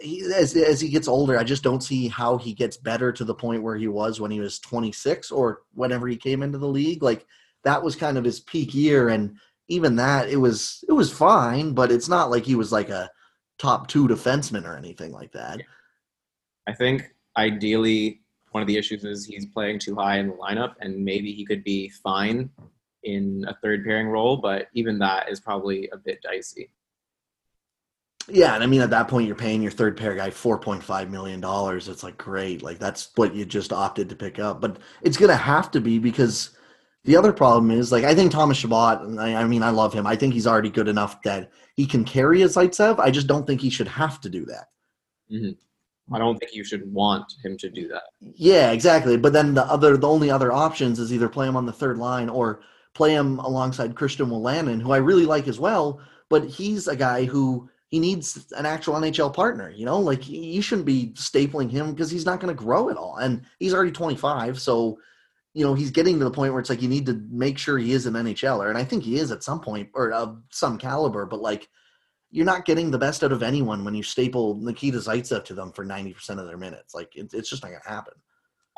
He, 0.00 0.22
as, 0.34 0.56
as 0.56 0.80
he 0.80 0.88
gets 0.88 1.06
older, 1.08 1.38
I 1.38 1.44
just 1.44 1.62
don't 1.62 1.82
see 1.82 2.08
how 2.08 2.38
he 2.38 2.54
gets 2.54 2.76
better 2.76 3.12
to 3.12 3.24
the 3.24 3.34
point 3.34 3.62
where 3.62 3.76
he 3.76 3.88
was 3.88 4.20
when 4.20 4.30
he 4.30 4.40
was 4.40 4.58
26 4.58 5.30
or 5.30 5.62
whenever 5.74 6.08
he 6.08 6.16
came 6.16 6.42
into 6.42 6.58
the 6.58 6.66
league. 6.68 7.02
Like 7.02 7.26
that 7.64 7.82
was 7.82 7.94
kind 7.94 8.18
of 8.18 8.24
his 8.24 8.40
peak 8.40 8.74
year, 8.74 9.10
and 9.10 9.36
even 9.68 9.96
that, 9.96 10.28
it 10.28 10.36
was 10.36 10.84
it 10.88 10.92
was 10.92 11.12
fine, 11.12 11.72
but 11.72 11.92
it's 11.92 12.08
not 12.08 12.30
like 12.30 12.44
he 12.44 12.54
was 12.54 12.72
like 12.72 12.88
a 12.88 13.10
top 13.58 13.86
two 13.86 14.08
defenseman 14.08 14.64
or 14.64 14.76
anything 14.76 15.12
like 15.12 15.32
that. 15.32 15.60
I 16.66 16.72
think 16.72 17.14
ideally 17.36 18.22
one 18.52 18.62
of 18.62 18.66
the 18.66 18.76
issues 18.76 19.04
is 19.04 19.24
he's 19.24 19.46
playing 19.46 19.78
too 19.78 19.94
high 19.94 20.18
in 20.18 20.28
the 20.28 20.34
lineup, 20.34 20.74
and 20.80 21.04
maybe 21.04 21.32
he 21.32 21.44
could 21.44 21.64
be 21.64 21.88
fine 21.88 22.50
in 23.02 23.44
a 23.48 23.56
third 23.62 23.84
pairing 23.84 24.08
role, 24.08 24.36
but 24.36 24.68
even 24.74 24.98
that 24.98 25.28
is 25.30 25.40
probably 25.40 25.88
a 25.92 25.96
bit 25.96 26.22
dicey. 26.22 26.70
Yeah, 28.28 28.54
and 28.54 28.62
I 28.62 28.66
mean 28.66 28.80
at 28.80 28.90
that 28.90 29.08
point 29.08 29.26
you're 29.26 29.36
paying 29.36 29.62
your 29.62 29.72
third 29.72 29.96
pair 29.96 30.14
guy 30.14 30.30
four 30.30 30.58
point 30.58 30.82
five 30.82 31.10
million 31.10 31.40
dollars. 31.40 31.88
It's 31.88 32.02
like 32.02 32.16
great, 32.18 32.62
like 32.62 32.78
that's 32.78 33.10
what 33.16 33.34
you 33.34 33.44
just 33.44 33.72
opted 33.72 34.08
to 34.08 34.16
pick 34.16 34.38
up, 34.38 34.60
but 34.60 34.78
it's 35.02 35.16
gonna 35.16 35.36
have 35.36 35.70
to 35.72 35.80
be 35.80 35.98
because 35.98 36.50
the 37.04 37.16
other 37.16 37.32
problem 37.32 37.70
is 37.70 37.90
like 37.90 38.04
I 38.04 38.14
think 38.14 38.30
Thomas 38.30 38.58
Chabot. 38.58 39.18
I, 39.18 39.34
I 39.34 39.44
mean 39.44 39.62
I 39.62 39.70
love 39.70 39.92
him. 39.92 40.06
I 40.06 40.16
think 40.16 40.34
he's 40.34 40.46
already 40.46 40.70
good 40.70 40.88
enough 40.88 41.20
that 41.22 41.50
he 41.74 41.86
can 41.86 42.04
carry 42.04 42.42
a 42.42 42.46
Zaitsev. 42.46 42.98
I 42.98 43.10
just 43.10 43.26
don't 43.26 43.46
think 43.46 43.60
he 43.60 43.70
should 43.70 43.88
have 43.88 44.20
to 44.20 44.28
do 44.28 44.44
that. 44.46 44.68
Mm-hmm. 45.30 46.14
I 46.14 46.18
don't 46.18 46.38
think 46.38 46.54
you 46.54 46.64
should 46.64 46.92
want 46.92 47.32
him 47.42 47.56
to 47.58 47.70
do 47.70 47.88
that. 47.88 48.02
Yeah, 48.20 48.72
exactly. 48.72 49.16
But 49.16 49.32
then 49.32 49.54
the 49.54 49.64
other, 49.64 49.96
the 49.96 50.08
only 50.08 50.30
other 50.30 50.52
options 50.52 50.98
is 50.98 51.12
either 51.12 51.28
play 51.28 51.46
him 51.46 51.56
on 51.56 51.64
the 51.64 51.72
third 51.72 51.96
line 51.96 52.28
or 52.28 52.60
play 52.94 53.14
him 53.14 53.38
alongside 53.38 53.94
Christian 53.94 54.26
Wolanin, 54.26 54.82
who 54.82 54.92
I 54.92 54.98
really 54.98 55.24
like 55.24 55.48
as 55.48 55.58
well. 55.58 56.00
But 56.28 56.44
he's 56.44 56.88
a 56.88 56.96
guy 56.96 57.24
who 57.24 57.70
he 57.92 58.00
needs 58.00 58.50
an 58.56 58.66
actual 58.66 58.94
NHL 58.94 59.32
partner. 59.32 59.70
You 59.70 59.84
know, 59.84 60.00
like 60.00 60.28
you 60.28 60.62
shouldn't 60.62 60.86
be 60.86 61.12
stapling 61.14 61.70
him 61.70 61.92
because 61.92 62.10
he's 62.10 62.26
not 62.26 62.40
going 62.40 62.54
to 62.54 62.60
grow 62.60 62.88
at 62.88 62.96
all, 62.96 63.18
and 63.18 63.42
he's 63.60 63.74
already 63.74 63.92
25. 63.92 64.58
So, 64.60 64.98
you 65.52 65.64
know, 65.64 65.74
he's 65.74 65.90
getting 65.90 66.18
to 66.18 66.24
the 66.24 66.30
point 66.30 66.52
where 66.52 66.60
it's 66.60 66.70
like 66.70 66.82
you 66.82 66.88
need 66.88 67.06
to 67.06 67.22
make 67.30 67.58
sure 67.58 67.78
he 67.78 67.92
is 67.92 68.06
an 68.06 68.14
NHLer, 68.14 68.70
and 68.70 68.78
I 68.78 68.82
think 68.82 69.04
he 69.04 69.18
is 69.18 69.30
at 69.30 69.44
some 69.44 69.60
point 69.60 69.90
or 69.94 70.10
of 70.10 70.40
some 70.50 70.78
caliber. 70.78 71.26
But 71.26 71.42
like 71.42 71.68
you're 72.30 72.46
not 72.46 72.64
getting 72.64 72.90
the 72.90 72.98
best 72.98 73.22
out 73.22 73.30
of 73.30 73.42
anyone 73.42 73.84
when 73.84 73.94
you 73.94 74.02
staple 74.02 74.56
Nikita 74.56 74.96
Zaitsev 74.96 75.44
to 75.44 75.54
them 75.54 75.70
for 75.70 75.84
90% 75.84 76.40
of 76.40 76.46
their 76.46 76.56
minutes. 76.56 76.94
Like, 76.94 77.14
it, 77.14 77.34
it's 77.34 77.50
just 77.50 77.62
not 77.62 77.68
going 77.68 77.82
to 77.82 77.88
happen. 77.90 78.14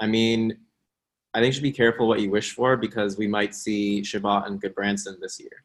I 0.01 0.09
mean, 0.09 0.59
I 1.35 1.39
think 1.39 1.47
you 1.47 1.53
should 1.53 1.63
be 1.63 1.71
careful 1.71 2.09
what 2.09 2.19
you 2.19 2.31
wish 2.31 2.51
for 2.51 2.77
because 2.77 3.17
we 3.17 3.29
might 3.29 3.55
see 3.55 4.03
Chabot 4.03 4.49
and 4.49 4.61
Gudbranson 4.61 5.21
this 5.21 5.39
year. 5.39 5.63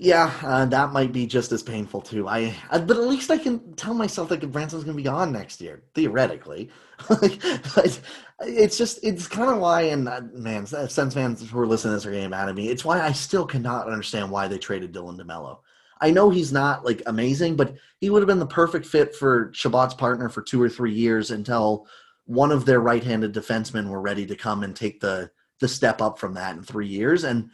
Yeah, 0.00 0.32
uh, 0.44 0.64
that 0.66 0.92
might 0.92 1.12
be 1.12 1.26
just 1.26 1.50
as 1.50 1.60
painful 1.60 2.00
too. 2.00 2.28
I, 2.28 2.54
I, 2.70 2.78
but 2.78 2.96
at 2.96 3.08
least 3.08 3.32
I 3.32 3.38
can 3.38 3.74
tell 3.74 3.94
myself 3.94 4.28
that 4.28 4.52
Branson's 4.52 4.84
going 4.84 4.96
to 4.96 5.02
be 5.02 5.08
on 5.08 5.32
next 5.32 5.60
year, 5.60 5.82
theoretically. 5.92 6.70
it's 7.10 8.78
just 8.78 9.00
it's 9.02 9.26
kind 9.26 9.50
of 9.50 9.58
why, 9.58 9.82
and 9.82 10.08
uh, 10.08 10.20
man, 10.32 10.66
Sens 10.66 11.14
fans 11.14 11.50
who 11.50 11.58
are 11.58 11.66
listening 11.66 11.92
to 11.92 11.96
this 11.96 12.06
are 12.06 12.12
getting 12.12 12.30
mad 12.30 12.48
at 12.48 12.54
me. 12.54 12.68
It's 12.68 12.84
why 12.84 13.00
I 13.00 13.10
still 13.10 13.44
cannot 13.44 13.88
understand 13.88 14.30
why 14.30 14.46
they 14.46 14.58
traded 14.58 14.94
Dylan 14.94 15.18
DeMelo. 15.18 15.58
I 16.00 16.12
know 16.12 16.30
he's 16.30 16.52
not 16.52 16.84
like 16.84 17.02
amazing, 17.06 17.56
but 17.56 17.74
he 18.00 18.08
would 18.08 18.22
have 18.22 18.28
been 18.28 18.38
the 18.38 18.46
perfect 18.46 18.86
fit 18.86 19.16
for 19.16 19.50
Chabot's 19.50 19.94
partner 19.94 20.28
for 20.28 20.42
two 20.42 20.62
or 20.62 20.68
three 20.68 20.92
years 20.94 21.32
until 21.32 21.88
one 22.26 22.52
of 22.52 22.64
their 22.64 22.80
right-handed 22.80 23.34
defensemen 23.34 23.88
were 23.88 24.00
ready 24.00 24.26
to 24.26 24.36
come 24.36 24.62
and 24.62 24.76
take 24.76 25.00
the 25.00 25.28
the 25.58 25.66
step 25.66 26.00
up 26.00 26.20
from 26.20 26.34
that 26.34 26.56
in 26.56 26.62
three 26.62 26.86
years. 26.86 27.24
And 27.24 27.50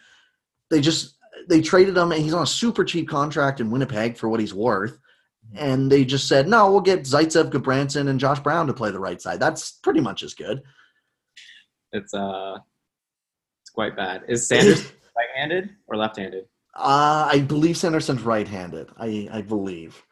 they 0.68 0.82
just 0.82 1.14
they 1.48 1.60
traded 1.60 1.96
him, 1.96 2.12
and 2.12 2.22
he's 2.22 2.34
on 2.34 2.42
a 2.42 2.46
super 2.46 2.84
cheap 2.84 3.08
contract 3.08 3.60
in 3.60 3.70
Winnipeg 3.70 4.16
for 4.16 4.28
what 4.28 4.40
he's 4.40 4.54
worth. 4.54 4.98
And 5.54 5.90
they 5.90 6.04
just 6.04 6.26
said, 6.26 6.48
no, 6.48 6.70
we'll 6.70 6.80
get 6.80 7.02
Zaitsev, 7.02 7.50
Gudbranson, 7.50 8.08
and 8.08 8.18
Josh 8.18 8.40
Brown 8.40 8.66
to 8.66 8.72
play 8.72 8.90
the 8.90 8.98
right 8.98 9.20
side. 9.20 9.40
That's 9.40 9.72
pretty 9.72 10.00
much 10.00 10.22
as 10.22 10.34
good. 10.34 10.62
It's 11.92 12.12
uh, 12.12 12.58
it's 13.62 13.70
quite 13.70 13.96
bad. 13.96 14.24
Is 14.26 14.46
Sanders 14.46 14.82
right-handed 15.16 15.70
or 15.86 15.96
left-handed? 15.96 16.46
Uh, 16.74 17.28
I 17.30 17.40
believe 17.40 17.76
Sanderson's 17.76 18.22
right-handed. 18.22 18.88
I 18.98 19.28
I 19.30 19.42
believe. 19.42 20.02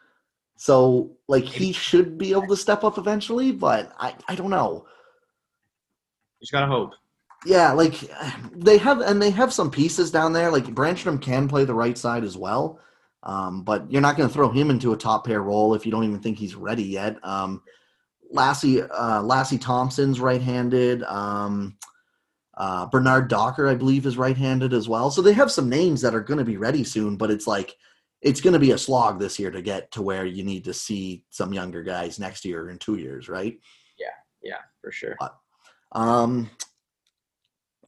So 0.55 1.17
like 1.27 1.43
he 1.43 1.73
should 1.73 2.17
be 2.17 2.31
able 2.31 2.47
to 2.47 2.55
step 2.55 2.85
up 2.85 2.97
eventually, 2.97 3.51
but 3.51 3.91
I 3.99 4.15
I 4.29 4.35
don't 4.35 4.49
know. 4.49 4.85
You 6.39 6.45
just 6.45 6.53
gotta 6.53 6.67
hope. 6.67 6.93
Yeah, 7.45 7.71
like 7.73 8.09
they 8.55 8.77
have, 8.77 9.01
and 9.01 9.21
they 9.21 9.29
have 9.31 9.53
some 9.53 9.69
pieces 9.69 10.11
down 10.11 10.33
there. 10.33 10.49
Like 10.49 10.65
Brännström 10.65 11.21
can 11.21 11.47
play 11.47 11.65
the 11.65 11.73
right 11.73 11.97
side 11.97 12.23
as 12.23 12.37
well, 12.37 12.79
um, 13.23 13.63
but 13.63 13.91
you're 13.91 14.01
not 14.01 14.15
going 14.15 14.29
to 14.29 14.33
throw 14.33 14.49
him 14.49 14.69
into 14.69 14.93
a 14.93 14.97
top 14.97 15.25
pair 15.25 15.41
role 15.41 15.73
if 15.73 15.85
you 15.85 15.91
don't 15.91 16.05
even 16.05 16.19
think 16.19 16.37
he's 16.37 16.55
ready 16.55 16.83
yet. 16.83 17.17
Um, 17.23 17.61
Lassi 18.33 18.87
uh, 18.89 19.21
Lassi 19.21 19.59
Thomson's 19.59 20.19
right-handed. 20.19 21.03
Um, 21.03 21.77
uh, 22.55 22.85
Bernard 22.85 23.29
Docken, 23.29 23.67
I 23.67 23.75
believe, 23.75 24.05
is 24.05 24.17
right-handed 24.17 24.73
as 24.73 24.87
well. 24.87 25.11
So 25.11 25.21
they 25.21 25.33
have 25.33 25.51
some 25.51 25.69
names 25.69 26.01
that 26.01 26.15
are 26.15 26.21
going 26.21 26.37
to 26.37 26.45
be 26.45 26.57
ready 26.57 26.83
soon, 26.83 27.17
but 27.17 27.31
it's 27.31 27.47
like 27.47 27.75
it's 28.21 28.41
going 28.41 28.53
to 28.53 28.59
be 28.59 28.71
a 28.71 28.77
slog 28.77 29.19
this 29.19 29.37
year 29.37 29.51
to 29.51 29.61
get 29.61 29.91
to 29.91 30.01
where 30.01 30.25
you 30.25 30.43
need 30.43 30.63
to 30.63 30.73
see 30.73 31.23
some 31.29 31.53
younger 31.53 31.83
guys 31.83 32.19
next 32.19 32.45
year 32.45 32.69
in 32.69 32.77
two 32.77 32.95
years, 32.95 33.27
right? 33.27 33.59
Yeah, 33.99 34.07
yeah, 34.41 34.59
for 34.81 34.91
sure. 34.91 35.15
But, 35.19 35.35
um, 35.91 36.49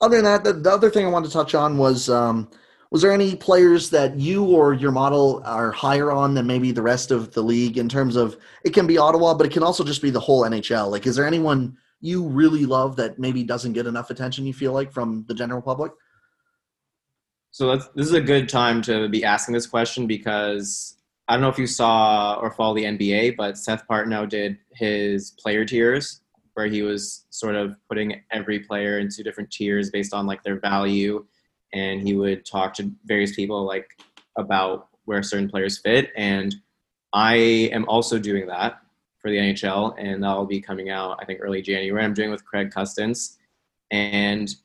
other 0.02 0.18
than 0.18 0.26
that, 0.26 0.44
the, 0.44 0.54
the, 0.54 0.72
other 0.72 0.90
thing 0.90 1.06
I 1.06 1.10
wanted 1.10 1.28
to 1.28 1.34
touch 1.34 1.56
on 1.56 1.78
was 1.78 2.10
um, 2.10 2.50
was 2.92 3.02
there 3.02 3.12
any 3.12 3.36
players 3.36 3.90
that 3.92 4.18
you 4.18 4.46
or 4.46 4.74
your 4.74 4.92
model 4.92 5.42
are 5.46 5.72
higher 5.72 6.12
on 6.12 6.34
than 6.34 6.48
maybe 6.48 6.72
the 6.72 6.82
rest 6.82 7.12
of 7.12 7.34
the 7.34 7.42
league 7.42 7.78
in 7.78 7.90
terms 7.90 8.16
of 8.16 8.38
it 8.64 8.74
can 8.74 8.88
be 8.88 8.98
Ottawa, 8.98 9.34
but 9.34 9.48
it 9.48 9.54
can 9.54 9.64
also 9.64 9.84
just 9.84 10.02
be 10.02 10.10
the 10.10 10.20
whole 10.20 10.44
NHL. 10.44 10.92
Like, 10.92 11.08
is 11.08 11.16
there 11.16 11.28
anyone 11.28 11.78
you 12.02 12.28
really 12.28 12.66
love 12.66 12.96
that 12.98 13.18
maybe 13.20 13.44
doesn't 13.44 13.74
get 13.74 13.88
enough 13.88 14.10
attention 14.10 14.46
you 14.46 14.54
feel 14.54 14.74
like 14.74 14.92
from 14.92 15.26
the 15.28 15.34
general 15.34 15.62
public 15.62 15.92
so 17.52 17.76
this 17.76 18.08
is 18.08 18.14
a 18.14 18.22
good 18.22 18.50
time 18.50 18.82
to 18.82 19.08
be 19.10 19.24
asking 19.24 19.54
this 19.54 19.68
question 19.68 20.06
because 20.06 20.98
i 21.28 21.34
don't 21.34 21.42
know 21.42 21.50
if 21.50 21.58
you 21.58 21.68
saw 21.68 22.36
or 22.36 22.52
follow 22.52 22.76
the 22.76 22.84
nba 22.84 23.36
but 23.36 23.58
seth 23.58 23.88
partnow 23.88 24.28
did 24.28 24.58
his 24.74 25.32
player 25.32 25.66
tiers 25.66 26.22
where 26.56 26.68
he 26.68 26.82
was 26.82 27.26
sort 27.30 27.56
of 27.56 27.78
putting 27.88 28.22
every 28.32 28.60
player 28.60 29.00
into 29.00 29.24
different 29.24 29.52
tiers 29.52 29.90
based 29.90 30.14
on 30.14 30.26
like 30.26 30.44
their 30.44 30.60
value 30.60 31.26
and 31.74 32.02
he 32.02 32.16
would 32.16 32.46
talk 32.46 32.74
to 32.74 32.92
various 33.06 33.36
people 33.36 33.64
like 33.66 34.02
about 34.38 34.88
where 35.06 35.24
certain 35.24 35.50
players 35.50 35.78
fit 35.78 36.12
and 36.18 36.56
i 37.14 37.36
am 37.36 37.86
also 37.88 38.18
doing 38.20 38.48
that 38.48 38.82
for 39.26 39.32
the 39.32 39.38
NHL, 39.38 39.96
and 39.98 40.22
that'll 40.22 40.46
be 40.46 40.62
coming 40.62 40.92
out 40.92 41.18
I 41.20 41.26
think 41.26 41.40
early 41.42 41.60
January. 41.60 42.04
I'm 42.04 42.14
doing 42.14 42.30
with 42.30 42.46
Craig 42.46 42.70
Custance, 42.70 43.40
and 43.90 44.56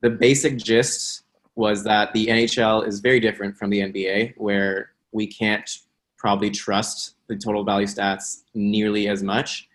the 0.00 0.08
basic 0.08 0.56
gist 0.56 1.24
was 1.56 1.84
that 1.84 2.14
the 2.14 2.26
NHL 2.28 2.88
is 2.88 3.00
very 3.00 3.20
different 3.20 3.54
from 3.58 3.68
the 3.68 3.80
NBA, 3.80 4.32
where 4.38 4.92
we 5.12 5.26
can't 5.26 5.68
probably 6.16 6.48
trust 6.48 7.16
the 7.28 7.36
total 7.36 7.64
value 7.64 7.86
stats 7.86 8.44
nearly 8.54 9.08
as 9.08 9.22
much. 9.22 9.68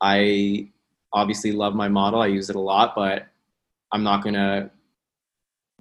I 0.00 0.70
obviously 1.12 1.52
love 1.52 1.74
my 1.74 1.88
model. 1.88 2.20
I 2.20 2.26
use 2.26 2.50
it 2.50 2.56
a 2.56 2.60
lot, 2.60 2.94
but 2.94 3.26
I'm 3.92 4.02
not 4.02 4.22
going 4.22 4.34
to 4.34 4.70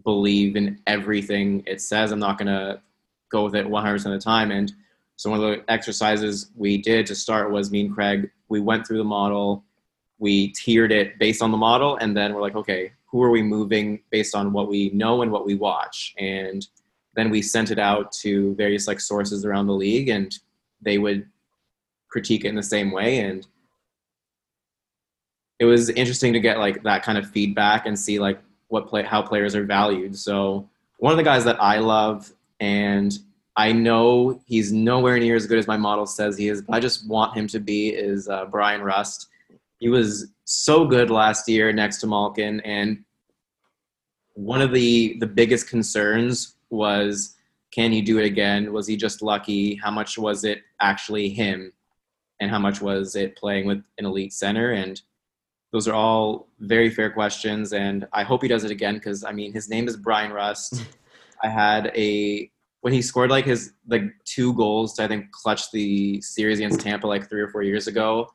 believe 0.03 0.55
in 0.55 0.79
everything 0.87 1.63
it 1.65 1.81
says. 1.81 2.11
I'm 2.11 2.19
not 2.19 2.37
going 2.37 2.47
to 2.47 2.81
go 3.31 3.45
with 3.45 3.55
it 3.55 3.65
100% 3.65 3.95
of 4.05 4.11
the 4.11 4.19
time. 4.19 4.51
And 4.51 4.71
so 5.15 5.29
one 5.29 5.41
of 5.41 5.45
the 5.45 5.71
exercises 5.71 6.49
we 6.55 6.77
did 6.77 7.05
to 7.05 7.15
start 7.15 7.51
was 7.51 7.71
me 7.71 7.81
and 7.81 7.93
Craig, 7.93 8.29
we 8.49 8.59
went 8.59 8.85
through 8.85 8.97
the 8.97 9.03
model, 9.03 9.63
we 10.17 10.51
tiered 10.53 10.91
it 10.91 11.17
based 11.19 11.41
on 11.41 11.51
the 11.51 11.57
model, 11.57 11.97
and 11.97 12.15
then 12.15 12.33
we're 12.33 12.41
like, 12.41 12.55
okay, 12.55 12.91
who 13.05 13.21
are 13.21 13.29
we 13.29 13.43
moving 13.43 14.01
based 14.09 14.35
on 14.35 14.53
what 14.53 14.67
we 14.67 14.89
know 14.89 15.21
and 15.21 15.31
what 15.31 15.45
we 15.45 15.55
watch? 15.55 16.13
And 16.17 16.65
then 17.15 17.29
we 17.29 17.41
sent 17.41 17.71
it 17.71 17.79
out 17.79 18.11
to 18.13 18.55
various 18.55 18.87
like 18.87 18.99
sources 18.99 19.45
around 19.45 19.67
the 19.67 19.73
league 19.73 20.09
and 20.09 20.33
they 20.81 20.97
would 20.97 21.27
critique 22.07 22.45
it 22.45 22.49
in 22.49 22.55
the 22.55 22.63
same 22.63 22.91
way. 22.91 23.19
And 23.19 23.45
it 25.61 25.65
was 25.65 25.91
interesting 25.91 26.33
to 26.33 26.39
get 26.39 26.57
like 26.57 26.81
that 26.81 27.03
kind 27.03 27.19
of 27.19 27.29
feedback 27.29 27.85
and 27.85 27.97
see 27.97 28.17
like 28.17 28.41
what 28.69 28.87
play 28.87 29.03
how 29.03 29.21
players 29.21 29.55
are 29.55 29.63
valued. 29.63 30.17
So 30.17 30.67
one 30.97 31.11
of 31.11 31.17
the 31.17 31.23
guys 31.23 31.43
that 31.45 31.61
I 31.61 31.77
love 31.77 32.33
and 32.59 33.15
I 33.55 33.71
know 33.71 34.41
he's 34.47 34.73
nowhere 34.73 35.19
near 35.19 35.35
as 35.35 35.45
good 35.45 35.59
as 35.59 35.67
my 35.67 35.77
model 35.77 36.07
says 36.07 36.35
he 36.35 36.47
is, 36.47 36.63
but 36.63 36.75
I 36.75 36.79
just 36.79 37.07
want 37.07 37.37
him 37.37 37.45
to 37.49 37.59
be 37.59 37.89
is 37.89 38.27
uh, 38.27 38.45
Bryan 38.45 38.81
Rust. 38.81 39.27
He 39.77 39.87
was 39.87 40.31
so 40.45 40.83
good 40.83 41.11
last 41.11 41.47
year 41.47 41.71
next 41.71 41.99
to 41.99 42.07
Malkin, 42.07 42.59
and 42.61 43.03
one 44.33 44.63
of 44.63 44.73
the 44.73 45.15
the 45.19 45.27
biggest 45.27 45.69
concerns 45.69 46.55
was 46.71 47.35
can 47.69 47.91
he 47.91 48.01
do 48.01 48.17
it 48.17 48.25
again? 48.25 48.73
Was 48.73 48.87
he 48.87 48.97
just 48.97 49.21
lucky? 49.21 49.75
How 49.75 49.91
much 49.91 50.17
was 50.17 50.43
it 50.43 50.63
actually 50.79 51.29
him, 51.29 51.71
and 52.39 52.49
how 52.49 52.57
much 52.57 52.81
was 52.81 53.15
it 53.15 53.35
playing 53.35 53.67
with 53.67 53.83
an 53.99 54.05
elite 54.05 54.33
center? 54.33 54.71
And 54.71 54.99
those 55.71 55.87
are 55.87 55.93
all 55.93 56.47
very 56.59 56.89
fair 56.89 57.09
questions, 57.09 57.73
and 57.73 58.07
I 58.11 58.23
hope 58.23 58.41
he 58.41 58.47
does 58.47 58.63
it 58.63 58.71
again 58.71 58.95
because 58.95 59.23
I 59.23 59.31
mean 59.31 59.53
his 59.53 59.69
name 59.69 59.87
is 59.87 59.95
Bryan 59.95 60.33
Rust. 60.33 60.85
I 61.43 61.49
had 61.49 61.91
a 61.95 62.51
when 62.81 62.93
he 62.93 63.01
scored 63.01 63.29
like 63.29 63.45
his 63.45 63.73
like 63.87 64.03
two 64.25 64.53
goals 64.53 64.93
to 64.95 65.03
I 65.03 65.07
think 65.07 65.31
clutch 65.31 65.71
the 65.71 66.21
series 66.21 66.59
against 66.59 66.81
Tampa 66.81 67.07
like 67.07 67.29
three 67.29 67.41
or 67.41 67.47
four 67.47 67.63
years 67.63 67.87
ago. 67.87 68.27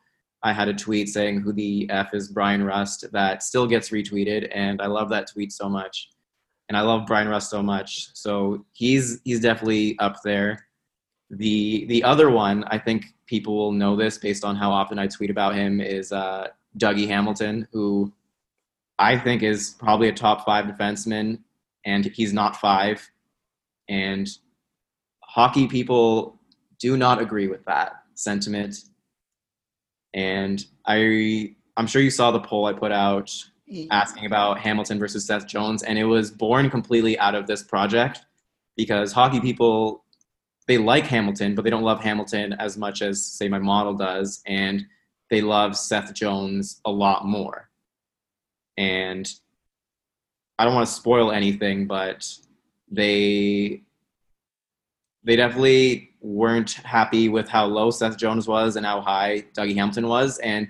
I 0.43 0.53
had 0.53 0.67
a 0.67 0.73
tweet 0.73 1.09
saying 1.09 1.41
who 1.41 1.51
the 1.51 1.87
f 1.89 2.13
is 2.13 2.29
Bryan 2.29 2.63
Rust 2.63 3.05
that 3.11 3.43
still 3.43 3.67
gets 3.67 3.89
retweeted, 3.89 4.49
and 4.53 4.81
I 4.81 4.87
love 4.87 5.09
that 5.09 5.31
tweet 5.31 5.51
so 5.51 5.69
much, 5.69 6.09
and 6.69 6.77
I 6.77 6.81
love 6.81 7.05
Bryan 7.05 7.27
Rust 7.27 7.49
so 7.49 7.61
much. 7.61 8.09
So 8.13 8.65
he's 8.73 9.19
he's 9.25 9.41
definitely 9.41 9.97
up 9.99 10.17
there. 10.23 10.67
The 11.29 11.85
the 11.85 12.03
other 12.03 12.29
one 12.29 12.63
I 12.65 12.79
think 12.79 13.05
people 13.27 13.55
will 13.57 13.71
know 13.71 13.95
this 13.95 14.17
based 14.17 14.43
on 14.43 14.55
how 14.55 14.71
often 14.71 14.97
I 14.97 15.07
tweet 15.07 15.29
about 15.29 15.53
him 15.53 15.81
is 15.81 16.11
uh, 16.11 16.47
Dougie 16.77 17.07
Hamilton, 17.07 17.67
who 17.71 18.11
I 18.99 19.17
think 19.17 19.43
is 19.43 19.75
probably 19.79 20.09
a 20.09 20.13
top 20.13 20.45
five 20.45 20.65
defenseman, 20.65 21.39
and 21.85 22.05
he's 22.05 22.33
not 22.33 22.57
five. 22.57 23.09
And 23.89 24.27
hockey 25.23 25.67
people 25.67 26.39
do 26.79 26.97
not 26.97 27.21
agree 27.21 27.47
with 27.47 27.63
that 27.65 28.03
sentiment. 28.15 28.77
And 30.13 30.65
I, 30.85 31.55
I'm 31.77 31.87
sure 31.87 32.01
you 32.01 32.09
saw 32.09 32.31
the 32.31 32.39
poll 32.39 32.65
I 32.65 32.73
put 32.73 32.91
out 32.91 33.31
asking 33.91 34.25
about 34.25 34.59
Hamilton 34.59 34.97
versus 34.99 35.25
Seth 35.25 35.47
Jones, 35.47 35.83
and 35.83 35.99
it 35.99 36.05
was 36.05 36.31
born 36.31 36.69
completely 36.69 37.19
out 37.19 37.35
of 37.35 37.47
this 37.47 37.63
project 37.63 38.21
because 38.75 39.11
hockey 39.11 39.41
people 39.41 40.03
they 40.67 40.77
like 40.77 41.05
Hamilton, 41.05 41.55
but 41.55 41.63
they 41.63 41.69
don't 41.69 41.83
love 41.83 42.01
Hamilton 42.01 42.53
as 42.53 42.77
much 42.77 43.01
as 43.01 43.25
say 43.25 43.47
my 43.47 43.59
model 43.59 43.93
does, 43.93 44.41
and 44.45 44.85
they 45.29 45.41
love 45.41 45.77
Seth 45.77 46.13
Jones 46.13 46.81
a 46.85 46.91
lot 46.91 47.25
more. 47.25 47.69
And 48.77 49.29
I 50.59 50.65
don't 50.65 50.73
want 50.73 50.87
to 50.87 50.93
spoil 50.93 51.31
anything, 51.31 51.87
but 51.87 52.27
they 52.89 53.83
they 55.23 55.35
definitely 55.35 56.11
weren't 56.21 56.71
happy 56.73 57.27
with 57.29 57.49
how 57.49 57.65
low 57.65 57.91
Seth 57.91 58.17
Jones 58.17 58.47
was 58.47 58.75
and 58.75 58.85
how 58.85 59.01
high 59.01 59.43
Dougie 59.53 59.75
Hamilton 59.75 60.07
was. 60.07 60.39
And 60.39 60.69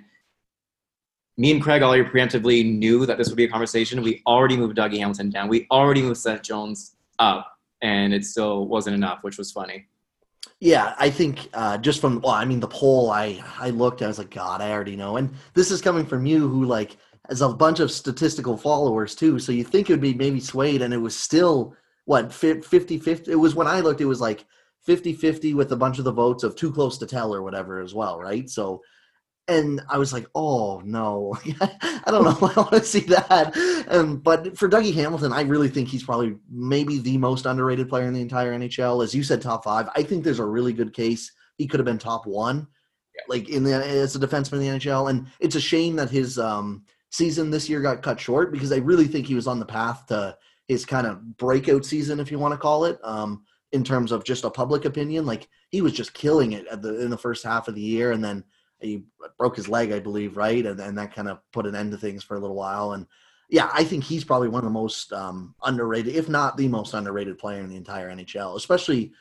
me 1.38 1.51
and 1.51 1.62
Craig 1.62 1.84
already 1.84 2.03
preemptively 2.03 2.66
knew 2.66 3.05
that 3.05 3.18
this 3.18 3.30
would 3.30 3.38
be 3.38 3.45
a 3.45 3.49
conversation. 3.49 4.01
We 4.01 4.24
already 4.26 4.58
moved 4.58 4.78
Dougie 4.78 4.97
Hamilton 4.97 5.30
down. 5.30 5.47
We 5.47 5.68
already 5.70 6.01
moved 6.01 6.18
Seth 6.18 6.41
Jones 6.41 6.95
up, 7.20 7.55
and 7.82 8.14
it 8.14 8.26
still 8.26 8.68
wasn't 8.68 8.95
enough, 8.95 9.20
which 9.22 9.38
was 9.38 9.51
funny. 9.51 9.88
Yeah, 10.60 10.95
I 10.97 11.10
think 11.12 11.49
uh, 11.53 11.78
just 11.78 12.01
from 12.01 12.20
well, 12.22 12.32
I 12.34 12.43
mean 12.45 12.60
the 12.60 12.68
poll, 12.68 13.12
I 13.12 13.43
I 13.60 13.70
looked, 13.70 14.01
I 14.01 14.08
was 14.08 14.18
like, 14.18 14.32
God, 14.32 14.60
I 14.62 14.72
already 14.72 14.95
know, 14.95 15.18
and 15.18 15.30
this 15.53 15.70
is 15.70 15.82
coming 15.82 16.05
from 16.05 16.26
you, 16.26 16.47
who 16.47 16.66
like 16.66 16.97
has 17.30 17.41
a 17.41 17.49
bunch 17.49 17.80
of 17.80 17.91
statistical 17.91 18.58
followers 18.58 19.14
too, 19.14 19.38
so 19.38 19.51
you 19.51 19.64
think 19.64 19.89
it 19.89 19.93
would 19.93 20.01
be 20.01 20.16
maybe 20.16 20.39
swayed, 20.39 20.82
and 20.82 20.93
it 20.93 20.97
was 20.97 21.16
still 21.16 21.76
what 22.05 22.34
50 22.34 22.97
50 22.97 23.32
it 23.32 23.36
was 23.36 23.53
when 23.53 23.68
i 23.68 23.82
looked 23.82 23.99
it 23.99 24.05
was 24.05 24.22
like 24.22 24.45
50 24.80 25.12
50 25.14 25.53
with 25.53 25.74
a 25.74 25.76
bunch 25.76 25.99
of 25.99 26.05
the 26.05 26.12
votes 26.14 26.43
of 26.43 26.55
too 26.55 26.72
close 26.72 26.97
to 26.99 27.05
tell 27.05 27.36
or 27.36 27.43
whatever 27.43 27.82
as 27.82 27.93
well 27.93 28.18
right? 28.20 28.49
So 28.49 28.82
and 29.47 29.81
i 29.89 29.97
was 29.97 30.11
like 30.11 30.27
oh 30.35 30.81
no. 30.83 31.37
I 31.61 32.11
don't 32.11 32.23
know 32.23 32.47
i 32.47 32.59
want 32.59 32.71
to 32.71 32.83
see 32.83 33.01
that. 33.01 33.85
Um, 33.89 34.17
but 34.17 34.57
for 34.57 34.69
dougie 34.69 34.93
hamilton 34.93 35.33
i 35.33 35.41
really 35.41 35.69
think 35.69 35.87
he's 35.87 36.03
probably 36.03 36.35
maybe 36.49 36.99
the 36.99 37.17
most 37.17 37.45
underrated 37.45 37.89
player 37.89 38.05
in 38.05 38.13
the 38.13 38.21
entire 38.21 38.57
nhl 38.57 39.03
as 39.03 39.13
you 39.13 39.23
said 39.23 39.41
top 39.41 39.63
five. 39.63 39.89
I 39.95 40.03
think 40.03 40.23
there's 40.23 40.39
a 40.39 40.45
really 40.45 40.73
good 40.73 40.93
case 40.93 41.31
he 41.57 41.67
could 41.67 41.79
have 41.79 41.85
been 41.85 41.97
top 41.97 42.25
one 42.25 42.67
like 43.27 43.49
in 43.49 43.63
the 43.63 43.73
as 43.73 44.15
a 44.15 44.19
defenseman 44.19 44.53
in 44.53 44.59
the 44.59 44.79
nhl 44.79 45.09
and 45.09 45.27
it's 45.39 45.55
a 45.55 45.61
shame 45.61 45.95
that 45.95 46.09
his 46.09 46.37
um, 46.37 46.83
season 47.09 47.49
this 47.49 47.67
year 47.67 47.81
got 47.81 48.03
cut 48.03 48.19
short 48.19 48.51
because 48.51 48.71
i 48.71 48.77
really 48.77 49.07
think 49.07 49.25
he 49.25 49.35
was 49.35 49.47
on 49.47 49.59
the 49.59 49.65
path 49.65 50.05
to 50.07 50.37
his 50.67 50.85
kind 50.85 51.07
of 51.07 51.37
breakout 51.37 51.85
season, 51.85 52.19
if 52.19 52.31
you 52.31 52.39
want 52.39 52.53
to 52.53 52.57
call 52.57 52.85
it, 52.85 52.99
um, 53.03 53.43
in 53.71 53.83
terms 53.83 54.11
of 54.11 54.23
just 54.23 54.43
a 54.43 54.49
public 54.49 54.85
opinion. 54.85 55.25
Like 55.25 55.47
he 55.69 55.81
was 55.81 55.93
just 55.93 56.13
killing 56.13 56.53
it 56.53 56.67
at 56.67 56.81
the 56.81 57.01
in 57.01 57.09
the 57.09 57.17
first 57.17 57.43
half 57.43 57.67
of 57.67 57.75
the 57.75 57.81
year, 57.81 58.11
and 58.11 58.23
then 58.23 58.43
he 58.80 59.03
broke 59.38 59.55
his 59.55 59.67
leg, 59.67 59.91
I 59.91 59.99
believe, 59.99 60.38
right, 60.38 60.65
and, 60.65 60.80
and 60.80 60.97
that 60.97 61.13
kind 61.13 61.28
of 61.28 61.39
put 61.51 61.65
an 61.65 61.75
end 61.75 61.91
to 61.91 61.97
things 61.97 62.23
for 62.23 62.36
a 62.36 62.39
little 62.39 62.55
while. 62.55 62.93
And 62.93 63.07
yeah, 63.49 63.69
I 63.73 63.84
think 63.84 64.03
he's 64.03 64.23
probably 64.23 64.49
one 64.49 64.59
of 64.59 64.65
the 64.65 64.80
most 64.80 65.13
um, 65.13 65.55
underrated, 65.63 66.15
if 66.15 66.30
not 66.30 66.57
the 66.57 66.67
most 66.67 66.93
underrated 66.93 67.38
player 67.38 67.61
in 67.61 67.69
the 67.69 67.78
entire 67.78 68.09
NHL. 68.09 68.55
Especially 68.55 69.13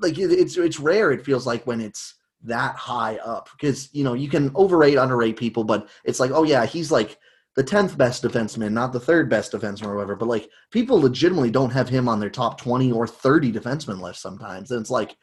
like 0.00 0.18
it's 0.18 0.56
it's 0.56 0.78
rare. 0.78 1.12
It 1.12 1.24
feels 1.24 1.46
like 1.46 1.66
when 1.66 1.80
it's 1.80 2.14
that 2.44 2.74
high 2.74 3.16
up 3.16 3.48
because 3.52 3.88
you 3.92 4.04
know 4.04 4.14
you 4.14 4.28
can 4.28 4.50
overrate, 4.54 4.96
underrate 4.96 5.36
people, 5.36 5.64
but 5.64 5.88
it's 6.04 6.20
like 6.20 6.30
oh 6.30 6.44
yeah, 6.44 6.66
he's 6.66 6.92
like 6.92 7.18
the 7.54 7.62
tenth 7.62 7.98
best 7.98 8.22
defenseman, 8.22 8.72
not 8.72 8.92
the 8.92 9.00
third 9.00 9.28
best 9.28 9.52
defenseman 9.52 9.86
or 9.86 9.96
whatever. 9.96 10.16
But 10.16 10.28
like 10.28 10.48
people 10.70 11.00
legitimately 11.00 11.50
don't 11.50 11.70
have 11.70 11.88
him 11.88 12.08
on 12.08 12.20
their 12.20 12.30
top 12.30 12.60
twenty 12.60 12.92
or 12.92 13.06
thirty 13.06 13.52
defenseman 13.52 14.00
list 14.00 14.22
sometimes, 14.22 14.70
and 14.70 14.80
it's 14.80 14.90
like 14.90 15.16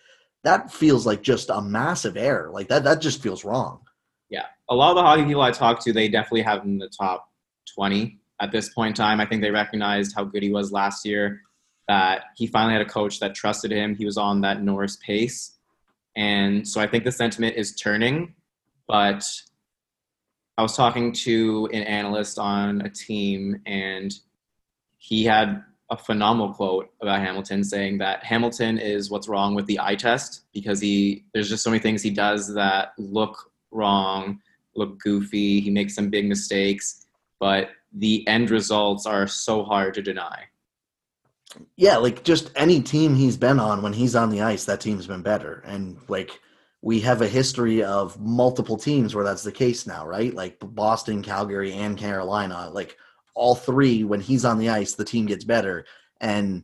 that 0.43 0.71
feels 0.71 1.05
like 1.05 1.21
just 1.21 1.49
a 1.49 1.61
massive 1.61 2.17
error. 2.17 2.49
Like 2.51 2.67
that 2.69 2.83
that 2.83 3.01
just 3.01 3.21
feels 3.21 3.43
wrong. 3.43 3.81
Yeah, 4.29 4.45
a 4.69 4.75
lot 4.75 4.91
of 4.91 4.95
the 4.95 5.01
hockey 5.01 5.25
people 5.25 5.41
I 5.41 5.51
talk 5.51 5.83
to, 5.83 5.93
they 5.93 6.07
definitely 6.07 6.43
have 6.43 6.61
him 6.63 6.71
in 6.71 6.77
the 6.77 6.89
top 6.89 7.29
twenty 7.73 8.19
at 8.41 8.51
this 8.51 8.69
point 8.69 8.89
in 8.89 8.93
time. 8.95 9.19
I 9.19 9.25
think 9.25 9.41
they 9.41 9.51
recognized 9.51 10.15
how 10.15 10.23
good 10.23 10.43
he 10.43 10.51
was 10.51 10.71
last 10.71 11.05
year. 11.05 11.41
That 11.87 12.25
he 12.35 12.45
finally 12.45 12.73
had 12.73 12.85
a 12.85 12.89
coach 12.89 13.19
that 13.19 13.33
trusted 13.33 13.71
him. 13.71 13.95
He 13.95 14.05
was 14.05 14.17
on 14.17 14.41
that 14.41 14.61
Norris 14.61 14.97
pace, 14.97 15.57
and 16.15 16.67
so 16.67 16.79
I 16.79 16.87
think 16.87 17.03
the 17.03 17.11
sentiment 17.11 17.57
is 17.57 17.75
turning. 17.75 18.35
But 18.87 19.23
I 20.57 20.61
was 20.61 20.75
talking 20.75 21.13
to 21.13 21.69
an 21.73 21.83
analyst 21.83 22.37
on 22.37 22.81
a 22.81 22.89
team, 22.89 23.61
and 23.65 24.13
he 24.97 25.23
had 25.23 25.63
a 25.89 25.97
phenomenal 25.97 26.53
quote 26.53 26.91
about 27.01 27.19
Hamilton 27.19 27.63
saying 27.63 27.97
that 27.97 28.23
Hamilton 28.23 28.77
is 28.77 29.09
what's 29.09 29.27
wrong 29.27 29.55
with 29.55 29.65
the 29.65 29.79
eye 29.79 29.95
test 29.95 30.41
because 30.53 30.79
he 30.79 31.25
there's 31.33 31.49
just 31.49 31.63
so 31.63 31.69
many 31.69 31.81
things 31.81 32.01
he 32.01 32.11
does 32.11 32.53
that 32.53 32.93
look 32.97 33.51
wrong, 33.71 34.39
look 34.75 34.99
goofy. 34.99 35.59
He 35.59 35.69
makes 35.69 35.95
some 35.95 36.09
big 36.09 36.27
mistakes, 36.27 37.05
but 37.39 37.69
the 37.93 38.27
end 38.27 38.51
results 38.51 39.05
are 39.05 39.27
so 39.27 39.63
hard 39.63 39.95
to 39.95 40.01
deny. 40.01 40.45
Yeah, 41.75 41.97
like 41.97 42.23
just 42.23 42.51
any 42.55 42.81
team 42.81 43.15
he's 43.15 43.37
been 43.37 43.59
on 43.59 43.81
when 43.81 43.93
he's 43.93 44.15
on 44.15 44.29
the 44.29 44.41
ice, 44.41 44.65
that 44.65 44.81
team's 44.81 45.07
been 45.07 45.23
better. 45.23 45.63
And 45.65 45.97
like 46.07 46.39
we 46.81 46.99
have 47.01 47.21
a 47.21 47.27
history 47.27 47.83
of 47.83 48.19
multiple 48.19 48.77
teams 48.77 49.15
where 49.15 49.23
that's 49.23 49.43
the 49.43 49.51
case 49.51 49.87
now, 49.87 50.05
right? 50.05 50.33
Like 50.33 50.57
Boston, 50.59 51.23
Calgary, 51.23 51.73
and 51.73 51.97
Carolina. 51.97 52.69
Like 52.71 52.97
all 53.39 53.55
three, 53.55 54.03
when 54.03 54.19
he's 54.19 54.43
on 54.43 54.59
the 54.59 54.69
ice, 54.69 54.93
the 54.93 55.05
team 55.05 55.25
gets 55.25 55.45
better. 55.45 55.85
And 56.19 56.63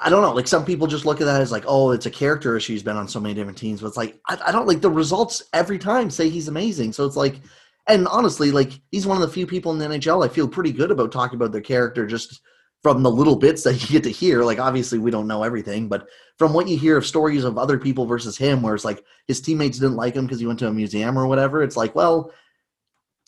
I 0.00 0.08
don't 0.08 0.22
know, 0.22 0.32
like 0.32 0.48
some 0.48 0.64
people 0.64 0.86
just 0.86 1.04
look 1.04 1.20
at 1.20 1.26
that 1.26 1.42
as 1.42 1.52
like, 1.52 1.64
oh, 1.66 1.90
it's 1.90 2.06
a 2.06 2.10
character 2.10 2.56
issue. 2.56 2.72
He's 2.72 2.82
been 2.82 2.96
on 2.96 3.06
so 3.06 3.20
many 3.20 3.34
different 3.34 3.58
teams, 3.58 3.80
but 3.80 3.88
it's 3.88 3.96
like 3.96 4.18
I, 4.28 4.38
I 4.46 4.52
don't 4.52 4.66
like 4.66 4.80
the 4.80 4.90
results 4.90 5.42
every 5.52 5.78
time 5.78 6.10
say 6.10 6.28
he's 6.28 6.48
amazing. 6.48 6.94
So 6.94 7.04
it's 7.04 7.16
like, 7.16 7.40
and 7.86 8.08
honestly, 8.08 8.50
like 8.50 8.80
he's 8.90 9.06
one 9.06 9.16
of 9.18 9.20
the 9.20 9.32
few 9.32 9.46
people 9.46 9.72
in 9.72 9.78
the 9.78 9.86
NHL 9.86 10.24
I 10.24 10.32
feel 10.32 10.48
pretty 10.48 10.72
good 10.72 10.90
about 10.90 11.12
talking 11.12 11.36
about 11.36 11.52
their 11.52 11.60
character 11.60 12.06
just 12.06 12.40
from 12.82 13.02
the 13.02 13.10
little 13.10 13.36
bits 13.36 13.62
that 13.64 13.74
you 13.82 13.88
get 13.88 14.02
to 14.04 14.10
hear, 14.10 14.42
like 14.42 14.58
obviously 14.58 14.98
we 14.98 15.10
don't 15.10 15.28
know 15.28 15.42
everything, 15.42 15.88
but 15.88 16.08
from 16.38 16.54
what 16.54 16.66
you 16.66 16.78
hear 16.78 16.96
of 16.96 17.06
stories 17.06 17.44
of 17.44 17.58
other 17.58 17.78
people 17.78 18.06
versus 18.06 18.38
him, 18.38 18.62
where 18.62 18.74
it's 18.74 18.86
like 18.86 19.04
his 19.28 19.42
teammates 19.42 19.78
didn't 19.78 19.96
like 19.96 20.14
him 20.14 20.24
because 20.24 20.40
he 20.40 20.46
went 20.46 20.58
to 20.60 20.68
a 20.68 20.72
museum 20.72 21.18
or 21.18 21.26
whatever, 21.26 21.62
it's 21.62 21.76
like, 21.76 21.94
well, 21.94 22.32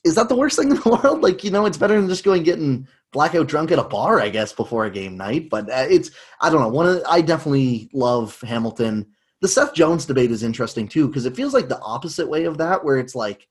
is 0.07 0.15
that 0.15 0.29
the 0.29 0.37
worst 0.37 0.57
thing 0.57 0.71
in 0.71 0.77
the 0.77 1.01
world? 1.03 1.23
Like, 1.23 1.43
you 1.43 1.51
know, 1.51 1.67
it's 1.67 1.77
better 1.77 2.01
than 2.01 2.09
just 2.09 2.25
going 2.25 2.45
getting 2.45 2.87
blackout 3.13 3.49
drunk 3.49 3.73
at 3.73 3.79
a 3.79 3.85
bar, 3.85 4.21
I 4.21 4.29
guess, 4.29 4.53
before 4.53 4.85
a 4.85 4.91
game 4.91 5.17
night. 5.17 5.51
But 5.51 5.69
uh, 5.69 5.87
it's, 5.91 6.11
I 6.41 6.49
don't 6.49 6.61
know. 6.61 6.69
One 6.69 6.87
of, 6.87 7.03
I 7.09 7.21
definitely 7.21 7.91
love 7.93 8.41
Hamilton. 8.43 9.07
The 9.41 9.49
Seth 9.49 9.75
Jones 9.75 10.07
debate 10.07 10.31
is 10.31 10.43
interesting 10.43 10.87
too 10.89 11.09
because 11.09 11.27
it 11.27 11.37
feels 11.37 11.53
like 11.53 11.69
the 11.69 11.81
opposite 11.81 12.29
way 12.29 12.45
of 12.45 12.57
that, 12.59 12.85
where 12.85 12.99
it's 12.99 13.15
like 13.15 13.49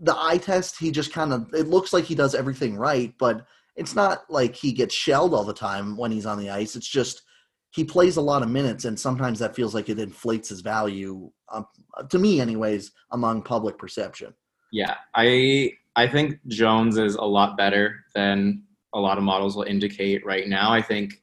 the 0.00 0.16
eye 0.16 0.38
test. 0.38 0.78
He 0.78 0.90
just 0.90 1.12
kind 1.12 1.32
of, 1.32 1.52
it 1.52 1.68
looks 1.68 1.92
like 1.92 2.04
he 2.04 2.14
does 2.14 2.34
everything 2.34 2.76
right, 2.76 3.14
but 3.18 3.46
it's 3.76 3.94
not 3.94 4.24
like 4.28 4.56
he 4.56 4.72
gets 4.72 4.94
shelled 4.94 5.34
all 5.34 5.44
the 5.44 5.52
time 5.52 5.96
when 5.96 6.10
he's 6.10 6.26
on 6.26 6.38
the 6.38 6.50
ice. 6.50 6.74
It's 6.76 6.88
just 6.88 7.22
he 7.70 7.84
plays 7.84 8.16
a 8.16 8.22
lot 8.22 8.42
of 8.42 8.48
minutes, 8.48 8.86
and 8.86 8.98
sometimes 8.98 9.38
that 9.38 9.54
feels 9.54 9.74
like 9.74 9.88
it 9.88 9.98
inflates 9.98 10.48
his 10.48 10.62
value, 10.62 11.30
um, 11.52 11.66
to 12.08 12.18
me, 12.18 12.40
anyways, 12.40 12.92
among 13.12 13.42
public 13.42 13.76
perception. 13.76 14.32
Yeah, 14.72 14.94
I 15.14 15.72
I 15.96 16.06
think 16.06 16.38
Jones 16.46 16.98
is 16.98 17.14
a 17.14 17.24
lot 17.24 17.56
better 17.56 18.04
than 18.14 18.62
a 18.94 19.00
lot 19.00 19.18
of 19.18 19.24
models 19.24 19.56
will 19.56 19.64
indicate 19.64 20.24
right 20.24 20.48
now. 20.48 20.72
I 20.72 20.82
think 20.82 21.22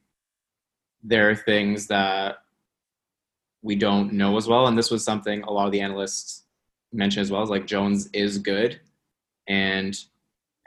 there 1.03 1.29
are 1.29 1.35
things 1.35 1.87
that 1.87 2.37
we 3.61 3.75
don't 3.75 4.13
know 4.13 4.37
as 4.37 4.47
well, 4.47 4.67
and 4.67 4.77
this 4.77 4.91
was 4.91 5.03
something 5.03 5.43
a 5.43 5.51
lot 5.51 5.65
of 5.65 5.71
the 5.71 5.81
analysts 5.81 6.43
mentioned 6.91 7.23
as 7.23 7.31
well. 7.31 7.43
Is 7.43 7.49
like 7.49 7.67
Jones 7.67 8.09
is 8.13 8.37
good, 8.37 8.79
and 9.47 9.97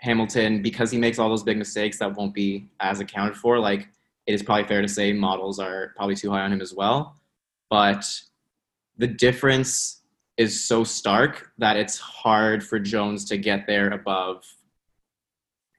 Hamilton, 0.00 0.62
because 0.62 0.90
he 0.90 0.98
makes 0.98 1.18
all 1.18 1.28
those 1.28 1.42
big 1.42 1.58
mistakes 1.58 1.98
that 1.98 2.14
won't 2.14 2.34
be 2.34 2.68
as 2.80 3.00
accounted 3.00 3.36
for, 3.36 3.58
like 3.58 3.88
it 4.26 4.34
is 4.34 4.42
probably 4.42 4.64
fair 4.64 4.82
to 4.82 4.88
say 4.88 5.12
models 5.12 5.58
are 5.58 5.92
probably 5.96 6.14
too 6.14 6.30
high 6.30 6.42
on 6.42 6.52
him 6.52 6.60
as 6.60 6.74
well. 6.74 7.16
But 7.70 8.04
the 8.96 9.06
difference 9.06 9.97
is 10.38 10.64
so 10.64 10.84
stark 10.84 11.50
that 11.58 11.76
it's 11.76 11.98
hard 11.98 12.64
for 12.64 12.78
Jones 12.78 13.24
to 13.26 13.36
get 13.36 13.66
there 13.66 13.90
above 13.90 14.44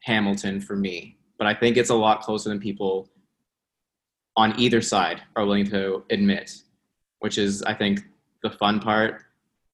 Hamilton 0.03 0.59
for 0.59 0.75
me. 0.75 1.17
But 1.37 1.47
I 1.47 1.53
think 1.53 1.77
it's 1.77 1.89
a 1.89 1.95
lot 1.95 2.21
closer 2.21 2.49
than 2.49 2.59
people 2.59 3.09
on 4.35 4.59
either 4.59 4.81
side 4.81 5.21
are 5.37 5.45
willing 5.45 5.65
to 5.69 6.03
admit, 6.09 6.61
which 7.19 7.37
is, 7.37 7.63
I 7.63 7.73
think, 7.73 8.01
the 8.43 8.51
fun 8.51 8.79
part. 8.79 9.23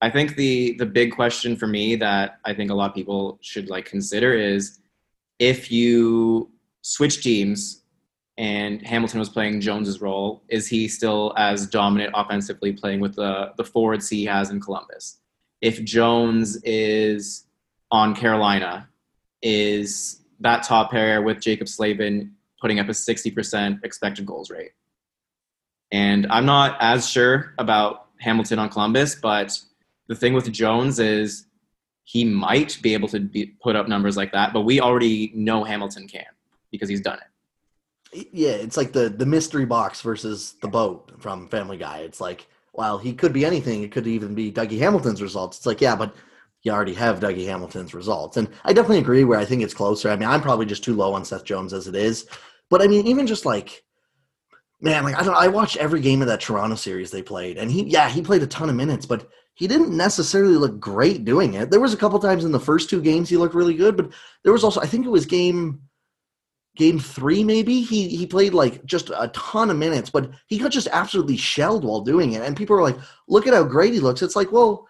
I 0.00 0.10
think 0.10 0.36
the 0.36 0.76
the 0.78 0.86
big 0.86 1.12
question 1.12 1.56
for 1.56 1.66
me 1.66 1.96
that 1.96 2.38
I 2.44 2.54
think 2.54 2.70
a 2.70 2.74
lot 2.74 2.90
of 2.90 2.94
people 2.94 3.38
should 3.40 3.68
like 3.68 3.86
consider 3.86 4.34
is 4.34 4.78
if 5.38 5.70
you 5.72 6.50
switch 6.82 7.22
teams 7.22 7.82
and 8.38 8.86
Hamilton 8.86 9.18
was 9.18 9.28
playing 9.28 9.60
Jones's 9.60 10.00
role, 10.00 10.42
is 10.48 10.66
he 10.66 10.88
still 10.88 11.32
as 11.38 11.66
dominant 11.66 12.12
offensively 12.14 12.72
playing 12.72 13.00
with 13.00 13.14
the 13.16 13.52
the 13.56 13.64
forwards 13.64 14.08
he 14.08 14.24
has 14.26 14.50
in 14.50 14.60
Columbus? 14.60 15.18
If 15.60 15.82
Jones 15.84 16.56
is 16.62 17.46
on 17.90 18.14
Carolina, 18.14 18.88
is 19.42 20.20
that 20.40 20.64
top 20.64 20.90
pair 20.90 21.22
with 21.22 21.38
Jaccob 21.38 21.68
Slavin 21.68 22.32
putting 22.60 22.78
up 22.78 22.88
a 22.88 22.92
60% 22.92 23.84
expected 23.84 24.26
goals 24.26 24.50
rate? 24.50 24.72
And 25.90 26.26
I'm 26.30 26.44
not 26.44 26.76
as 26.80 27.08
sure 27.08 27.54
about 27.58 28.08
Hamilton 28.20 28.58
on 28.58 28.68
Columbus, 28.68 29.14
but 29.14 29.58
the 30.08 30.14
thing 30.14 30.34
with 30.34 30.52
Jones 30.52 30.98
is 30.98 31.46
he 32.04 32.24
might 32.24 32.78
be 32.82 32.92
able 32.92 33.08
to 33.08 33.20
be, 33.20 33.46
put 33.62 33.76
up 33.76 33.88
numbers 33.88 34.16
like 34.16 34.32
that, 34.32 34.52
but 34.52 34.62
we 34.62 34.80
already 34.80 35.32
know 35.34 35.64
Hamilton 35.64 36.06
can 36.06 36.26
because 36.70 36.88
he's 36.88 37.00
done 37.00 37.18
it 37.18 37.35
yeah, 38.12 38.50
it's 38.50 38.76
like 38.76 38.92
the 38.92 39.08
the 39.08 39.26
mystery 39.26 39.64
box 39.64 40.00
versus 40.00 40.54
the 40.62 40.68
boat 40.68 41.12
from 41.18 41.48
Family 41.48 41.76
Guy. 41.76 41.98
It's 41.98 42.20
like, 42.20 42.46
well, 42.72 42.98
he 42.98 43.12
could 43.12 43.32
be 43.32 43.44
anything. 43.44 43.82
It 43.82 43.92
could 43.92 44.06
even 44.06 44.34
be 44.34 44.52
Dougie 44.52 44.78
Hamilton's 44.78 45.22
results. 45.22 45.58
It's 45.58 45.66
like, 45.66 45.80
yeah, 45.80 45.96
but 45.96 46.14
you 46.62 46.72
already 46.72 46.94
have 46.94 47.20
Dougie 47.20 47.46
Hamilton's 47.46 47.94
results, 47.94 48.36
and 48.36 48.48
I 48.64 48.72
definitely 48.72 48.98
agree. 48.98 49.24
Where 49.24 49.38
I 49.38 49.44
think 49.44 49.62
it's 49.62 49.74
closer. 49.74 50.10
I 50.10 50.16
mean, 50.16 50.28
I'm 50.28 50.42
probably 50.42 50.66
just 50.66 50.84
too 50.84 50.94
low 50.94 51.12
on 51.14 51.24
Seth 51.24 51.44
Jones 51.44 51.72
as 51.72 51.86
it 51.86 51.94
is, 51.94 52.26
but 52.70 52.82
I 52.82 52.86
mean, 52.86 53.06
even 53.06 53.26
just 53.26 53.44
like, 53.44 53.84
man, 54.80 55.04
like 55.04 55.16
I 55.16 55.22
don't. 55.22 55.36
I 55.36 55.48
watched 55.48 55.76
every 55.76 56.00
game 56.00 56.22
of 56.22 56.28
that 56.28 56.40
Toronto 56.40 56.76
series 56.76 57.10
they 57.10 57.22
played, 57.22 57.58
and 57.58 57.70
he, 57.70 57.84
yeah, 57.84 58.08
he 58.08 58.22
played 58.22 58.42
a 58.42 58.46
ton 58.46 58.70
of 58.70 58.76
minutes, 58.76 59.06
but 59.06 59.28
he 59.54 59.66
didn't 59.66 59.96
necessarily 59.96 60.56
look 60.56 60.78
great 60.78 61.24
doing 61.24 61.54
it. 61.54 61.70
There 61.70 61.80
was 61.80 61.94
a 61.94 61.96
couple 61.96 62.18
times 62.18 62.44
in 62.44 62.52
the 62.52 62.60
first 62.60 62.90
two 62.90 63.00
games 63.00 63.28
he 63.28 63.38
looked 63.38 63.54
really 63.54 63.74
good, 63.74 63.96
but 63.96 64.10
there 64.42 64.52
was 64.52 64.64
also 64.64 64.80
I 64.80 64.86
think 64.86 65.06
it 65.06 65.10
was 65.10 65.26
game 65.26 65.80
game 66.76 66.98
three 66.98 67.42
maybe? 67.42 67.80
He 67.80 68.08
he 68.08 68.26
played 68.26 68.54
like 68.54 68.84
just 68.84 69.10
a 69.10 69.28
ton 69.34 69.70
of 69.70 69.76
minutes 69.76 70.10
but 70.10 70.30
he 70.46 70.58
got 70.58 70.70
just 70.70 70.88
absolutely 70.92 71.36
shelled 71.36 71.84
while 71.84 72.00
doing 72.00 72.32
it. 72.32 72.42
And 72.42 72.56
people 72.56 72.76
are 72.76 72.82
like 72.82 72.98
look 73.28 73.46
at 73.46 73.54
how 73.54 73.64
great 73.64 73.92
he 73.92 74.00
looks. 74.00 74.22
It's 74.22 74.36
like 74.36 74.52
well 74.52 74.86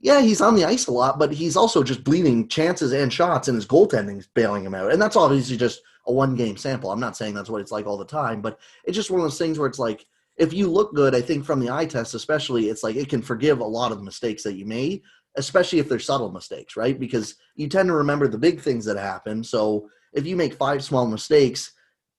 yeah 0.00 0.20
he's 0.20 0.40
on 0.40 0.54
the 0.54 0.64
ice 0.64 0.86
a 0.86 0.92
lot 0.92 1.18
but 1.18 1.32
he's 1.32 1.56
also 1.56 1.82
just 1.82 2.04
bleeding 2.04 2.48
chances 2.48 2.92
and 2.92 3.12
shots 3.12 3.48
and 3.48 3.54
his 3.54 3.66
goaltending's 3.66 4.28
bailing 4.28 4.64
him 4.64 4.74
out. 4.74 4.92
And 4.92 5.00
that's 5.00 5.16
obviously 5.16 5.56
just 5.56 5.80
a 6.06 6.12
one 6.12 6.34
game 6.36 6.56
sample. 6.56 6.90
I'm 6.90 7.00
not 7.00 7.16
saying 7.16 7.34
that's 7.34 7.50
what 7.50 7.60
it's 7.60 7.72
like 7.72 7.86
all 7.86 7.98
the 7.98 8.04
time 8.04 8.40
but 8.40 8.58
it's 8.84 8.96
just 8.96 9.10
one 9.10 9.20
of 9.20 9.24
those 9.24 9.38
things 9.38 9.58
where 9.58 9.68
it's 9.68 9.78
like 9.78 10.06
if 10.36 10.54
you 10.54 10.70
look 10.70 10.94
good 10.94 11.14
i 11.14 11.20
think 11.20 11.44
from 11.44 11.60
the 11.60 11.68
eye 11.68 11.84
test 11.84 12.14
especially 12.14 12.70
it's 12.70 12.82
like 12.82 12.96
it 12.96 13.10
can 13.10 13.20
forgive 13.20 13.58
a 13.58 13.64
lot 13.64 13.92
of 13.92 14.02
mistakes 14.02 14.42
that 14.42 14.54
you 14.54 14.64
made 14.64 15.02
especially 15.36 15.78
if 15.78 15.88
they're 15.88 15.98
subtle 15.98 16.30
mistakes 16.30 16.76
right? 16.76 16.98
Because 16.98 17.36
you 17.54 17.68
tend 17.68 17.88
to 17.88 17.94
remember 17.94 18.28
the 18.28 18.38
big 18.38 18.60
things 18.60 18.84
that 18.84 18.96
happen 18.96 19.44
so 19.44 19.88
if 20.12 20.26
you 20.26 20.36
make 20.36 20.54
five 20.54 20.82
small 20.82 21.06
mistakes, 21.06 21.72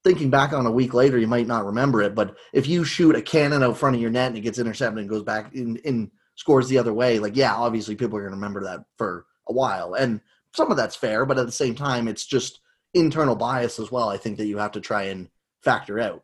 thinking 0.03 0.29
back 0.29 0.53
on 0.53 0.65
a 0.65 0.71
week 0.71 0.93
later, 0.93 1.17
you 1.17 1.27
might 1.27 1.47
not 1.47 1.65
remember 1.65 2.01
it. 2.01 2.15
But 2.15 2.37
if 2.53 2.67
you 2.67 2.83
shoot 2.83 3.15
a 3.15 3.21
cannon 3.21 3.63
out 3.63 3.77
front 3.77 3.95
of 3.95 4.01
your 4.01 4.11
net 4.11 4.27
and 4.27 4.37
it 4.37 4.41
gets 4.41 4.59
intercepted 4.59 4.99
and 4.99 5.09
goes 5.09 5.23
back 5.23 5.53
and, 5.53 5.79
and 5.85 6.11
scores 6.35 6.67
the 6.67 6.77
other 6.77 6.93
way, 6.93 7.19
like, 7.19 7.35
yeah, 7.35 7.53
obviously 7.53 7.95
people 7.95 8.17
are 8.17 8.21
going 8.21 8.31
to 8.31 8.37
remember 8.37 8.63
that 8.63 8.85
for 8.97 9.25
a 9.47 9.53
while. 9.53 9.93
And 9.93 10.21
some 10.55 10.71
of 10.71 10.77
that's 10.77 10.95
fair, 10.95 11.25
but 11.25 11.37
at 11.37 11.45
the 11.45 11.51
same 11.51 11.75
time, 11.75 12.07
it's 12.07 12.25
just 12.25 12.59
internal 12.93 13.35
bias 13.35 13.79
as 13.79 13.91
well. 13.91 14.09
I 14.09 14.17
think 14.17 14.37
that 14.37 14.47
you 14.47 14.57
have 14.57 14.71
to 14.73 14.81
try 14.81 15.03
and 15.03 15.29
factor 15.63 15.99
out. 15.99 16.23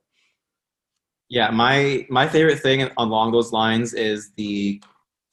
Yeah, 1.29 1.49
my 1.49 2.05
my 2.09 2.27
favorite 2.27 2.59
thing 2.59 2.89
along 2.97 3.33
those 3.33 3.51
lines 3.51 3.93
is 3.93 4.31
the 4.37 4.81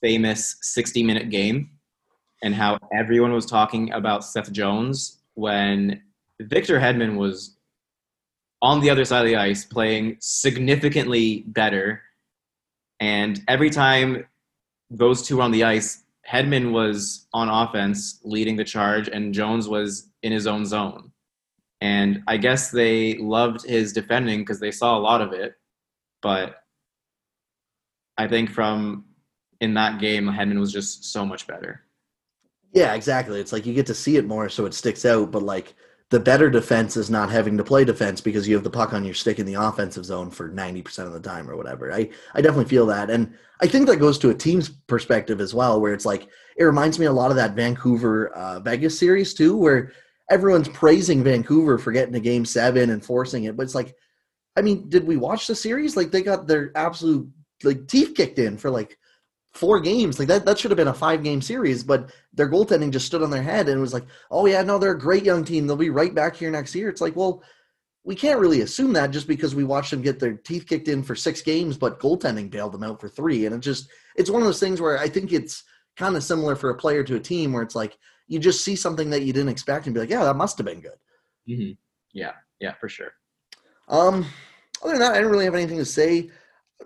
famous 0.02 0.56
60 0.60 1.04
minute 1.04 1.30
game 1.30 1.70
and 2.42 2.54
how 2.54 2.78
everyone 2.92 3.32
was 3.32 3.46
talking 3.46 3.92
about 3.92 4.24
Seth 4.24 4.50
Jones 4.50 5.22
when 5.34 6.02
Victor 6.40 6.80
Hedman 6.80 7.16
was 7.16 7.56
on 8.62 8.80
the 8.80 8.90
other 8.90 9.04
side 9.04 9.20
of 9.20 9.26
the 9.26 9.36
ice 9.36 9.64
playing 9.64 10.16
significantly 10.20 11.44
better. 11.46 12.02
And 13.00 13.42
every 13.46 13.70
time 13.70 14.26
those 14.90 15.26
two 15.26 15.36
were 15.36 15.42
on 15.42 15.50
the 15.50 15.64
ice, 15.64 16.04
Hedman 16.30 16.72
was 16.72 17.26
on 17.34 17.48
offense 17.48 18.20
leading 18.24 18.56
the 18.56 18.64
charge, 18.64 19.08
and 19.08 19.34
Jones 19.34 19.68
was 19.68 20.08
in 20.22 20.32
his 20.32 20.46
own 20.46 20.64
zone. 20.64 21.12
And 21.80 22.22
I 22.26 22.38
guess 22.38 22.70
they 22.70 23.18
loved 23.18 23.66
his 23.66 23.92
defending 23.92 24.40
because 24.40 24.60
they 24.60 24.70
saw 24.70 24.96
a 24.96 25.00
lot 25.00 25.20
of 25.20 25.32
it. 25.32 25.54
But 26.22 26.56
I 28.16 28.26
think 28.26 28.50
from 28.50 29.04
in 29.60 29.74
that 29.74 30.00
game, 30.00 30.26
Hedman 30.26 30.58
was 30.58 30.72
just 30.72 31.12
so 31.12 31.26
much 31.26 31.46
better. 31.46 31.82
Yeah, 32.72 32.94
exactly. 32.94 33.38
It's 33.38 33.52
like 33.52 33.66
you 33.66 33.74
get 33.74 33.86
to 33.86 33.94
see 33.94 34.16
it 34.16 34.26
more, 34.26 34.48
so 34.48 34.64
it 34.64 34.72
sticks 34.72 35.04
out. 35.04 35.30
But 35.30 35.42
like 35.42 35.74
the 36.14 36.20
better 36.20 36.48
defense 36.48 36.96
is 36.96 37.10
not 37.10 37.28
having 37.28 37.56
to 37.56 37.64
play 37.64 37.84
defense 37.84 38.20
because 38.20 38.46
you 38.46 38.54
have 38.54 38.62
the 38.62 38.70
puck 38.70 38.92
on 38.92 39.04
your 39.04 39.14
stick 39.14 39.40
in 39.40 39.46
the 39.46 39.54
offensive 39.54 40.04
zone 40.04 40.30
for 40.30 40.48
90% 40.48 41.08
of 41.08 41.12
the 41.12 41.18
time 41.18 41.50
or 41.50 41.56
whatever. 41.56 41.92
I, 41.92 42.08
I 42.34 42.40
definitely 42.40 42.70
feel 42.70 42.86
that. 42.86 43.10
And 43.10 43.34
I 43.60 43.66
think 43.66 43.88
that 43.88 43.96
goes 43.96 44.16
to 44.20 44.30
a 44.30 44.34
team's 44.34 44.68
perspective 44.68 45.40
as 45.40 45.54
well, 45.54 45.80
where 45.80 45.92
it's 45.92 46.06
like, 46.06 46.28
it 46.56 46.62
reminds 46.62 47.00
me 47.00 47.06
a 47.06 47.12
lot 47.12 47.32
of 47.32 47.36
that 47.36 47.56
Vancouver 47.56 48.28
uh, 48.28 48.60
Vegas 48.60 48.96
series 48.96 49.34
too, 49.34 49.56
where 49.56 49.90
everyone's 50.30 50.68
praising 50.68 51.24
Vancouver 51.24 51.78
for 51.78 51.90
getting 51.90 52.12
to 52.12 52.20
game 52.20 52.44
seven 52.44 52.90
and 52.90 53.04
forcing 53.04 53.42
it. 53.44 53.56
But 53.56 53.64
it's 53.64 53.74
like, 53.74 53.96
I 54.56 54.62
mean, 54.62 54.88
did 54.88 55.04
we 55.04 55.16
watch 55.16 55.48
the 55.48 55.56
series? 55.56 55.96
Like 55.96 56.12
they 56.12 56.22
got 56.22 56.46
their 56.46 56.70
absolute 56.76 57.28
like 57.64 57.88
teeth 57.88 58.14
kicked 58.14 58.38
in 58.38 58.56
for 58.56 58.70
like 58.70 58.96
four 59.54 59.80
games. 59.80 60.18
Like 60.18 60.28
that, 60.28 60.44
that 60.44 60.58
should 60.58 60.70
have 60.70 60.76
been 60.76 60.88
a 60.88 60.94
five 60.94 61.22
game 61.22 61.40
series, 61.40 61.82
but 61.82 62.12
their 62.32 62.50
goaltending 62.50 62.90
just 62.90 63.06
stood 63.06 63.22
on 63.22 63.30
their 63.30 63.42
head 63.42 63.68
and 63.68 63.78
it 63.78 63.80
was 63.80 63.94
like, 63.94 64.04
oh 64.30 64.46
yeah, 64.46 64.62
no, 64.62 64.78
they're 64.78 64.92
a 64.92 64.98
great 64.98 65.24
young 65.24 65.44
team. 65.44 65.66
They'll 65.66 65.76
be 65.76 65.90
right 65.90 66.14
back 66.14 66.36
here 66.36 66.50
next 66.50 66.74
year. 66.74 66.88
It's 66.88 67.00
like, 67.00 67.14
well, 67.14 67.42
we 68.02 68.14
can't 68.14 68.40
really 68.40 68.60
assume 68.60 68.92
that 68.92 69.12
just 69.12 69.26
because 69.26 69.54
we 69.54 69.64
watched 69.64 69.90
them 69.90 70.02
get 70.02 70.18
their 70.18 70.34
teeth 70.34 70.66
kicked 70.66 70.88
in 70.88 71.02
for 71.02 71.14
six 71.14 71.40
games, 71.40 71.78
but 71.78 72.00
goaltending 72.00 72.50
bailed 72.50 72.72
them 72.72 72.82
out 72.82 73.00
for 73.00 73.08
three. 73.08 73.46
And 73.46 73.54
it 73.54 73.60
just, 73.60 73.88
it's 74.16 74.28
one 74.28 74.42
of 74.42 74.46
those 74.46 74.60
things 74.60 74.80
where 74.80 74.98
I 74.98 75.08
think 75.08 75.32
it's 75.32 75.62
kind 75.96 76.16
of 76.16 76.22
similar 76.24 76.56
for 76.56 76.70
a 76.70 76.76
player 76.76 77.02
to 77.04 77.16
a 77.16 77.20
team 77.20 77.52
where 77.52 77.62
it's 77.62 77.76
like, 77.76 77.96
you 78.26 78.38
just 78.38 78.64
see 78.64 78.76
something 78.76 79.08
that 79.10 79.22
you 79.22 79.32
didn't 79.32 79.50
expect 79.50 79.86
and 79.86 79.94
be 79.94 80.00
like, 80.00 80.10
yeah, 80.10 80.24
that 80.24 80.36
must 80.36 80.58
have 80.58 80.66
been 80.66 80.80
good. 80.80 80.98
Mm-hmm. 81.48 81.72
Yeah. 82.12 82.32
Yeah, 82.60 82.72
for 82.80 82.88
sure. 82.88 83.12
Um, 83.88 84.26
other 84.82 84.92
than 84.92 85.00
that, 85.00 85.12
I 85.12 85.16
didn't 85.16 85.30
really 85.30 85.44
have 85.44 85.54
anything 85.54 85.78
to 85.78 85.84
say 85.84 86.30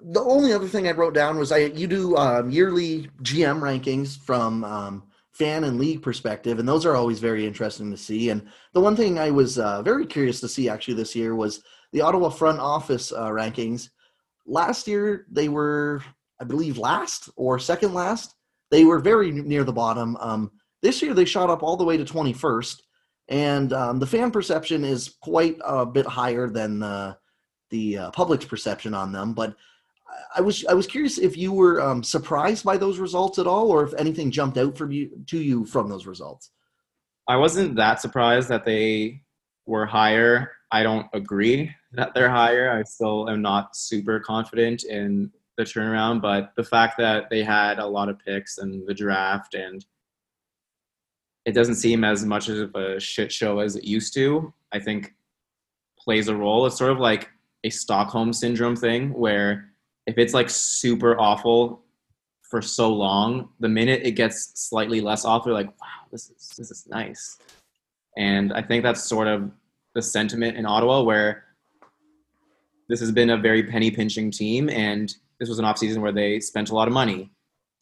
the 0.03 0.21
only 0.21 0.53
other 0.53 0.69
thing 0.69 0.87
I 0.87 0.93
wrote 0.93 1.15
down 1.15 1.39
was 1.39 1.53
I 1.53 1.59
you 1.59 1.87
do 1.87 2.17
um, 2.17 2.51
yearly 2.51 3.09
GM 3.23 3.61
rankings 3.61 4.19
from 4.19 4.65
um, 4.65 5.03
fan 5.33 5.65
and 5.65 5.79
league 5.79 6.03
perspective, 6.03 6.59
and 6.59 6.69
those 6.69 6.87
are 6.87 6.97
always 6.97 7.21
very 7.21 7.47
interesting 7.47 7.91
to 7.91 7.97
see. 7.97 8.31
And 8.31 8.47
the 8.75 8.81
one 8.81 8.97
thing 8.97 9.19
I 9.19 9.31
was 9.31 9.59
uh, 9.59 9.83
very 9.83 10.07
curious 10.07 10.41
to 10.41 10.49
see 10.49 10.69
actually 10.69 10.95
this 10.95 11.15
year 11.15 11.35
was 11.35 11.63
the 11.93 12.01
Ottawa 12.01 12.29
front 12.29 12.59
office 12.59 13.13
uh, 13.13 13.29
rankings. 13.29 13.91
Last 14.47 14.87
year 14.87 15.27
they 15.31 15.49
were, 15.49 16.03
I 16.41 16.45
believe, 16.45 16.79
last 16.79 17.31
or 17.37 17.59
second 17.59 17.95
last. 17.95 18.35
They 18.71 18.85
were 18.85 18.99
very 18.99 19.31
near 19.31 19.65
the 19.65 19.73
bottom. 19.73 20.17
Um, 20.21 20.53
this 20.83 21.03
year 21.03 21.15
they 21.15 21.25
shot 21.25 21.51
up 21.51 21.63
all 21.63 21.77
the 21.77 21.85
way 21.85 21.97
to 21.97 22.05
21st, 22.05 22.81
and 23.29 23.73
um, 23.73 23.99
the 23.99 24.07
fan 24.07 24.31
perception 24.31 24.85
is 24.85 25.17
quite 25.23 25.57
a 25.65 25.85
bit 25.87 26.07
higher 26.07 26.49
than 26.49 26.79
the 26.79 27.17
the 27.71 27.99
uh, 27.99 28.11
public's 28.13 28.47
perception 28.47 28.95
on 28.95 29.13
them, 29.13 29.35
but 29.35 29.55
I 30.35 30.41
was 30.41 30.65
I 30.67 30.75
was 30.75 30.87
curious 30.87 31.19
if 31.19 31.37
you 31.37 31.53
were 31.53 31.81
um, 31.81 32.03
surprised 32.03 32.65
by 32.65 32.77
those 32.77 32.99
results 32.99 33.39
at 33.39 33.47
all, 33.47 33.71
or 33.71 33.85
if 33.85 33.95
anything 33.95 34.31
jumped 34.31 34.59
out 34.59 34.77
from 34.77 34.91
you 34.91 35.11
to 35.27 35.39
you 35.39 35.65
from 35.65 35.89
those 35.89 36.07
results. 36.07 36.51
I 37.27 37.37
wasn't 37.37 37.77
that 37.77 38.01
surprised 38.01 38.49
that 38.49 38.65
they 38.65 39.23
were 39.67 39.87
higher. 39.87 40.53
I 40.71 40.83
don't 40.83 41.07
agree 41.13 41.71
that 41.93 42.15
they're 42.15 42.31
higher. 42.31 42.71
I 42.71 42.83
still 42.83 43.29
am 43.29 43.43
not 43.43 43.77
super 43.77 44.21
confident 44.21 44.85
in 44.85 45.31
the 45.57 45.65
turnaround, 45.65 46.23
but 46.23 46.53
the 46.57 46.65
fact 46.65 46.97
that 46.99 47.29
they 47.31 47.43
had 47.43 47.79
a 47.79 47.87
lot 47.87 48.09
of 48.09 48.19
picks 48.19 48.59
and 48.59 48.87
the 48.87 48.95
draft 48.95 49.55
and 49.55 49.85
it 51.45 51.53
doesn't 51.53 51.77
seem 51.77 52.05
as 52.05 52.25
much 52.25 52.49
of 52.49 52.75
a 52.75 53.01
shit 53.01 53.33
show 53.33 53.59
as 53.59 53.75
it 53.75 53.85
used 53.85 54.13
to, 54.15 54.53
I 54.73 54.79
think 54.79 55.15
plays 55.99 56.29
a 56.29 56.37
role. 56.37 56.67
It's 56.67 56.77
sort 56.77 56.93
of 56.93 56.99
like 56.99 57.31
a 57.65 57.71
Stockholm 57.71 58.33
syndrome 58.33 58.77
thing 58.77 59.13
where 59.15 59.68
if 60.09 60.17
it's 60.17 60.33
like 60.33 60.49
super 60.49 61.21
awful 61.21 61.83
for 62.43 62.63
so 62.63 62.91
long, 62.91 63.51
the 63.61 63.69
minute 63.69 64.01
it 64.03 64.13
gets 64.13 64.53
slightly 64.55 65.03
less 65.03 65.27
awful, 65.27 65.53
like, 65.53 65.69
wow, 65.83 66.09
this 66.11 66.31
is 66.31 66.55
this 66.57 66.71
is 66.71 66.87
nice. 66.89 67.39
And 68.17 68.55
I 68.55 68.63
think 68.63 68.83
that's 68.83 69.03
sort 69.03 69.29
of 69.29 69.51
the 69.95 70.01
sentiment 70.01 70.57
in 70.57 70.65
Ottawa 70.65 71.03
where 71.03 71.45
this 72.89 73.01
has 73.01 73.13
been 73.13 73.31
a 73.31 73.37
very 73.37 73.63
penny 73.63 73.91
pinching 73.91 74.31
team 74.31 74.71
and 74.71 75.15
this 75.39 75.49
was 75.51 75.59
an 75.59 75.67
off 75.67 75.77
season 75.77 76.01
where 76.01 76.11
they 76.11 76.41
spent 76.41 76.71
a 76.71 76.75
lot 76.75 76.89
of 76.89 76.95
money. 76.95 77.31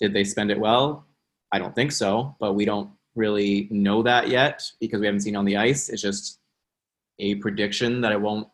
Did 0.01 0.13
they 0.13 0.25
spend 0.25 0.51
it 0.51 0.59
well? 0.59 1.07
I 1.53 1.61
don't 1.61 1.77
think 1.77 1.93
so, 1.93 2.35
but 2.41 2.55
we 2.55 2.65
don't 2.65 2.91
really 3.15 3.69
know 3.71 4.03
that 4.03 4.29
yet 4.29 4.69
because 4.81 4.99
we 4.99 5.07
haven't 5.07 5.21
seen 5.21 5.37
on 5.37 5.45
the 5.45 5.57
ice. 5.57 5.89
It's 5.89 6.03
just 6.03 6.41
a 7.21 7.37
prediction 7.37 8.01
that 8.01 8.11
it 8.11 8.21
won't 8.21 8.49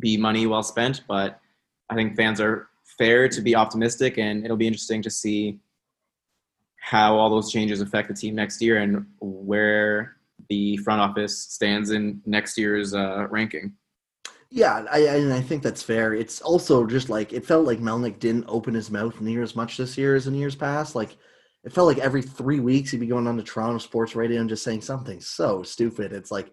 be 0.00 0.16
money 0.16 0.48
well 0.48 0.64
spent, 0.64 1.02
but 1.06 1.40
I 1.88 1.94
think 1.94 2.16
fans 2.16 2.40
are 2.40 2.68
fair 2.98 3.28
to 3.28 3.40
be 3.40 3.54
optimistic, 3.54 4.18
and 4.18 4.44
it'll 4.44 4.56
be 4.56 4.66
interesting 4.66 5.02
to 5.02 5.10
see 5.10 5.58
how 6.80 7.16
all 7.16 7.30
those 7.30 7.50
changes 7.50 7.80
affect 7.80 8.08
the 8.08 8.14
team 8.14 8.34
next 8.34 8.60
year 8.60 8.78
and 8.78 9.06
where 9.20 10.16
the 10.48 10.76
front 10.78 11.00
office 11.00 11.38
stands 11.38 11.90
in 11.90 12.20
next 12.26 12.58
year's 12.58 12.94
uh, 12.94 13.26
ranking. 13.30 13.72
Yeah, 14.50 14.84
I, 14.90 15.00
and 15.00 15.32
I 15.32 15.40
think 15.40 15.62
that's 15.62 15.82
fair. 15.82 16.14
It's 16.14 16.40
also 16.40 16.86
just 16.86 17.08
like 17.08 17.32
it 17.32 17.44
felt 17.44 17.66
like 17.66 17.80
Melnyk 17.80 18.18
didn't 18.18 18.44
open 18.46 18.74
his 18.74 18.90
mouth 18.90 19.20
near 19.20 19.42
as 19.42 19.56
much 19.56 19.76
this 19.76 19.98
year 19.98 20.14
as 20.14 20.26
in 20.26 20.34
years 20.34 20.54
past. 20.54 20.94
Like 20.94 21.16
it 21.64 21.72
felt 21.72 21.88
like 21.88 21.98
every 21.98 22.22
three 22.22 22.60
weeks 22.60 22.90
he'd 22.90 23.00
be 23.00 23.06
going 23.06 23.26
on 23.26 23.36
to 23.38 23.42
Toronto 23.42 23.78
sports 23.78 24.14
radio 24.14 24.40
and 24.40 24.48
just 24.48 24.62
saying 24.62 24.82
something 24.82 25.20
so 25.20 25.62
stupid. 25.62 26.12
It's 26.12 26.30
like, 26.30 26.52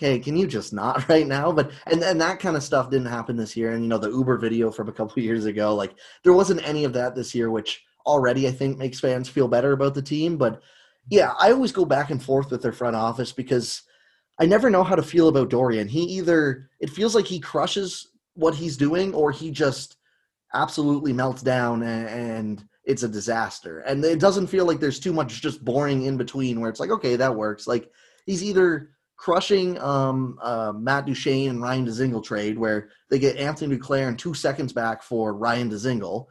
okay, 0.00 0.18
can 0.18 0.36
you 0.36 0.46
just 0.46 0.72
not 0.72 1.08
right 1.08 1.26
now? 1.26 1.52
But 1.52 1.70
and 1.86 2.02
and 2.02 2.20
that 2.20 2.40
kind 2.40 2.56
of 2.56 2.62
stuff 2.62 2.90
didn't 2.90 3.06
happen 3.06 3.36
this 3.36 3.56
year. 3.56 3.72
And 3.72 3.82
you 3.82 3.88
know 3.88 3.98
the 3.98 4.10
Uber 4.10 4.38
video 4.38 4.70
from 4.70 4.88
a 4.88 4.92
couple 4.92 5.22
years 5.22 5.44
ago, 5.44 5.74
like 5.74 5.94
there 6.24 6.32
wasn't 6.32 6.66
any 6.66 6.84
of 6.84 6.92
that 6.94 7.14
this 7.14 7.34
year, 7.34 7.50
which 7.50 7.84
already 8.06 8.48
I 8.48 8.50
think 8.50 8.78
makes 8.78 9.00
fans 9.00 9.28
feel 9.28 9.48
better 9.48 9.72
about 9.72 9.94
the 9.94 10.02
team. 10.02 10.36
But 10.36 10.62
yeah, 11.08 11.34
I 11.38 11.52
always 11.52 11.72
go 11.72 11.84
back 11.84 12.10
and 12.10 12.22
forth 12.22 12.50
with 12.50 12.62
their 12.62 12.72
front 12.72 12.96
office 12.96 13.32
because 13.32 13.82
I 14.38 14.46
never 14.46 14.70
know 14.70 14.84
how 14.84 14.94
to 14.94 15.02
feel 15.02 15.28
about 15.28 15.50
Dorion. 15.50 15.88
He 15.88 16.02
either 16.02 16.70
it 16.80 16.90
feels 16.90 17.14
like 17.14 17.26
he 17.26 17.40
crushes 17.40 18.08
what 18.34 18.54
he's 18.54 18.76
doing, 18.76 19.12
or 19.14 19.30
he 19.30 19.50
just 19.50 19.96
absolutely 20.54 21.12
melts 21.12 21.42
down 21.42 21.82
and, 21.82 22.08
and 22.08 22.64
it's 22.84 23.02
a 23.02 23.08
disaster. 23.08 23.80
And 23.80 24.04
it 24.04 24.18
doesn't 24.18 24.48
feel 24.48 24.64
like 24.64 24.80
there's 24.80 24.98
too 24.98 25.12
much 25.12 25.42
just 25.42 25.64
boring 25.64 26.06
in 26.06 26.16
between 26.16 26.60
where 26.60 26.70
it's 26.70 26.80
like, 26.80 26.90
okay, 26.90 27.14
that 27.16 27.36
works. 27.36 27.68
Like 27.68 27.88
he's 28.26 28.42
either 28.42 28.90
crushing 29.20 29.78
um, 29.82 30.38
uh, 30.40 30.72
Matt 30.74 31.04
Duchene 31.04 31.50
and 31.50 31.60
Ryan 31.60 31.84
Dzingel 31.84 32.24
trade 32.24 32.58
where 32.58 32.88
they 33.10 33.18
get 33.18 33.36
Anthony 33.36 33.76
Duclair 33.76 34.08
in 34.08 34.16
two 34.16 34.32
seconds 34.32 34.72
back 34.72 35.02
for 35.02 35.34
Ryan 35.34 35.68
Dzingel, 35.68 36.24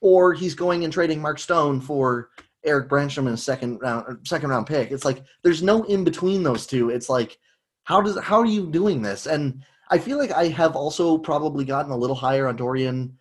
or 0.00 0.32
he's 0.32 0.54
going 0.54 0.84
and 0.84 0.92
trading 0.92 1.20
Mark 1.20 1.40
Stone 1.40 1.80
for 1.80 2.30
Erik 2.64 2.88
Brännström 2.88 3.26
in 3.26 3.34
a 3.34 3.36
second 3.36 3.78
round 3.78 4.24
second 4.24 4.50
round 4.50 4.68
pick. 4.68 4.92
It's 4.92 5.04
like 5.04 5.24
there's 5.42 5.60
no 5.60 5.82
in 5.84 6.04
between 6.04 6.44
those 6.44 6.68
two. 6.68 6.90
It's 6.90 7.08
like 7.08 7.36
how 7.82 8.00
does 8.00 8.16
how 8.20 8.38
are 8.38 8.46
you 8.46 8.70
doing 8.70 9.02
this? 9.02 9.26
And 9.26 9.64
I 9.90 9.98
feel 9.98 10.16
like 10.16 10.30
I 10.30 10.48
have 10.48 10.76
also 10.76 11.18
probably 11.18 11.64
gotten 11.64 11.90
a 11.90 11.96
little 11.96 12.14
higher 12.14 12.46
on 12.46 12.56
Dorion 12.56 13.14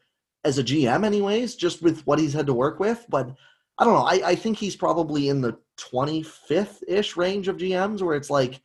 as 0.44 0.60
a 0.60 0.64
GM, 0.64 1.04
anyways, 1.04 1.56
just 1.56 1.82
with 1.82 2.06
what 2.06 2.20
he's 2.20 2.34
had 2.34 2.46
to 2.46 2.54
work 2.54 2.80
with. 2.80 3.08
But 3.10 3.32
I 3.80 3.86
don't 3.86 3.96
know. 3.96 4.06
I, 4.06 4.30
I 4.30 4.36
think 4.36 4.58
he's 4.58 4.76
probably 4.76 5.30
in 5.30 5.42
the 5.42 5.58
25th 5.80 6.84
ish 6.88 7.18
range 7.18 7.48
of 7.48 7.58
GMs 7.58 8.04
where 8.04 8.16
it's 8.16 8.30
like 8.30 8.62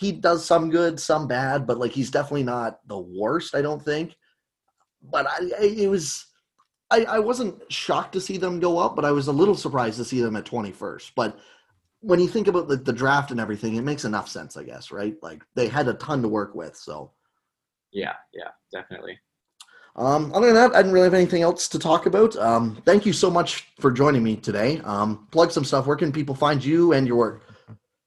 he 0.00 0.12
does 0.12 0.46
some 0.46 0.70
good, 0.70 0.98
some 0.98 1.28
bad, 1.28 1.66
but 1.66 1.78
like 1.78 1.92
he's 1.92 2.10
definitely 2.10 2.44
not 2.44 2.80
the 2.88 2.98
worst, 2.98 3.54
I 3.54 3.60
don't 3.60 3.84
think. 3.84 4.16
But 5.02 5.26
I, 5.26 5.50
I 5.60 5.64
it 5.64 5.88
was 5.88 6.26
I, 6.90 7.04
I 7.04 7.18
wasn't 7.18 7.60
shocked 7.70 8.14
to 8.14 8.20
see 8.20 8.38
them 8.38 8.60
go 8.60 8.78
up, 8.78 8.96
but 8.96 9.04
I 9.04 9.12
was 9.12 9.28
a 9.28 9.32
little 9.32 9.54
surprised 9.54 9.98
to 9.98 10.04
see 10.04 10.22
them 10.22 10.36
at 10.36 10.46
21st. 10.46 11.12
But 11.14 11.38
when 12.00 12.18
you 12.18 12.28
think 12.28 12.48
about 12.48 12.66
the, 12.66 12.76
the 12.76 12.94
draft 12.94 13.30
and 13.30 13.38
everything, 13.38 13.76
it 13.76 13.82
makes 13.82 14.06
enough 14.06 14.28
sense, 14.28 14.56
I 14.56 14.64
guess, 14.64 14.90
right? 14.90 15.14
Like 15.22 15.42
they 15.54 15.68
had 15.68 15.86
a 15.86 15.94
ton 15.94 16.22
to 16.22 16.28
work 16.28 16.54
with, 16.54 16.74
so. 16.76 17.12
Yeah, 17.92 18.14
yeah, 18.32 18.48
definitely. 18.72 19.18
Um, 19.96 20.32
other 20.32 20.46
than 20.46 20.54
that, 20.54 20.74
I 20.74 20.78
didn't 20.78 20.92
really 20.92 21.04
have 21.04 21.14
anything 21.14 21.42
else 21.42 21.68
to 21.68 21.78
talk 21.78 22.06
about. 22.06 22.34
Um, 22.36 22.80
thank 22.86 23.04
you 23.04 23.12
so 23.12 23.30
much 23.30 23.68
for 23.80 23.90
joining 23.90 24.22
me 24.22 24.36
today. 24.36 24.80
Um, 24.84 25.28
plug 25.30 25.52
some 25.52 25.64
stuff. 25.64 25.86
Where 25.86 25.96
can 25.96 26.10
people 26.10 26.34
find 26.34 26.64
you 26.64 26.92
and 26.94 27.06
your 27.06 27.16
work? 27.16 27.42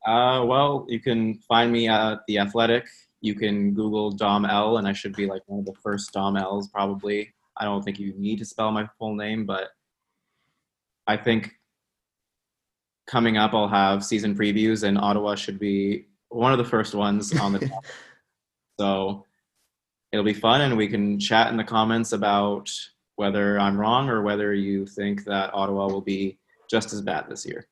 Uh, 0.06 0.44
well, 0.46 0.86
you 0.90 1.00
can 1.00 1.36
find 1.36 1.72
me 1.72 1.88
at 1.88 2.20
the 2.28 2.40
Athletic. 2.40 2.88
You 3.22 3.36
can 3.36 3.74
Google 3.74 4.12
Dom 4.12 4.46
L, 4.46 4.78
and 4.78 4.88
I 4.88 4.94
should 4.94 5.16
be 5.16 5.26
like 5.26 5.42
one 5.46 5.60
of 5.60 5.66
the 5.66 5.80
first 5.82 6.12
Dom 6.12 6.36
L's 6.36 6.68
probably. 6.70 7.34
I 7.58 7.66
don't 7.66 7.84
think 7.84 8.00
you 8.00 8.14
need 8.18 8.40
to 8.40 8.46
spell 8.46 8.72
my 8.72 8.88
full 8.98 9.16
name, 9.16 9.46
but 9.46 9.70
I 11.08 11.16
think 11.16 11.54
coming 13.08 13.38
up 13.38 13.54
I'll 13.54 13.68
have 13.68 14.04
season 14.04 14.36
previews, 14.36 14.84
and 14.84 14.98
Ottawa 14.98 15.36
should 15.36 15.60
be 15.60 16.08
one 16.30 16.52
of 16.52 16.58
the 16.58 16.66
first 16.66 16.96
ones 16.96 17.38
on 17.40 17.54
the 17.54 17.60
top. 17.68 17.86
so 18.80 19.26
it'll 20.12 20.26
be 20.26 20.34
fun, 20.34 20.62
and 20.62 20.76
we 20.76 20.88
can 20.88 21.20
chat 21.20 21.50
in 21.50 21.58
the 21.58 21.64
comments 21.64 22.12
about 22.12 22.70
whether 23.16 23.60
I'm 23.60 23.80
wrong 23.80 24.10
or 24.10 24.22
whether 24.22 24.54
you 24.54 24.86
think 24.86 25.24
that 25.26 25.54
Ottawa 25.54 25.88
will 25.88 26.02
be 26.02 26.40
just 26.70 26.92
as 26.92 27.02
bad 27.02 27.30
this 27.30 27.46
year. 27.46 27.68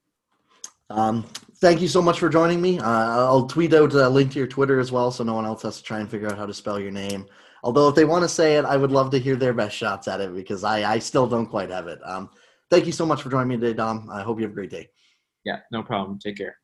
Um, 0.91 1.23
thank 1.55 1.81
you 1.81 1.87
so 1.87 2.01
much 2.01 2.19
for 2.19 2.29
joining 2.29 2.61
me. 2.61 2.79
Uh, 2.79 2.85
I'll 2.85 3.47
tweet 3.47 3.73
out 3.73 3.93
a 3.93 4.09
link 4.09 4.31
to 4.31 4.39
your 4.39 4.47
Twitter 4.47 4.79
as 4.79 4.91
well, 4.91 5.11
so 5.11 5.23
no 5.23 5.33
one 5.33 5.45
else 5.45 5.61
has 5.63 5.77
to 5.77 5.83
try 5.83 5.99
and 5.99 6.09
figure 6.09 6.29
out 6.29 6.37
how 6.37 6.45
to 6.45 6.53
spell 6.53 6.79
your 6.79 6.91
name. 6.91 7.25
Although, 7.63 7.87
if 7.87 7.95
they 7.95 8.05
want 8.05 8.23
to 8.23 8.29
say 8.29 8.57
it, 8.57 8.65
I 8.65 8.77
would 8.77 8.91
love 8.91 9.11
to 9.11 9.19
hear 9.19 9.35
their 9.35 9.53
best 9.53 9.75
shots 9.75 10.07
at 10.07 10.19
it 10.19 10.33
because 10.33 10.63
I, 10.63 10.93
I 10.93 10.99
still 10.99 11.27
don't 11.27 11.45
quite 11.45 11.69
have 11.69 11.87
it. 11.87 11.99
Um, 12.03 12.29
thank 12.69 12.85
you 12.85 12.91
so 12.91 13.05
much 13.05 13.21
for 13.21 13.29
joining 13.29 13.49
me 13.49 13.57
today, 13.57 13.73
Dom. 13.73 14.09
I 14.11 14.21
hope 14.21 14.39
you 14.39 14.43
have 14.43 14.51
a 14.51 14.55
great 14.55 14.71
day. 14.71 14.89
Yeah, 15.43 15.59
no 15.71 15.83
problem. 15.83 16.19
Take 16.19 16.37
care. 16.37 16.57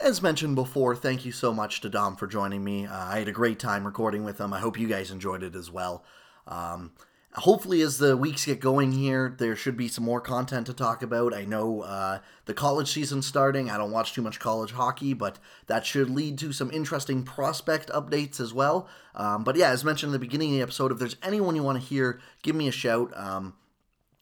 As 0.00 0.22
mentioned 0.22 0.54
before, 0.54 0.96
thank 0.96 1.26
you 1.26 1.32
so 1.32 1.52
much 1.52 1.82
to 1.82 1.90
Dom 1.90 2.16
for 2.16 2.26
joining 2.26 2.64
me. 2.64 2.86
Uh, 2.86 2.96
I 2.96 3.18
had 3.18 3.28
a 3.28 3.32
great 3.32 3.58
time 3.58 3.84
recording 3.84 4.24
with 4.24 4.38
him. 4.38 4.54
I 4.54 4.58
hope 4.58 4.78
you 4.78 4.88
guys 4.88 5.10
enjoyed 5.10 5.42
it 5.42 5.54
as 5.54 5.70
well. 5.70 6.04
Um, 6.46 6.92
hopefully 7.34 7.80
as 7.80 7.98
the 7.98 8.16
weeks 8.16 8.46
get 8.46 8.58
going 8.60 8.92
here 8.92 9.34
there 9.38 9.54
should 9.54 9.76
be 9.76 9.88
some 9.88 10.04
more 10.04 10.20
content 10.20 10.66
to 10.66 10.74
talk 10.74 11.02
about. 11.02 11.34
I 11.34 11.44
know 11.44 11.82
uh, 11.82 12.18
the 12.46 12.54
college 12.54 12.90
season's 12.90 13.26
starting. 13.26 13.70
I 13.70 13.76
don't 13.76 13.92
watch 13.92 14.12
too 14.12 14.22
much 14.22 14.40
college 14.40 14.72
hockey 14.72 15.14
but 15.14 15.38
that 15.66 15.86
should 15.86 16.10
lead 16.10 16.38
to 16.38 16.52
some 16.52 16.70
interesting 16.70 17.22
prospect 17.22 17.88
updates 17.90 18.40
as 18.40 18.52
well. 18.52 18.88
Um, 19.14 19.44
but 19.44 19.56
yeah 19.56 19.70
as 19.70 19.84
mentioned 19.84 20.08
in 20.08 20.12
the 20.12 20.18
beginning 20.18 20.50
of 20.50 20.56
the 20.56 20.62
episode 20.62 20.92
if 20.92 20.98
there's 20.98 21.16
anyone 21.22 21.56
you 21.56 21.62
want 21.62 21.80
to 21.80 21.86
hear 21.86 22.20
give 22.42 22.56
me 22.56 22.68
a 22.68 22.72
shout. 22.72 23.12
Um, 23.16 23.54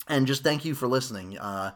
and 0.09 0.27
just 0.27 0.43
thank 0.43 0.65
you 0.65 0.75
for 0.75 0.89
listening. 0.89 1.39
Uh, 1.39 1.73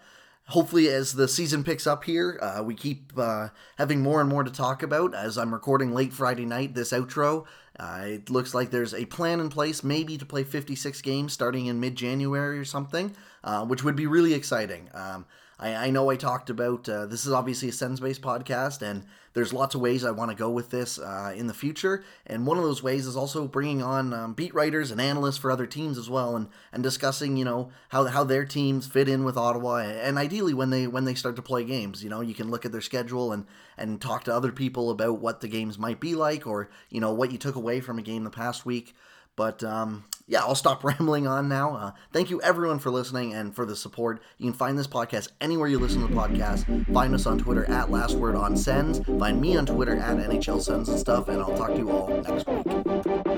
hopefully 0.52 0.88
as 0.88 1.14
the 1.14 1.26
season 1.26 1.64
picks 1.64 1.86
up 1.86 2.04
here 2.04 2.38
uh, 2.42 2.62
we 2.62 2.74
keep 2.74 3.12
uh, 3.16 3.48
having 3.78 4.00
more 4.00 4.20
and 4.20 4.28
more 4.28 4.44
to 4.44 4.50
talk 4.50 4.82
about 4.82 5.14
as 5.14 5.36
i'm 5.36 5.52
recording 5.52 5.92
late 5.92 6.12
friday 6.12 6.44
night 6.44 6.74
this 6.74 6.92
outro 6.92 7.46
uh, 7.78 8.02
it 8.04 8.30
looks 8.30 8.54
like 8.54 8.70
there's 8.70 8.94
a 8.94 9.06
plan 9.06 9.40
in 9.40 9.48
place, 9.48 9.82
maybe 9.82 10.18
to 10.18 10.26
play 10.26 10.44
56 10.44 11.00
games 11.00 11.32
starting 11.32 11.66
in 11.66 11.80
mid 11.80 11.96
January 11.96 12.58
or 12.58 12.64
something, 12.64 13.14
uh, 13.42 13.64
which 13.64 13.82
would 13.82 13.96
be 13.96 14.06
really 14.06 14.34
exciting. 14.34 14.90
Um, 14.92 15.24
I, 15.62 15.86
I, 15.86 15.90
know 15.90 16.10
I 16.10 16.16
talked 16.16 16.50
about 16.50 16.88
uh, 16.88 17.06
this 17.06 17.24
is 17.24 17.32
obviously 17.32 17.68
a 17.68 17.72
Sens 17.72 18.00
based 18.00 18.20
podcast, 18.20 18.82
and 18.82 19.04
there's 19.32 19.52
lots 19.52 19.76
of 19.76 19.80
ways 19.80 20.04
I 20.04 20.10
want 20.10 20.30
to 20.32 20.36
go 20.36 20.50
with 20.50 20.70
this 20.70 20.98
uh, 20.98 21.32
in 21.36 21.46
the 21.46 21.54
future. 21.54 22.02
And 22.26 22.46
one 22.46 22.58
of 22.58 22.64
those 22.64 22.82
ways 22.82 23.06
is 23.06 23.16
also 23.16 23.46
bringing 23.46 23.80
on 23.80 24.12
um, 24.12 24.34
beat 24.34 24.52
writers 24.54 24.90
and 24.90 25.00
analysts 25.00 25.38
for 25.38 25.52
other 25.52 25.66
teams 25.66 25.98
as 25.98 26.10
well, 26.10 26.34
and, 26.34 26.48
and 26.72 26.82
discussing 26.82 27.36
you 27.36 27.44
know 27.44 27.70
how, 27.90 28.06
how 28.06 28.24
their 28.24 28.44
teams 28.44 28.88
fit 28.88 29.08
in 29.08 29.22
with 29.22 29.36
Ottawa, 29.36 29.76
and 29.76 30.18
ideally 30.18 30.52
when 30.52 30.70
they 30.70 30.88
when 30.88 31.04
they 31.04 31.14
start 31.14 31.36
to 31.36 31.42
play 31.42 31.64
games, 31.64 32.02
you 32.02 32.10
know 32.10 32.20
you 32.20 32.34
can 32.34 32.50
look 32.50 32.66
at 32.66 32.72
their 32.72 32.80
schedule 32.80 33.32
and 33.32 33.46
and 33.78 34.00
talk 34.00 34.24
to 34.24 34.34
other 34.34 34.50
people 34.50 34.90
about 34.90 35.20
what 35.20 35.40
the 35.40 35.48
games 35.48 35.78
might 35.78 36.00
be 36.00 36.16
like, 36.16 36.44
or 36.44 36.70
you 36.90 37.00
know 37.00 37.12
what 37.12 37.30
you 37.30 37.38
took 37.38 37.54
away 37.54 37.80
from 37.80 37.98
a 37.98 38.02
game 38.02 38.24
the 38.24 38.30
past 38.30 38.66
week. 38.66 38.94
But 39.34 39.64
um, 39.64 40.04
yeah, 40.26 40.40
I'll 40.40 40.54
stop 40.54 40.84
rambling 40.84 41.26
on 41.26 41.48
now. 41.48 41.76
Uh, 41.76 41.92
thank 42.12 42.30
you 42.30 42.40
everyone 42.42 42.78
for 42.78 42.90
listening 42.90 43.34
and 43.34 43.54
for 43.54 43.64
the 43.64 43.76
support. 43.76 44.22
You 44.38 44.50
can 44.50 44.58
find 44.58 44.78
this 44.78 44.86
podcast 44.86 45.28
anywhere 45.40 45.68
you 45.68 45.78
listen 45.78 46.00
to 46.02 46.08
the 46.08 46.14
podcast. 46.14 46.92
Find 46.92 47.14
us 47.14 47.26
on 47.26 47.38
Twitter 47.38 47.64
at 47.70 47.90
Last 47.90 48.14
Word 48.14 48.34
on 48.34 48.56
Sens. 48.56 49.00
Find 49.18 49.40
me 49.40 49.56
on 49.56 49.66
Twitter 49.66 49.96
at 49.96 50.16
NHL 50.16 50.60
Sens 50.60 50.88
and 50.88 50.98
stuff. 50.98 51.28
And 51.28 51.40
I'll 51.40 51.56
talk 51.56 51.70
to 51.70 51.78
you 51.78 51.90
all 51.90 52.08
next 52.08 52.46
week. 52.46 53.31